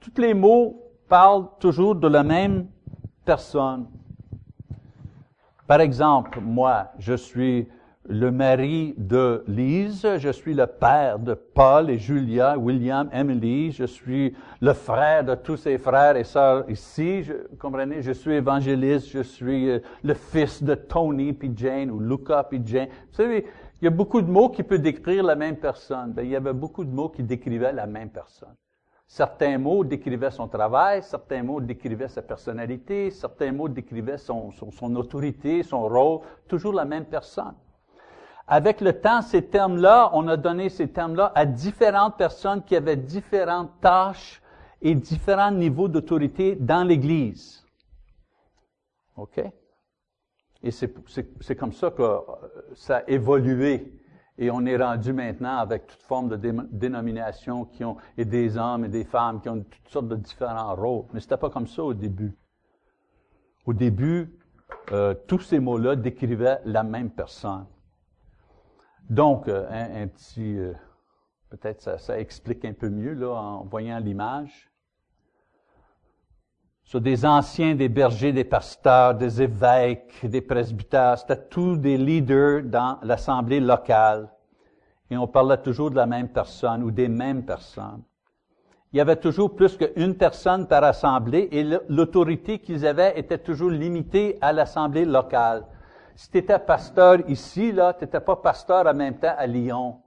tous 0.00 0.20
les 0.20 0.34
mots 0.34 0.82
parlent 1.08 1.48
toujours 1.58 1.94
de 1.94 2.08
la 2.08 2.22
même 2.22 2.68
personne. 3.24 3.86
Par 5.66 5.80
exemple, 5.80 6.40
moi, 6.40 6.92
je 6.98 7.14
suis 7.14 7.68
le 8.08 8.30
mari 8.30 8.94
de 8.96 9.44
Lise, 9.46 10.06
je 10.16 10.30
suis 10.30 10.54
le 10.54 10.66
père 10.66 11.18
de 11.18 11.34
Paul 11.34 11.90
et 11.90 11.98
Julia, 11.98 12.56
William, 12.56 13.10
Emily, 13.12 13.70
je 13.70 13.84
suis 13.84 14.34
le 14.62 14.72
frère 14.72 15.24
de 15.24 15.34
tous 15.34 15.58
ses 15.58 15.76
frères 15.76 16.16
et 16.16 16.24
sœurs 16.24 16.68
ici, 16.70 17.22
je, 17.22 17.34
comprenez, 17.58 18.00
je 18.00 18.12
suis 18.12 18.32
évangéliste, 18.32 19.08
je 19.08 19.22
suis 19.22 19.68
euh, 19.68 19.80
le 20.02 20.14
fils 20.14 20.62
de 20.62 20.74
Tony 20.74 21.34
puis 21.34 21.52
Jane 21.54 21.90
ou 21.90 22.00
Luca 22.00 22.44
puis 22.44 22.62
Jane. 22.64 22.88
Vous 23.10 23.16
savez, 23.16 23.44
il 23.80 23.84
y 23.84 23.88
a 23.88 23.90
beaucoup 23.90 24.22
de 24.22 24.30
mots 24.30 24.48
qui 24.48 24.62
peuvent 24.62 24.80
décrire 24.80 25.22
la 25.22 25.36
même 25.36 25.56
personne. 25.56 26.12
Ben, 26.12 26.22
il 26.22 26.30
y 26.30 26.36
avait 26.36 26.54
beaucoup 26.54 26.84
de 26.84 26.90
mots 26.90 27.10
qui 27.10 27.22
décrivaient 27.22 27.72
la 27.72 27.86
même 27.86 28.08
personne. 28.08 28.54
Certains 29.08 29.56
mots 29.56 29.84
décrivaient 29.84 30.30
son 30.30 30.48
travail, 30.48 31.02
certains 31.02 31.42
mots 31.42 31.62
décrivaient 31.62 32.08
sa 32.08 32.20
personnalité, 32.20 33.10
certains 33.10 33.52
mots 33.52 33.68
décrivaient 33.68 34.18
son, 34.18 34.52
autorité, 34.96 35.62
son 35.62 35.88
rôle, 35.88 36.20
toujours 36.46 36.74
la 36.74 36.84
même 36.84 37.06
personne. 37.06 37.54
Avec 38.46 38.82
le 38.82 39.00
temps, 39.00 39.22
ces 39.22 39.46
termes-là, 39.46 40.10
on 40.12 40.28
a 40.28 40.36
donné 40.36 40.68
ces 40.68 40.88
termes-là 40.88 41.32
à 41.34 41.46
différentes 41.46 42.18
personnes 42.18 42.62
qui 42.62 42.76
avaient 42.76 42.96
différentes 42.96 43.80
tâches 43.80 44.42
et 44.82 44.94
différents 44.94 45.52
niveaux 45.52 45.88
d'autorité 45.88 46.54
dans 46.54 46.84
l'Église. 46.84 47.64
OK? 49.16 49.40
Et 50.62 50.70
c'est 50.70 51.56
comme 51.56 51.72
ça 51.72 51.90
que 51.90 52.02
euh, 52.02 52.20
ça 52.74 52.98
a 52.98 53.08
évolué 53.08 53.97
et 54.38 54.50
on 54.52 54.64
est 54.64 54.76
rendu 54.76 55.12
maintenant 55.12 55.58
avec 55.58 55.88
toute 55.88 56.02
forme 56.02 56.28
de 56.28 56.36
dénominations 56.70 57.64
qui 57.64 57.84
ont, 57.84 57.96
et 58.16 58.24
des 58.24 58.56
hommes 58.56 58.84
et 58.84 58.88
des 58.88 59.04
femmes 59.04 59.40
qui 59.40 59.48
ont 59.48 59.64
toutes 59.64 59.88
sortes 59.88 60.08
de 60.08 60.14
différents 60.14 60.76
rôles. 60.76 61.06
Mais 61.12 61.20
c'était 61.20 61.36
pas 61.36 61.50
comme 61.50 61.66
ça 61.66 61.82
au 61.82 61.92
début. 61.92 62.36
Au 63.66 63.72
début, 63.72 64.32
euh, 64.92 65.14
tous 65.26 65.40
ces 65.40 65.58
mots-là 65.58 65.96
décrivaient 65.96 66.60
la 66.64 66.84
même 66.84 67.10
personne. 67.10 67.66
Donc, 69.10 69.48
euh, 69.48 69.66
un, 69.70 70.06
petit, 70.06 70.56
euh, 70.56 70.72
peut-être 71.50 71.82
ça, 71.82 71.98
ça, 71.98 72.20
explique 72.20 72.64
un 72.64 72.74
peu 72.74 72.88
mieux 72.90 73.14
là 73.14 73.30
en 73.30 73.64
voyant 73.64 73.98
l'image. 73.98 74.67
Sur 76.88 77.02
des 77.02 77.26
anciens, 77.26 77.74
des 77.74 77.90
bergers, 77.90 78.32
des 78.32 78.44
pasteurs, 78.44 79.14
des 79.14 79.42
évêques, 79.42 80.24
des 80.24 80.40
presbytères, 80.40 81.18
c'était 81.18 81.44
tous 81.50 81.76
des 81.76 81.98
leaders 81.98 82.62
dans 82.62 82.96
l'assemblée 83.02 83.60
locale. 83.60 84.30
Et 85.10 85.18
on 85.18 85.26
parlait 85.26 85.58
toujours 85.58 85.90
de 85.90 85.96
la 85.96 86.06
même 86.06 86.30
personne 86.30 86.82
ou 86.82 86.90
des 86.90 87.08
mêmes 87.08 87.44
personnes. 87.44 88.02
Il 88.90 88.96
y 88.96 89.02
avait 89.02 89.16
toujours 89.16 89.54
plus 89.54 89.76
qu'une 89.76 90.14
personne 90.14 90.66
par 90.66 90.82
assemblée 90.82 91.50
et 91.52 91.62
l'autorité 91.90 92.58
qu'ils 92.58 92.86
avaient 92.86 93.18
était 93.18 93.36
toujours 93.36 93.68
limitée 93.68 94.38
à 94.40 94.54
l'assemblée 94.54 95.04
locale. 95.04 95.66
Si 96.16 96.30
tu 96.30 96.38
étais 96.38 96.58
pasteur 96.58 97.18
ici, 97.28 97.70
là, 97.70 97.92
tu 97.92 98.06
n'étais 98.06 98.20
pas 98.20 98.36
pasteur 98.36 98.86
en 98.86 98.94
même 98.94 99.18
temps 99.18 99.34
à 99.36 99.46
Lyon, 99.46 100.00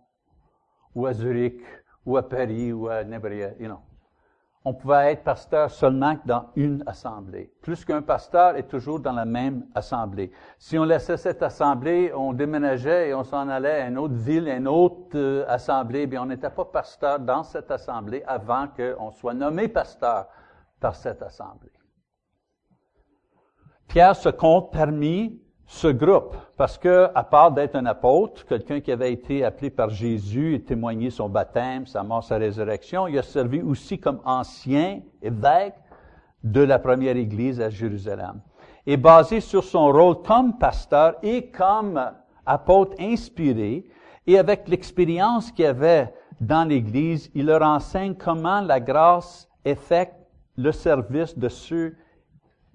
ou 0.96 1.06
à 1.06 1.14
Zurich, 1.14 1.62
ou 2.08 2.18
à 2.18 2.28
Paris, 2.28 2.74
ou 2.74 2.88
à 2.88 3.04
Nebraska, 3.04 3.54
you 3.60 3.68
know 3.68 3.82
on 4.64 4.74
pouvait 4.74 5.14
être 5.14 5.24
pasteur 5.24 5.72
seulement 5.72 6.18
dans 6.26 6.46
une 6.56 6.84
assemblée. 6.86 7.52
Plus 7.62 7.84
qu'un 7.84 8.04
pasteur 8.04 8.56
est 8.56 8.68
toujours 8.68 9.00
dans 9.00 9.12
la 9.12 9.26
même 9.26 9.66
assemblée. 9.74 10.32
Si 10.60 10.78
on 10.78 10.84
laissait 10.84 11.18
cette 11.18 11.42
assemblée, 11.42 12.14
on 12.14 12.32
déménageait 12.32 13.10
et 13.10 13.14
on 13.16 13.24
s'en 13.24 13.50
allait 13.50 13.82
à 13.82 13.88
une 13.88 13.98
autre 13.98 14.14
ville, 14.14 14.48
à 14.48 14.56
une 14.56 14.68
autre 14.68 15.16
euh, 15.16 15.46
assemblée, 15.48 16.06
bien 16.06 16.22
on 16.22 16.28
n'était 16.28 16.52
pas 16.52 16.66
pasteur 16.66 17.20
dans 17.20 17.42
cette 17.42 17.72
assemblée 17.72 18.24
avant 18.28 18.68
qu'on 18.68 19.12
soit 19.12 19.34
nommé 19.34 19.68
pasteur 19.68 20.28
par 20.80 20.96
cette 20.96 21.24
assemblée. 21.24 21.72
Pierre 23.88 24.16
se 24.16 24.30
compte 24.30 24.72
parmi 24.72 25.42
ce 25.72 25.88
groupe, 25.88 26.36
parce 26.58 26.78
que, 26.78 27.08
à 27.16 27.24
part 27.24 27.54
d'être 27.54 27.78
un 27.78 27.86
apôtre, 27.86 28.46
quelqu'un 28.46 28.82
qui 28.82 28.92
avait 28.92 29.14
été 29.14 29.46
appelé 29.46 29.70
par 29.70 29.90
Jésus 29.90 30.56
et 30.56 30.62
témoigné 30.62 31.10
son 31.10 31.30
baptême, 31.30 31.88
sa 31.88 32.04
mort, 32.04 32.26
sa 32.26 32.38
résurrection, 32.38 33.08
il 33.08 33.18
a 33.18 33.24
servi 33.24 33.62
aussi 33.62 33.98
comme 33.98 34.20
ancien 34.26 35.00
évêque 35.22 35.76
de 36.44 36.60
la 36.60 36.78
première 36.78 37.16
église 37.16 37.62
à 37.62 37.70
Jérusalem. 37.70 38.42
Et 38.86 38.98
basé 38.98 39.40
sur 39.40 39.64
son 39.64 39.94
rôle 39.94 40.22
comme 40.24 40.58
pasteur 40.58 41.16
et 41.24 41.48
comme 41.48 42.12
apôtre 42.46 42.98
inspiré, 43.00 43.86
et 44.28 44.38
avec 44.38 44.68
l'expérience 44.68 45.54
qu'il 45.54 45.68
avait 45.68 46.14
dans 46.42 46.68
l'église, 46.68 47.32
il 47.34 47.46
leur 47.46 47.62
enseigne 47.62 48.16
comment 48.16 48.60
la 48.60 48.82
grâce 48.82 49.48
effectue 49.64 50.18
le 50.58 50.74
service 50.74 51.38
de 51.38 51.48
ceux 51.48 51.96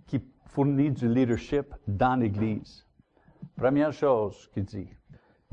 qui 0.06 0.18
fournissent 0.46 0.94
du 0.94 1.08
leadership 1.10 1.66
dans 1.86 2.16
l'église. 2.16 2.85
Première 3.56 3.92
chose 3.92 4.48
qu'il 4.52 4.64
dit. 4.64 4.88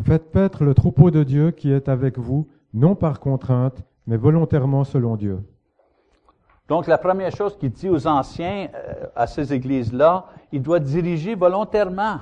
Faites 0.04 0.32
paître 0.32 0.64
le 0.64 0.74
troupeau 0.74 1.10
de 1.12 1.24
Dieu 1.24 1.52
qui 1.52 1.72
est 1.72 1.88
avec 1.88 2.18
vous, 2.18 2.50
non 2.74 2.96
par 2.96 3.20
contrainte, 3.20 3.82
mais 4.08 4.18
volontairement 4.18 4.84
selon 4.84 5.16
Dieu. 5.16 5.40
Donc, 6.68 6.88
la 6.88 6.98
première 6.98 7.32
chose 7.36 7.58
qu'il 7.58 7.72
dit 7.72 7.90
aux 7.90 8.08
anciens, 8.08 8.70
euh, 8.74 9.06
à 9.16 9.28
ces 9.28 9.54
églises-là, 9.54 10.26
il 10.52 10.62
doit 10.62 10.80
diriger 10.80 11.36
volontairement. 11.36 12.20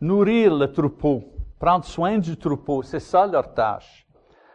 Nourrir 0.00 0.54
le 0.54 0.70
troupeau, 0.70 1.24
prendre 1.58 1.84
soin 1.84 2.18
du 2.18 2.36
troupeau, 2.36 2.82
c'est 2.82 3.00
ça 3.00 3.26
leur 3.26 3.54
tâche. 3.54 4.06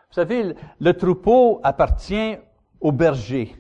Vous 0.10 0.14
savez, 0.16 0.56
le 0.80 0.94
troupeau 0.94 1.60
appartient 1.64 2.38
au 2.80 2.92
berger. 2.92 3.56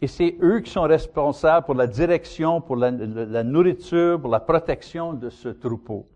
Et 0.00 0.06
c'est 0.06 0.36
eux 0.42 0.60
qui 0.60 0.70
sont 0.70 0.82
responsables 0.82 1.64
pour 1.64 1.74
la 1.74 1.86
direction, 1.86 2.60
pour 2.60 2.76
la, 2.76 2.90
nourriture, 2.90 4.20
pour 4.20 4.30
la 4.30 4.40
protection 4.40 5.14
de 5.14 5.30
ce 5.30 5.48
troupeau. 5.48 6.06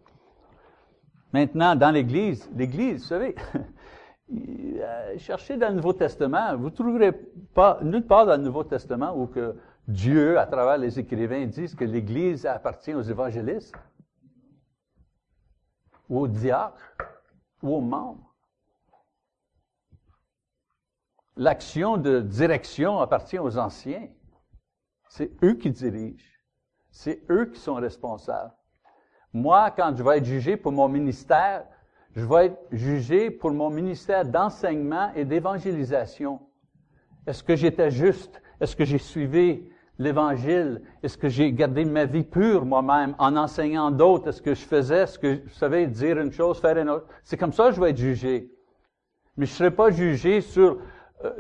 Maintenant, 1.33 1.75
dans 1.77 1.91
l'Église, 1.91 2.51
l'Église, 2.55 3.03
vous 3.03 3.07
savez, 3.07 3.35
euh, 4.33 5.19
cherchez 5.19 5.57
dans 5.57 5.69
le 5.69 5.77
Nouveau 5.77 5.93
Testament, 5.93 6.57
vous 6.57 6.67
ne 6.67 6.75
trouverez 6.75 7.13
pas 7.55 7.79
nulle 7.83 8.07
part 8.07 8.27
dans 8.27 8.37
le 8.37 8.43
Nouveau 8.43 8.65
Testament 8.65 9.17
où 9.17 9.27
que 9.27 9.57
Dieu, 9.89 10.39
à 10.39 10.47
travers 10.47 10.77
les 10.77 10.99
écrivains, 10.99 11.47
disent 11.47 11.75
que 11.75 11.85
l'Église 11.85 12.45
appartient 12.45 12.95
aux 12.95 13.03
évangélistes, 13.03 13.75
ou 16.09 16.21
aux 16.21 16.29
diacres, 16.29 16.97
ou 17.63 17.77
aux 17.77 17.81
membres. 17.81 18.30
L'action 21.37 21.97
de 21.97 22.21
direction 22.21 23.01
appartient 23.01 23.39
aux 23.39 23.57
anciens. 23.59 24.09
C'est 25.09 25.31
eux 25.43 25.55
qui 25.55 25.71
dirigent. 25.71 26.25
C'est 26.91 27.23
eux 27.31 27.47
qui 27.47 27.61
sont 27.61 27.75
responsables. 27.75 28.53
Moi, 29.33 29.71
quand 29.71 29.95
je 29.97 30.03
vais 30.03 30.19
être 30.19 30.25
jugé 30.25 30.57
pour 30.57 30.73
mon 30.73 30.89
ministère, 30.89 31.65
je 32.17 32.25
vais 32.25 32.47
être 32.47 32.59
jugé 32.73 33.31
pour 33.31 33.53
mon 33.53 33.71
ministère 33.71 34.25
d'enseignement 34.25 35.13
et 35.15 35.25
d'évangélisation. 35.25 36.41
Est-ce 37.27 37.45
que 37.45 37.55
j'étais 37.55 37.91
juste? 37.91 38.43
Est-ce 38.61 38.75
que 38.75 38.85
j'ai 38.85 38.99
suivi 38.99 39.69
l'Évangile? 39.99 40.83
Est-ce 41.03 41.17
que 41.17 41.29
j'ai 41.29 41.53
gardé 41.53 41.85
ma 41.85 42.07
vie 42.07 42.25
pure 42.25 42.65
moi-même 42.65 43.15
en 43.19 43.37
enseignant 43.37 43.93
d'autres? 43.93 44.29
Est-ce 44.29 44.43
que 44.43 44.55
je 44.55 44.65
faisais 44.65 45.07
ce 45.07 45.19
que 45.19 45.43
je 45.47 45.55
savais 45.55 45.87
dire 45.87 46.19
une 46.19 46.33
chose, 46.33 46.61
faire 46.61 46.77
une 46.77 46.91
autre? 46.91 47.07
C'est 47.23 47.37
comme 47.37 47.53
ça 47.53 47.69
que 47.69 47.77
je 47.77 47.81
vais 47.81 47.91
être 47.91 47.99
jugé. 47.99 48.51
Mais 49.37 49.47
je 49.47 49.53
ne 49.53 49.57
serai 49.57 49.71
pas 49.71 49.91
jugé 49.91 50.41
sur 50.41 50.79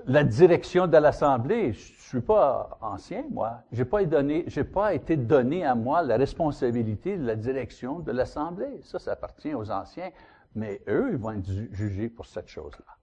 la 0.07 0.25
direction 0.25 0.87
de 0.87 0.97
l'Assemblée, 0.97 1.73
je 1.73 2.09
suis 2.09 2.21
pas 2.21 2.79
ancien, 2.83 3.25
moi. 3.31 3.63
J'ai 3.73 3.85
pas 3.85 4.01
pas 4.73 4.95
été 4.95 5.17
donné 5.17 5.65
à 5.65 5.75
moi 5.75 6.03
la 6.03 6.17
responsabilité 6.17 7.17
de 7.17 7.25
la 7.25 7.37
direction 7.37 8.01
de 8.01 8.13
l'Assemblée. 8.13 8.81
Ça, 8.83 8.99
ça 8.99 9.13
appartient 9.13 9.55
aux 9.55 9.71
anciens. 9.71 10.11
Mais 10.55 10.83
eux, 10.89 11.11
ils 11.13 11.17
vont 11.17 11.31
être 11.33 11.51
jugés 11.73 12.09
pour 12.09 12.27
cette 12.27 12.49
chose-là. 12.49 12.97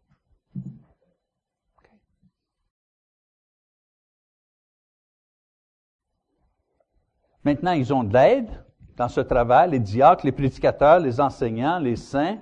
Maintenant, 7.44 7.72
ils 7.72 7.94
ont 7.94 8.04
de 8.04 8.14
l'aide 8.14 8.50
dans 8.98 9.08
ce 9.08 9.22
travail, 9.22 9.72
les 9.72 9.80
diacres, 9.80 10.26
les 10.26 10.32
prédicateurs, 10.32 11.00
les 11.00 11.22
enseignants, 11.22 11.80
les 11.80 11.96
saints. 11.96 12.40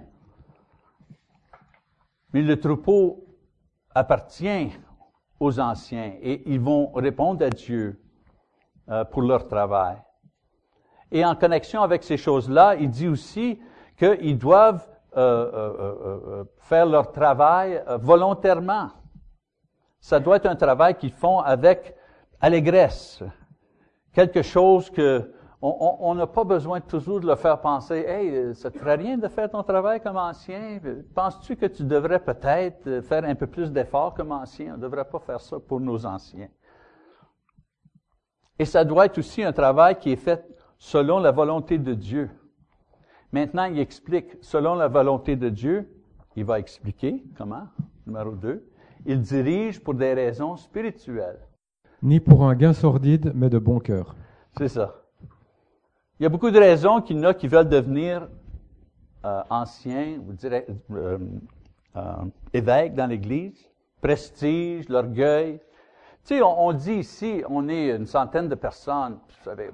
Mais 2.33 2.41
le 2.41 2.59
troupeau 2.59 3.24
appartient 3.95 4.71
aux 5.39 5.59
anciens 5.59 6.13
et 6.21 6.43
ils 6.45 6.59
vont 6.59 6.91
répondre 6.93 7.43
à 7.45 7.49
Dieu 7.49 7.99
euh, 8.89 9.05
pour 9.05 9.21
leur 9.21 9.47
travail. 9.47 9.97
Et 11.11 11.23
en 11.25 11.35
connexion 11.35 11.81
avec 11.81 12.03
ces 12.03 12.17
choses-là, 12.17 12.75
il 12.75 12.89
dit 12.89 13.07
aussi 13.07 13.59
qu'ils 13.97 14.37
doivent 14.37 14.85
euh, 15.15 15.73
euh, 15.79 16.43
faire 16.57 16.85
leur 16.85 17.11
travail 17.11 17.81
volontairement. 18.01 18.89
Ça 20.01 20.19
doit 20.19 20.35
être 20.35 20.45
un 20.45 20.55
travail 20.55 20.95
qu'ils 20.95 21.13
font 21.13 21.39
avec 21.39 21.95
allégresse, 22.41 23.23
quelque 24.13 24.41
chose 24.41 24.89
que 24.89 25.31
on 25.67 26.13
n'a 26.15 26.27
pas 26.27 26.43
besoin 26.43 26.79
toujours 26.79 27.19
de 27.19 27.27
le 27.27 27.35
faire 27.35 27.59
penser, 27.59 27.95
hey, 27.95 28.53
ça 28.53 28.69
te 28.69 28.77
ferait 28.77 28.95
rien 28.95 29.17
de 29.17 29.27
faire 29.27 29.49
ton 29.49 29.63
travail 29.63 29.99
comme 29.99 30.17
ancien? 30.17 30.79
Penses-tu 31.15 31.55
que 31.55 31.65
tu 31.65 31.83
devrais 31.83 32.19
peut-être 32.19 33.01
faire 33.01 33.23
un 33.23 33.35
peu 33.35 33.47
plus 33.47 33.71
d'efforts 33.71 34.13
comme 34.13 34.31
ancien? 34.31 34.73
On 34.73 34.77
ne 34.77 34.81
devrait 34.81 35.05
pas 35.05 35.19
faire 35.19 35.41
ça 35.41 35.57
pour 35.59 35.79
nos 35.79 36.05
anciens. 36.05 36.49
Et 38.59 38.65
ça 38.65 38.85
doit 38.85 39.07
être 39.07 39.17
aussi 39.17 39.43
un 39.43 39.53
travail 39.53 39.97
qui 39.97 40.11
est 40.11 40.17
fait 40.17 40.45
selon 40.77 41.19
la 41.19 41.31
volonté 41.31 41.77
de 41.77 41.93
Dieu. 41.93 42.29
Maintenant, 43.31 43.65
il 43.65 43.79
explique, 43.79 44.37
selon 44.41 44.75
la 44.75 44.87
volonté 44.87 45.35
de 45.35 45.49
Dieu, 45.49 45.89
il 46.35 46.45
va 46.45 46.59
expliquer 46.59 47.23
comment, 47.37 47.67
numéro 48.05 48.31
2, 48.31 48.63
il 49.05 49.21
dirige 49.21 49.83
pour 49.83 49.93
des 49.93 50.13
raisons 50.13 50.57
spirituelles. 50.57 51.39
Ni 52.01 52.19
pour 52.19 52.45
un 52.45 52.55
gain 52.55 52.73
sordide, 52.73 53.31
mais 53.33 53.49
de 53.49 53.57
bon 53.57 53.79
cœur. 53.79 54.15
C'est 54.57 54.67
ça. 54.67 55.04
Il 56.17 56.23
y 56.23 56.25
a 56.25 56.29
beaucoup 56.29 56.49
de 56.49 56.59
raisons 56.59 57.01
qu'il 57.01 57.17
y 57.17 57.19
en 57.19 57.23
a 57.23 57.33
qui 57.33 57.49
veulent 57.49 57.67
devenir 57.67 58.29
euh, 59.25 59.41
anciens, 59.49 60.17
vous 60.25 60.31
direz, 60.31 60.65
euh, 60.91 61.17
euh, 61.97 62.01
évêques 62.53 62.93
dans 62.93 63.07
l'Église. 63.07 63.69
Prestige, 63.99 64.87
l'orgueil, 64.87 65.59
tu 66.23 66.35
sais, 66.35 66.41
on, 66.41 66.71
dit 66.71 66.93
ici, 66.93 67.43
on 67.49 67.67
est 67.67 67.89
une 67.89 68.05
centaine 68.05 68.47
de 68.47 68.55
personnes. 68.55 69.17
Vous 69.27 69.43
savez, 69.43 69.71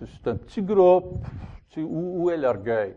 c'est 0.00 0.28
un 0.30 0.36
petit 0.36 0.60
groupe. 0.60 1.24
où, 1.78 2.30
est 2.30 2.36
l'orgueil? 2.36 2.94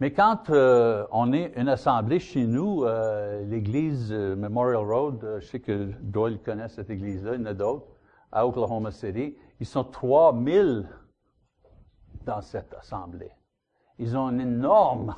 Mais 0.00 0.12
quand 0.12 0.50
on 0.50 1.32
est 1.32 1.52
une 1.56 1.68
assemblée 1.68 2.20
chez 2.20 2.46
nous, 2.46 2.84
l'église 3.48 4.12
Memorial 4.12 4.84
Road, 4.84 5.38
je 5.40 5.46
sais 5.46 5.60
que 5.60 5.90
Doyle 6.00 6.38
connaît 6.40 6.68
cette 6.68 6.90
église-là, 6.90 7.34
il 7.34 7.40
y 7.40 7.42
en 7.42 7.46
a 7.46 7.54
d'autres, 7.54 7.89
à 8.32 8.46
Oklahoma 8.46 8.90
City, 8.90 9.36
ils 9.58 9.66
sont 9.66 9.84
3000 9.84 10.88
dans 12.24 12.40
cette 12.40 12.74
assemblée. 12.74 13.32
Ils 13.98 14.16
ont 14.16 14.30
une 14.30 14.40
énorme 14.40 15.14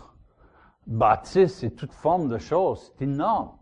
bâtisse 0.86 1.62
et 1.62 1.72
toute 1.72 1.92
forme 1.92 2.28
de 2.28 2.38
choses. 2.38 2.92
C'est 2.96 3.04
énorme 3.04 3.56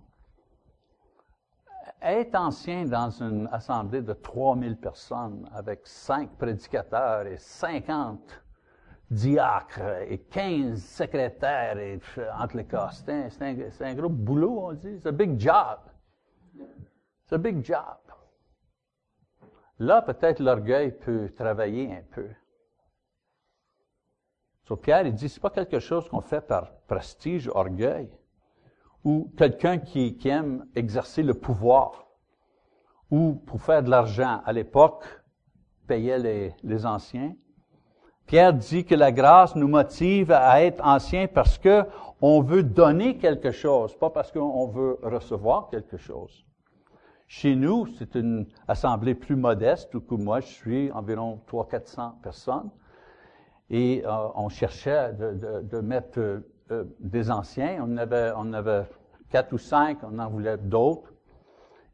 être 2.02 2.34
ancien 2.34 2.84
dans 2.86 3.10
une 3.10 3.48
assemblée 3.52 4.02
de 4.02 4.12
3000 4.12 4.76
personnes 4.76 5.48
avec 5.52 5.80
cinq 5.84 6.30
prédicateurs 6.38 7.26
et 7.26 7.36
50 7.36 8.42
diacres 9.10 10.02
et 10.08 10.18
15 10.18 10.82
secrétaires 10.82 11.78
et, 11.78 12.00
entre 12.38 12.56
les 12.56 12.66
c'est 13.30 13.84
un, 13.84 13.94
gros 13.94 14.08
boulot, 14.08 14.60
on 14.68 14.72
dit. 14.72 14.98
C'est 15.00 15.08
un 15.08 15.12
big 15.12 15.38
job. 15.38 15.78
C'est 17.26 17.34
un 17.34 17.38
big 17.38 17.64
job. 17.64 17.98
Là, 19.80 20.02
peut-être 20.02 20.40
l'orgueil 20.40 20.92
peut 20.92 21.30
travailler 21.34 21.90
un 21.90 22.02
peu. 22.14 22.28
Sur 24.64 24.78
Pierre, 24.80 25.06
il 25.06 25.14
dit, 25.14 25.28
c'est 25.28 25.40
pas 25.40 25.50
quelque 25.50 25.80
chose 25.80 26.08
qu'on 26.08 26.20
fait 26.20 26.42
par 26.42 26.70
prestige, 26.86 27.48
orgueil 27.48 28.08
ou 29.04 29.32
quelqu'un 29.36 29.78
qui, 29.78 30.16
aime 30.26 30.66
exercer 30.74 31.22
le 31.22 31.32
pouvoir, 31.32 32.06
ou 33.10 33.32
pour 33.46 33.62
faire 33.62 33.82
de 33.82 33.90
l'argent. 33.90 34.42
À 34.44 34.52
l'époque, 34.52 35.04
payait 35.86 36.18
les, 36.18 36.54
les 36.62 36.84
anciens. 36.84 37.34
Pierre 38.26 38.52
dit 38.52 38.84
que 38.84 38.94
la 38.94 39.10
grâce 39.10 39.56
nous 39.56 39.66
motive 39.66 40.30
à 40.30 40.62
être 40.62 40.84
anciens 40.84 41.26
parce 41.26 41.58
que 41.58 41.84
on 42.20 42.42
veut 42.42 42.62
donner 42.62 43.16
quelque 43.16 43.50
chose, 43.50 43.96
pas 43.96 44.10
parce 44.10 44.30
qu'on 44.30 44.66
veut 44.66 44.98
recevoir 45.02 45.68
quelque 45.70 45.96
chose. 45.96 46.44
Chez 47.32 47.54
nous, 47.54 47.86
c'est 47.96 48.16
une 48.16 48.44
assemblée 48.66 49.14
plus 49.14 49.36
modeste, 49.36 49.94
où 49.94 50.16
moi 50.16 50.40
je 50.40 50.48
suis 50.48 50.90
environ 50.90 51.40
300-400 51.48 52.20
personnes, 52.20 52.70
et 53.70 54.02
euh, 54.04 54.10
on 54.34 54.48
cherchait 54.48 55.12
de, 55.12 55.80
mettre 55.80 56.18
euh, 56.18 56.40
euh, 56.72 56.84
des 56.98 57.30
anciens. 57.30 57.86
On 57.86 57.96
avait, 57.98 58.32
avait 58.52 58.82
quatre 59.30 59.52
ou 59.52 59.58
cinq, 59.58 59.98
on 60.02 60.18
en 60.18 60.28
voulait 60.28 60.56
d'autres. 60.56 61.12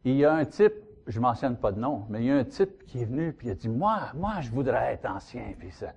il 0.07 0.16
y 0.16 0.24
a 0.24 0.32
un 0.32 0.47
type, 0.47 0.72
je 1.07 1.20
mentionne 1.20 1.59
pas 1.59 1.70
de 1.70 1.80
nom, 1.80 2.07
mais 2.09 2.20
il 2.20 2.24
y 2.28 2.30
a 2.30 2.37
un 2.37 2.45
type 2.45 2.87
qui 2.87 3.03
est 3.03 3.05
venu 3.05 3.34
puis 3.34 3.49
il 3.49 3.51
a 3.51 3.55
dit 3.57 3.68
moi, 3.68 4.05
moi, 4.14 4.41
je 4.41 4.51
voudrais 4.51 4.95
être 4.95 5.05
ancien. 5.05 5.53
Puis 5.59 5.70
ça. 5.70 5.93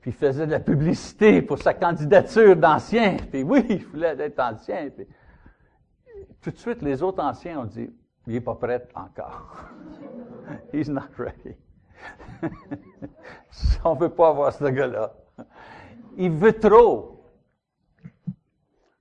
Puis 0.00 0.12
il 0.12 0.16
faisait 0.16 0.46
de 0.46 0.52
la 0.52 0.60
publicité 0.60 1.42
pour 1.42 1.58
sa 1.58 1.74
candidature 1.74 2.54
d'ancien. 2.54 3.16
Puis 3.28 3.42
oui, 3.42 3.66
il 3.68 3.84
voulait 3.84 4.16
être 4.20 4.38
ancien. 4.38 4.88
Tout 6.40 6.50
de 6.50 6.56
suite, 6.56 6.82
les 6.82 7.02
autres 7.02 7.22
anciens 7.22 7.60
ont 7.60 7.64
dit 7.64 7.90
il 8.26 8.34
n'est 8.34 8.40
pas 8.40 8.54
prêt 8.54 8.86
encore. 8.94 9.56
He's 10.72 10.88
not 10.88 11.08
ready. 11.18 11.56
On 13.84 13.94
ne 13.94 14.00
veut 14.00 14.10
pas 14.10 14.28
avoir 14.28 14.52
ce 14.52 14.64
gars-là 14.64 15.12
il 16.18 16.32
veut 16.32 16.52
trop. 16.52 17.14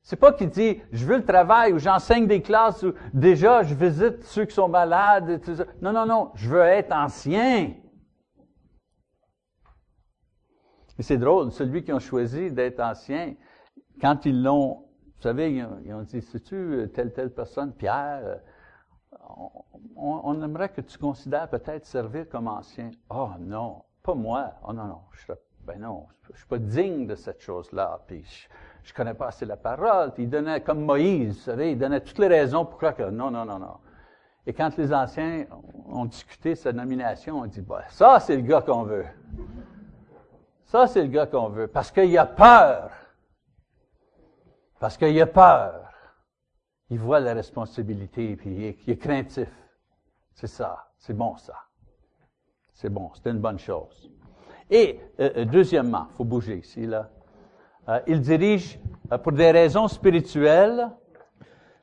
C'est 0.01 0.15
pas 0.15 0.31
qu'il 0.31 0.49
dit, 0.49 0.79
je 0.93 1.05
veux 1.05 1.17
le 1.17 1.25
travail 1.25 1.73
ou 1.73 1.79
j'enseigne 1.79 2.27
des 2.27 2.41
classes 2.41 2.81
ou 2.83 2.93
déjà 3.13 3.63
je 3.63 3.75
visite 3.75 4.23
ceux 4.23 4.45
qui 4.45 4.55
sont 4.55 4.69
malades. 4.69 5.41
Non, 5.81 5.91
non, 5.91 6.05
non, 6.05 6.31
je 6.35 6.47
veux 6.47 6.61
être 6.61 6.93
ancien. 6.93 7.73
Et 10.99 11.03
c'est 11.03 11.17
drôle, 11.17 11.51
celui 11.51 11.83
qui 11.83 11.91
ont 11.91 11.99
choisi 11.99 12.51
d'être 12.51 12.79
ancien, 12.79 13.35
quand 13.99 14.25
ils 14.25 14.41
l'ont, 14.41 14.85
vous 15.17 15.23
savez, 15.23 15.51
ils 15.51 15.93
ont, 15.93 16.03
dit, 16.03 16.21
sais-tu 16.21 16.89
telle, 16.93 17.11
telle 17.11 17.31
personne, 17.31 17.73
Pierre, 17.73 18.21
euh, 18.23 18.35
on, 19.95 20.41
aimerait 20.43 20.69
que 20.69 20.81
tu 20.81 20.97
considères 20.97 21.49
peut-être 21.49 21.85
servir 21.85 22.29
comme 22.29 22.47
ancien. 22.47 22.91
Oh 23.09 23.29
non, 23.39 23.83
pas 24.03 24.13
moi. 24.13 24.53
Oh 24.63 24.73
non, 24.73 24.85
non, 24.85 25.01
je 25.11 25.33
ben 25.65 25.81
non, 25.81 26.05
je 26.31 26.37
suis 26.37 26.47
pas 26.47 26.59
digne 26.59 27.07
de 27.07 27.15
cette 27.15 27.41
chose-là. 27.41 27.99
Puis 28.07 28.23
je, 28.83 28.91
ne 28.91 28.95
connais 28.95 29.13
pas 29.13 29.27
assez 29.27 29.45
la 29.45 29.57
parole. 29.57 30.13
Puis 30.13 30.23
il 30.23 30.29
donnait, 30.29 30.61
comme 30.61 30.85
Moïse, 30.85 31.35
vous 31.35 31.41
savez, 31.41 31.71
il 31.71 31.77
donnait 31.77 31.99
toutes 31.99 32.19
les 32.19 32.27
raisons 32.27 32.63
pour 32.63 32.77
croire 32.77 32.95
que 32.95 33.09
non, 33.09 33.31
non, 33.31 33.43
non, 33.43 33.59
non. 33.59 33.77
Et 34.45 34.53
quand 34.53 34.77
les 34.77 34.93
anciens 34.93 35.45
ont 35.89 36.05
discuté 36.05 36.55
sa 36.55 36.71
nomination, 36.71 37.39
on 37.39 37.47
dit, 37.47 37.59
bah, 37.59 37.83
ça, 37.89 38.19
c'est 38.21 38.37
le 38.37 38.43
gars 38.43 38.61
qu'on 38.61 38.83
veut. 38.83 39.05
Ça, 40.63 40.87
c'est 40.87 41.01
le 41.01 41.09
gars 41.09 41.25
qu'on 41.25 41.49
veut. 41.49 41.67
Parce 41.67 41.91
qu'il 41.91 42.17
a 42.17 42.25
peur. 42.25 42.91
Parce 44.79 44.97
qu'il 44.97 45.19
a 45.21 45.25
peur. 45.25 45.81
Il 46.89 46.99
voit 46.99 47.19
la 47.19 47.33
responsabilité, 47.33 48.35
puis 48.35 48.49
il 48.51 48.63
est, 48.63 48.77
il 48.87 48.93
est 48.93 48.97
craintif. 48.97 49.49
C'est 50.33 50.47
ça. 50.47 50.87
C'est 50.97 51.15
bon, 51.15 51.35
ça. 51.37 51.53
C'est 52.73 52.89
bon. 52.89 53.11
C'est 53.13 53.29
une 53.29 53.39
bonne 53.39 53.59
chose. 53.59 54.09
Et 54.69 54.99
euh, 55.19 55.31
euh, 55.37 55.45
deuxièmement, 55.45 56.07
il 56.11 56.15
faut 56.15 56.23
bouger 56.25 56.57
ici, 56.57 56.85
là. 56.85 57.09
Euh, 57.89 57.99
il 58.07 58.19
dirige 58.19 58.79
pour 59.23 59.31
des 59.31 59.51
raisons 59.51 59.87
spirituelles 59.87 60.89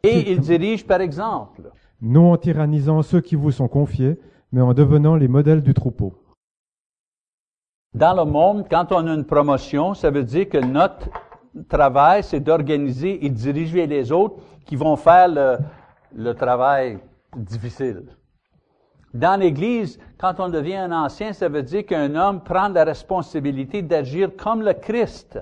et 0.02 0.32
il 0.32 0.40
dirige 0.52 0.86
par 0.86 1.00
exemple. 1.00 1.70
Non 2.02 2.32
en 2.32 2.36
tyrannisant 2.36 3.00
ceux 3.00 3.22
qui 3.22 3.36
vous 3.36 3.50
sont 3.50 3.68
confiés, 3.68 4.20
mais 4.52 4.60
en 4.60 4.74
devenant 4.74 5.16
les 5.16 5.28
modèles 5.28 5.62
du 5.62 5.72
troupeau. 5.72 6.12
Dans 7.94 8.12
le 8.12 8.30
monde, 8.30 8.66
quand 8.68 8.92
on 8.92 9.06
a 9.06 9.14
une 9.14 9.24
promotion, 9.24 9.94
ça 9.94 10.10
veut 10.10 10.24
dire 10.24 10.48
que 10.48 10.58
notre 10.58 11.08
travail, 11.68 12.22
c'est 12.22 12.40
d'organiser 12.40 13.24
et 13.24 13.30
diriger 13.30 13.86
les 13.86 14.10
autres 14.10 14.36
qui 14.64 14.76
vont 14.76 14.96
faire 14.96 15.28
le, 15.28 15.58
le 16.14 16.34
travail 16.34 16.98
difficile. 17.36 18.04
Dans 19.12 19.38
l'Église, 19.38 20.00
quand 20.18 20.40
on 20.40 20.48
devient 20.48 20.76
un 20.76 20.92
ancien, 20.92 21.32
ça 21.32 21.48
veut 21.48 21.62
dire 21.62 21.86
qu'un 21.86 22.14
homme 22.16 22.42
prend 22.42 22.68
la 22.68 22.84
responsabilité 22.84 23.80
d'agir 23.80 24.30
comme 24.36 24.62
le 24.62 24.72
Christ 24.72 25.38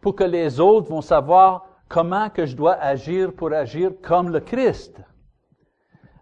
pour 0.00 0.14
que 0.14 0.24
les 0.24 0.60
autres 0.60 0.88
vont 0.88 1.00
savoir 1.00 1.66
comment 1.88 2.30
que 2.30 2.46
je 2.46 2.54
dois 2.54 2.74
agir 2.74 3.32
pour 3.32 3.52
agir 3.52 3.90
comme 4.02 4.30
le 4.30 4.40
Christ. 4.40 5.00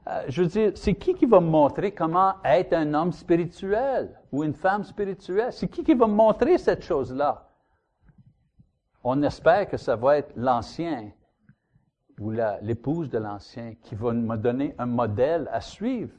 Euh, 0.06 0.22
je 0.28 0.42
veux 0.42 0.48
dire, 0.48 0.72
c'est 0.74 0.94
qui 0.94 1.14
qui 1.14 1.26
va 1.26 1.40
me 1.40 1.48
montrer 1.48 1.92
comment 1.92 2.34
être 2.44 2.74
un 2.74 2.92
homme 2.94 3.12
spirituel 3.12 4.18
ou 4.32 4.44
une 4.44 4.54
femme 4.54 4.84
spirituelle? 4.84 5.52
C'est 5.52 5.68
qui 5.68 5.82
qui 5.82 5.94
va 5.94 6.06
me 6.06 6.14
montrer 6.14 6.58
cette 6.58 6.82
chose-là? 6.82 7.46
On 9.06 9.22
espère 9.22 9.68
que 9.68 9.76
ça 9.76 9.96
va 9.96 10.16
être 10.16 10.32
l'ancien 10.34 11.12
ou 12.18 12.30
l'épouse 12.62 13.10
de 13.10 13.18
l'ancien 13.18 13.74
qui 13.82 13.94
va 13.94 14.12
me 14.12 14.36
donner 14.36 14.74
un 14.78 14.86
modèle 14.86 15.48
à 15.52 15.60
suivre. 15.60 16.12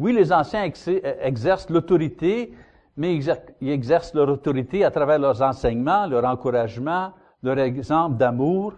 Oui, 0.00 0.12
les 0.12 0.32
anciens 0.32 0.68
euh, 0.88 1.14
exercent 1.20 1.70
l'autorité, 1.70 2.56
mais 2.96 3.14
ils 3.14 3.70
exercent 3.70 4.14
leur 4.14 4.28
autorité 4.28 4.84
à 4.84 4.90
travers 4.90 5.18
leurs 5.20 5.40
enseignements, 5.40 6.06
leur 6.06 6.24
encouragement, 6.24 7.12
leur 7.42 7.58
exemple 7.58 8.16
d'amour. 8.16 8.74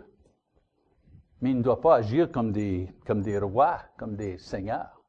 mais 1.41 1.53
il 1.53 1.59
ne 1.59 1.63
doit 1.63 1.81
pas 1.81 1.97
agir 1.97 2.31
comme 2.31 2.53
des, 2.53 2.93
comme 3.07 3.23
des 3.23 3.39
rois, 3.39 3.79
comme 3.97 4.17
des 4.17 4.37
seigneurs. 4.37 5.03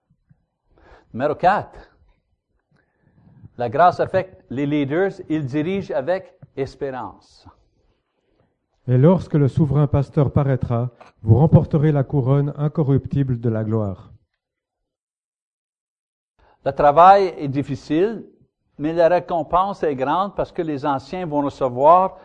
Numéro 1.14 1.36
4. 1.36 1.70
La 3.58 3.70
grâce 3.70 4.00
affecte 4.00 4.46
les 4.50 4.66
leaders, 4.66 5.12
ils 5.28 5.46
dirigent 5.46 5.94
avec 5.94 6.41
espérance. 6.56 7.48
Et 8.88 8.98
lorsque 8.98 9.36
le 9.36 9.48
souverain 9.48 9.88
pasteur 9.88 10.32
paraîtra, 10.32 10.90
vous 11.22 11.36
remporterez 11.36 11.92
la 11.92 12.04
couronne 12.04 12.54
incorruptible 12.58 13.40
de 13.40 13.50
la 13.50 13.64
gloire. 13.64 14.12
Le 16.66 16.72
travail 16.72 17.34
est 17.38 17.48
difficile, 17.48 18.26
mais 18.78 18.94
la 18.94 19.08
récompense 19.08 19.84
est 19.84 19.96
grande 19.96 20.36
parce 20.36 20.52
que 20.52 20.62
les 20.62 20.86
anciens 20.86 21.26
vont 21.26 21.42
recevoir 21.42 22.18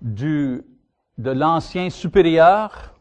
du, 0.00 0.62
de 1.18 1.30
l'ancien 1.30 1.90
supérieur 1.90 2.94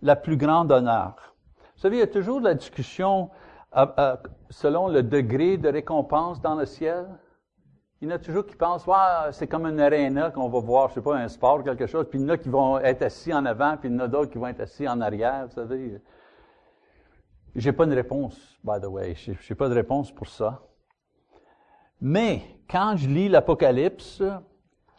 la 0.00 0.16
plus 0.16 0.36
grande 0.36 0.72
honneur. 0.72 1.34
Vous 1.76 1.80
savez, 1.82 1.96
il 1.96 2.00
y 2.00 2.02
a 2.02 2.08
toujours 2.08 2.40
la 2.40 2.54
discussion 2.54 3.30
euh, 3.76 3.86
euh, 3.98 4.16
selon 4.50 4.88
le 4.88 5.02
degré 5.02 5.56
de 5.56 5.68
récompense 5.68 6.40
dans 6.40 6.54
le 6.54 6.66
ciel. 6.66 7.06
Il 8.02 8.08
y 8.08 8.12
en 8.12 8.16
a 8.16 8.18
toujours 8.18 8.44
qui 8.44 8.56
pensent, 8.56 8.84
c'est 9.30 9.46
comme 9.46 9.64
une 9.64 9.78
arena 9.78 10.32
qu'on 10.32 10.48
va 10.48 10.58
voir, 10.58 10.88
je 10.88 10.94
sais 10.94 11.00
pas, 11.00 11.16
un 11.16 11.28
sport, 11.28 11.62
quelque 11.62 11.86
chose, 11.86 12.08
puis 12.10 12.18
il 12.18 12.22
y 12.22 12.24
en 12.24 12.30
a 12.30 12.36
qui 12.36 12.48
vont 12.48 12.80
être 12.80 13.02
assis 13.02 13.32
en 13.32 13.46
avant, 13.46 13.76
puis 13.76 13.88
il 13.88 13.92
y 13.92 13.94
en 13.94 14.00
a 14.00 14.08
d'autres 14.08 14.32
qui 14.32 14.38
vont 14.38 14.48
être 14.48 14.58
assis 14.58 14.88
en 14.88 15.00
arrière, 15.00 15.46
vous 15.46 15.54
savez. 15.54 16.02
J'ai 17.54 17.72
pas 17.72 17.86
de 17.86 17.94
réponse, 17.94 18.58
by 18.64 18.80
the 18.82 18.86
way. 18.86 19.14
J'ai 19.14 19.54
pas 19.54 19.68
de 19.68 19.74
réponse 19.74 20.10
pour 20.10 20.26
ça. 20.26 20.66
Mais, 22.00 22.42
quand 22.68 22.96
je 22.96 23.08
lis 23.08 23.28
l'Apocalypse, 23.28 24.20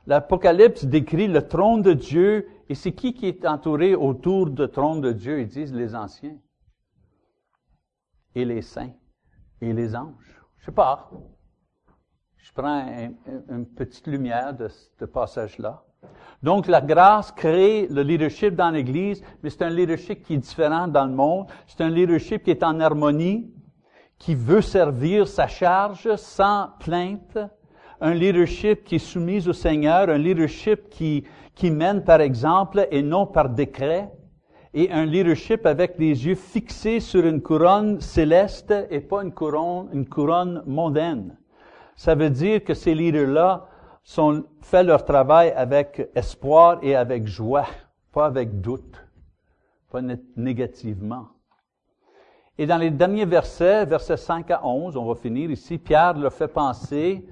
l'Apocalypse 0.08 0.86
décrit 0.86 1.28
le 1.28 1.45
trône 1.45 1.82
de 1.82 1.91
Dieu, 1.91 2.47
et 2.70 2.74
c'est 2.74 2.93
qui 2.93 3.14
qui 3.14 3.28
est 3.28 3.45
entouré 3.45 3.95
autour 3.95 4.49
du 4.49 4.66
trône 4.70 5.01
de 5.01 5.12
Dieu? 5.12 5.41
Ils 5.41 5.49
disent 5.49 5.74
les 5.74 5.93
anciens, 5.93 6.38
et 8.34 8.45
les 8.45 8.62
saints, 8.62 8.93
et 9.60 9.74
les 9.74 9.93
anges. 9.93 10.41
Je 10.60 10.68
sais 10.68 10.72
pas 10.72 11.12
je 12.44 12.52
prends 12.52 12.86
une 13.50 13.66
petite 13.66 14.06
lumière 14.06 14.54
de 14.54 14.68
ce 14.68 15.06
passage-là. 15.06 15.82
Donc, 16.44 16.68
la 16.68 16.82
grâce 16.82 17.32
crée 17.32 17.88
le 17.89 18.04
leadership 18.04 18.54
dans 18.54 18.70
l'Église, 18.70 19.24
mais 19.41 19.50
c'est 19.50 19.62
un 19.62 19.70
leadership 19.70 20.24
qui 20.24 20.34
est 20.34 20.38
différent 20.38 20.89
dans 20.89 21.06
le 21.06 21.14
monde. 21.14 21.48
C'est 21.68 21.80
un 21.80 21.89
leadership 21.89 22.44
qui 22.44 22.52
est 22.52 22.62
en 22.62 22.82
harmonie, 22.82 23.50
qui 24.18 24.36
veut 24.36 24.62
servir 24.62 25.26
sa 25.26 25.48
charge 25.48 26.14
sans 26.18 26.72
plainte. 26.82 27.39
Un 28.02 28.14
leadership 28.14 28.84
qui 28.84 28.96
est 28.96 29.00
soumis 29.00 29.48
au 29.48 29.54
Seigneur, 29.54 30.10
un 30.10 30.18
leadership 30.18 30.89
qui, 30.89 31.24
qui 31.56 31.72
mène 31.72 32.04
par 32.04 32.20
exemple 32.20 32.86
et 32.91 33.02
non 33.02 33.26
par 33.26 33.48
décret. 33.48 34.12
Et 34.74 34.91
un 34.91 35.06
leadership 35.06 35.66
avec 35.66 35.98
les 35.98 36.26
yeux 36.26 36.36
fixés 36.36 37.00
sur 37.00 37.26
une 37.26 37.41
couronne 37.41 38.02
céleste 38.02 38.74
et 38.89 39.00
pas 39.00 39.24
une 39.24 39.32
couronne, 39.32 39.88
une 39.94 40.10
couronne 40.10 40.62
mondaine 40.66 41.38
ça 41.96 42.16
veut 42.16 42.30
dire 42.30 42.64
que 42.64 42.74
ces 42.74 42.96
leaders-là 42.96 43.68
sont 44.04 44.44
fait 44.62 44.84
leur 44.84 45.06
travail 45.06 45.52
avec 45.52 46.10
espoir 46.16 46.80
et 46.82 46.96
avec 46.96 47.26
joie, 47.28 47.68
pas 48.12 48.26
avec 48.26 48.62
doute, 48.62 49.02
pas 49.89 50.02
négativement. 50.36 51.28
Et 52.58 52.68
dans 52.68 52.78
les 52.78 52.91
derniers 52.91 53.26
versets, 53.26 53.86
versets 53.86 54.18
5 54.18 54.52
à 54.52 54.66
11, 54.66 54.98
on 54.98 55.06
va 55.06 55.16
finir 55.16 55.50
ici, 55.50 55.78
Pierre 55.78 56.14
leur 56.18 56.34
fait 56.34 56.48
penser, 56.48 57.28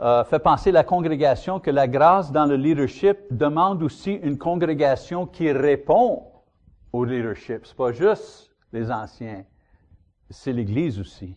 euh, 0.00 0.24
fait 0.24 0.40
penser 0.40 0.72
la 0.72 0.82
congrégation 0.82 1.60
que 1.60 1.70
la 1.70 1.86
grâce 1.86 2.32
dans 2.32 2.46
le 2.46 2.56
leadership 2.56 3.18
demande 3.30 3.82
aussi 3.82 4.14
une 4.14 4.38
congrégation 4.38 5.26
qui 5.26 5.52
répond 5.52 6.24
au 6.92 7.04
leadership. 7.04 7.66
C'est 7.66 7.76
pas 7.76 7.92
juste 7.92 8.50
les 8.72 8.90
anciens, 8.90 9.44
c'est 10.30 10.52
l'Église 10.52 10.98
aussi. 10.98 11.36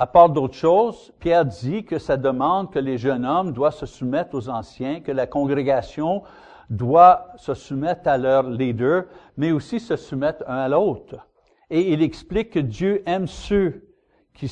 À 0.00 0.06
part 0.06 0.30
d'autres 0.30 0.54
choses, 0.54 1.12
Pierre 1.18 1.44
dit 1.44 1.84
que 1.84 1.98
ça 1.98 2.16
demande 2.16 2.72
que 2.72 2.78
les 2.78 2.96
jeunes 2.96 3.26
hommes 3.26 3.52
doivent 3.52 3.74
se 3.74 3.84
soumettre 3.84 4.34
aux 4.34 4.48
anciens, 4.48 5.02
que 5.02 5.12
la 5.12 5.26
congrégation 5.26 6.22
doit 6.70 7.26
se 7.36 7.52
soumettre 7.52 8.08
à 8.08 8.16
leurs 8.16 8.48
leaders, 8.48 9.04
mais 9.36 9.52
aussi 9.52 9.78
se 9.78 9.96
soumettre 9.96 10.42
un 10.48 10.56
à 10.56 10.68
l'autre. 10.70 11.28
Et 11.68 11.92
il 11.92 12.02
explique 12.02 12.48
que 12.48 12.60
Dieu 12.60 13.02
aime 13.04 13.26
ceux 13.26 13.92
qui, 14.32 14.50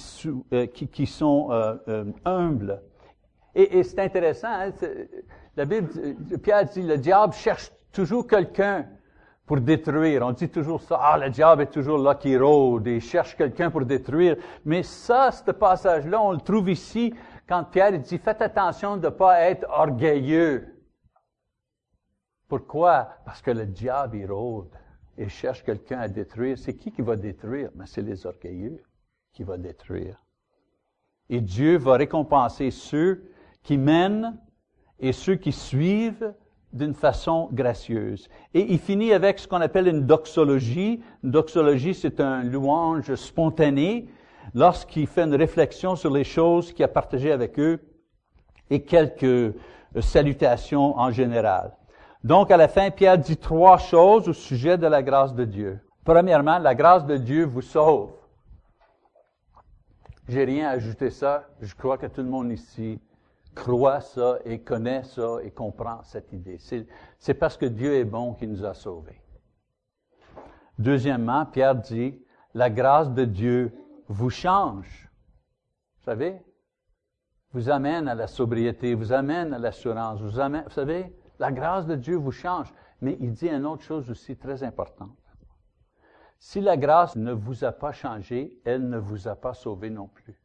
euh, 0.52 1.06
sont 1.06 1.48
euh, 1.50 1.76
euh, 1.88 2.04
humbles. 2.26 2.82
Et, 3.54 3.78
et 3.78 3.84
c'est 3.84 4.00
intéressant, 4.00 4.48
hein, 4.50 4.70
la 5.56 5.64
Bible, 5.64 5.88
Pierre 6.42 6.66
dit, 6.66 6.82
le 6.82 6.98
diable 6.98 7.32
cherche 7.32 7.72
toujours 7.90 8.26
quelqu'un 8.26 8.84
pour 9.48 9.60
détruire. 9.62 10.24
On 10.24 10.32
dit 10.32 10.50
toujours 10.50 10.82
ça, 10.82 11.00
ah, 11.00 11.18
le 11.18 11.30
diable 11.30 11.62
est 11.62 11.72
toujours 11.72 11.98
là 11.98 12.14
qui 12.14 12.36
rôde 12.36 12.86
et 12.86 13.00
cherche 13.00 13.34
quelqu'un 13.34 13.70
pour 13.70 13.84
détruire. 13.86 14.36
Mais 14.66 14.82
ça, 14.82 15.32
ce 15.32 15.50
passage-là, 15.50 16.20
on 16.22 16.32
le 16.32 16.40
trouve 16.40 16.68
ici 16.68 17.14
quand 17.48 17.64
Pierre 17.64 17.98
dit, 17.98 18.18
faites 18.18 18.42
attention 18.42 18.98
de 18.98 19.06
ne 19.06 19.10
pas 19.10 19.40
être 19.40 19.66
orgueilleux. 19.70 20.78
Pourquoi? 22.46 23.08
Parce 23.24 23.40
que 23.40 23.50
le 23.50 23.64
diable, 23.64 24.18
il 24.18 24.30
rôde 24.30 24.68
et 25.16 25.30
cherche 25.30 25.64
quelqu'un 25.64 25.98
à 25.98 26.08
détruire. 26.08 26.58
C'est 26.58 26.76
qui 26.76 26.92
qui 26.92 27.00
va 27.00 27.16
détruire? 27.16 27.70
Mais 27.74 27.86
c'est 27.86 28.02
les 28.02 28.26
orgueilleux 28.26 28.82
qui 29.32 29.44
vont 29.44 29.58
détruire. 29.58 30.22
Et 31.30 31.40
Dieu 31.40 31.78
va 31.78 31.94
récompenser 31.94 32.70
ceux 32.70 33.30
qui 33.62 33.78
mènent 33.78 34.38
et 34.98 35.12
ceux 35.12 35.36
qui 35.36 35.52
suivent 35.52 36.34
d'une 36.78 36.94
façon 36.94 37.48
gracieuse. 37.52 38.28
Et 38.54 38.72
il 38.72 38.78
finit 38.78 39.12
avec 39.12 39.38
ce 39.38 39.46
qu'on 39.46 39.60
appelle 39.60 39.88
une 39.88 40.06
doxologie. 40.06 41.02
Une 41.22 41.30
doxologie, 41.30 41.94
c'est 41.94 42.20
un 42.20 42.42
louange 42.42 43.14
spontané 43.14 44.08
lorsqu'il 44.54 45.06
fait 45.06 45.24
une 45.24 45.34
réflexion 45.34 45.96
sur 45.96 46.10
les 46.10 46.24
choses 46.24 46.72
qu'il 46.72 46.84
a 46.84 46.88
partagées 46.88 47.32
avec 47.32 47.58
eux 47.58 47.80
et 48.70 48.82
quelques 48.82 49.54
salutations 50.00 50.96
en 50.98 51.10
général. 51.10 51.72
Donc, 52.24 52.50
à 52.50 52.56
la 52.56 52.68
fin, 52.68 52.90
Pierre 52.90 53.18
dit 53.18 53.36
trois 53.36 53.78
choses 53.78 54.28
au 54.28 54.32
sujet 54.32 54.78
de 54.78 54.86
la 54.86 55.02
grâce 55.02 55.34
de 55.34 55.44
Dieu. 55.44 55.80
Premièrement, 56.04 56.58
la 56.58 56.74
grâce 56.74 57.04
de 57.04 57.16
Dieu 57.16 57.44
vous 57.44 57.62
sauve. 57.62 58.10
J'ai 60.28 60.44
rien 60.44 60.68
à 60.68 60.72
ajouter 60.72 61.10
ça. 61.10 61.44
Je 61.60 61.74
crois 61.74 61.96
que 61.96 62.06
tout 62.06 62.22
le 62.22 62.28
monde 62.28 62.50
ici 62.52 63.00
croit 63.58 64.00
ça 64.00 64.38
et 64.44 64.60
connaît 64.60 65.02
ça 65.02 65.38
et 65.42 65.50
comprend 65.50 66.02
cette 66.04 66.32
idée. 66.32 66.58
C'est 67.18 67.34
parce 67.34 67.56
que 67.56 67.66
Dieu 67.66 67.94
est 67.94 68.04
bon 68.04 68.34
qu'il 68.34 68.50
nous 68.50 68.64
a 68.64 68.72
sauvés. 68.72 69.20
Deuxièmement, 70.78 71.44
Pierre 71.44 71.74
dit, 71.74 72.22
la 72.54 72.70
grâce 72.70 73.10
de 73.10 73.24
Dieu 73.24 73.74
vous 74.06 74.30
change. 74.30 75.10
Vous 75.98 76.04
savez? 76.04 76.40
Vous 77.52 77.68
amène 77.68 78.08
à 78.08 78.14
la 78.14 78.28
sobriété, 78.28 78.94
vous 78.94 79.12
amène 79.12 79.52
à 79.52 79.58
l'assurance, 79.58 80.20
vous 80.20 80.38
amène, 80.38 80.68
savez, 80.70 81.12
la 81.38 81.50
grâce 81.50 81.86
de 81.86 81.96
Dieu 81.96 82.16
vous 82.16 82.32
change. 82.32 82.72
Mais 83.00 83.16
il 83.20 83.32
dit 83.32 83.48
une 83.48 83.66
autre 83.66 83.82
chose 83.82 84.10
aussi 84.10 84.36
très 84.36 84.62
importante. 84.62 85.16
Si 86.38 86.60
la 86.60 86.76
grâce 86.76 87.16
ne 87.16 87.32
vous 87.32 87.64
a 87.64 87.72
pas 87.72 87.92
changé, 87.92 88.60
elle 88.64 88.88
ne 88.88 88.98
vous 88.98 89.26
a 89.26 89.34
pas 89.34 89.54
sauvé 89.54 89.90
non 89.90 90.06
plus. 90.06 90.40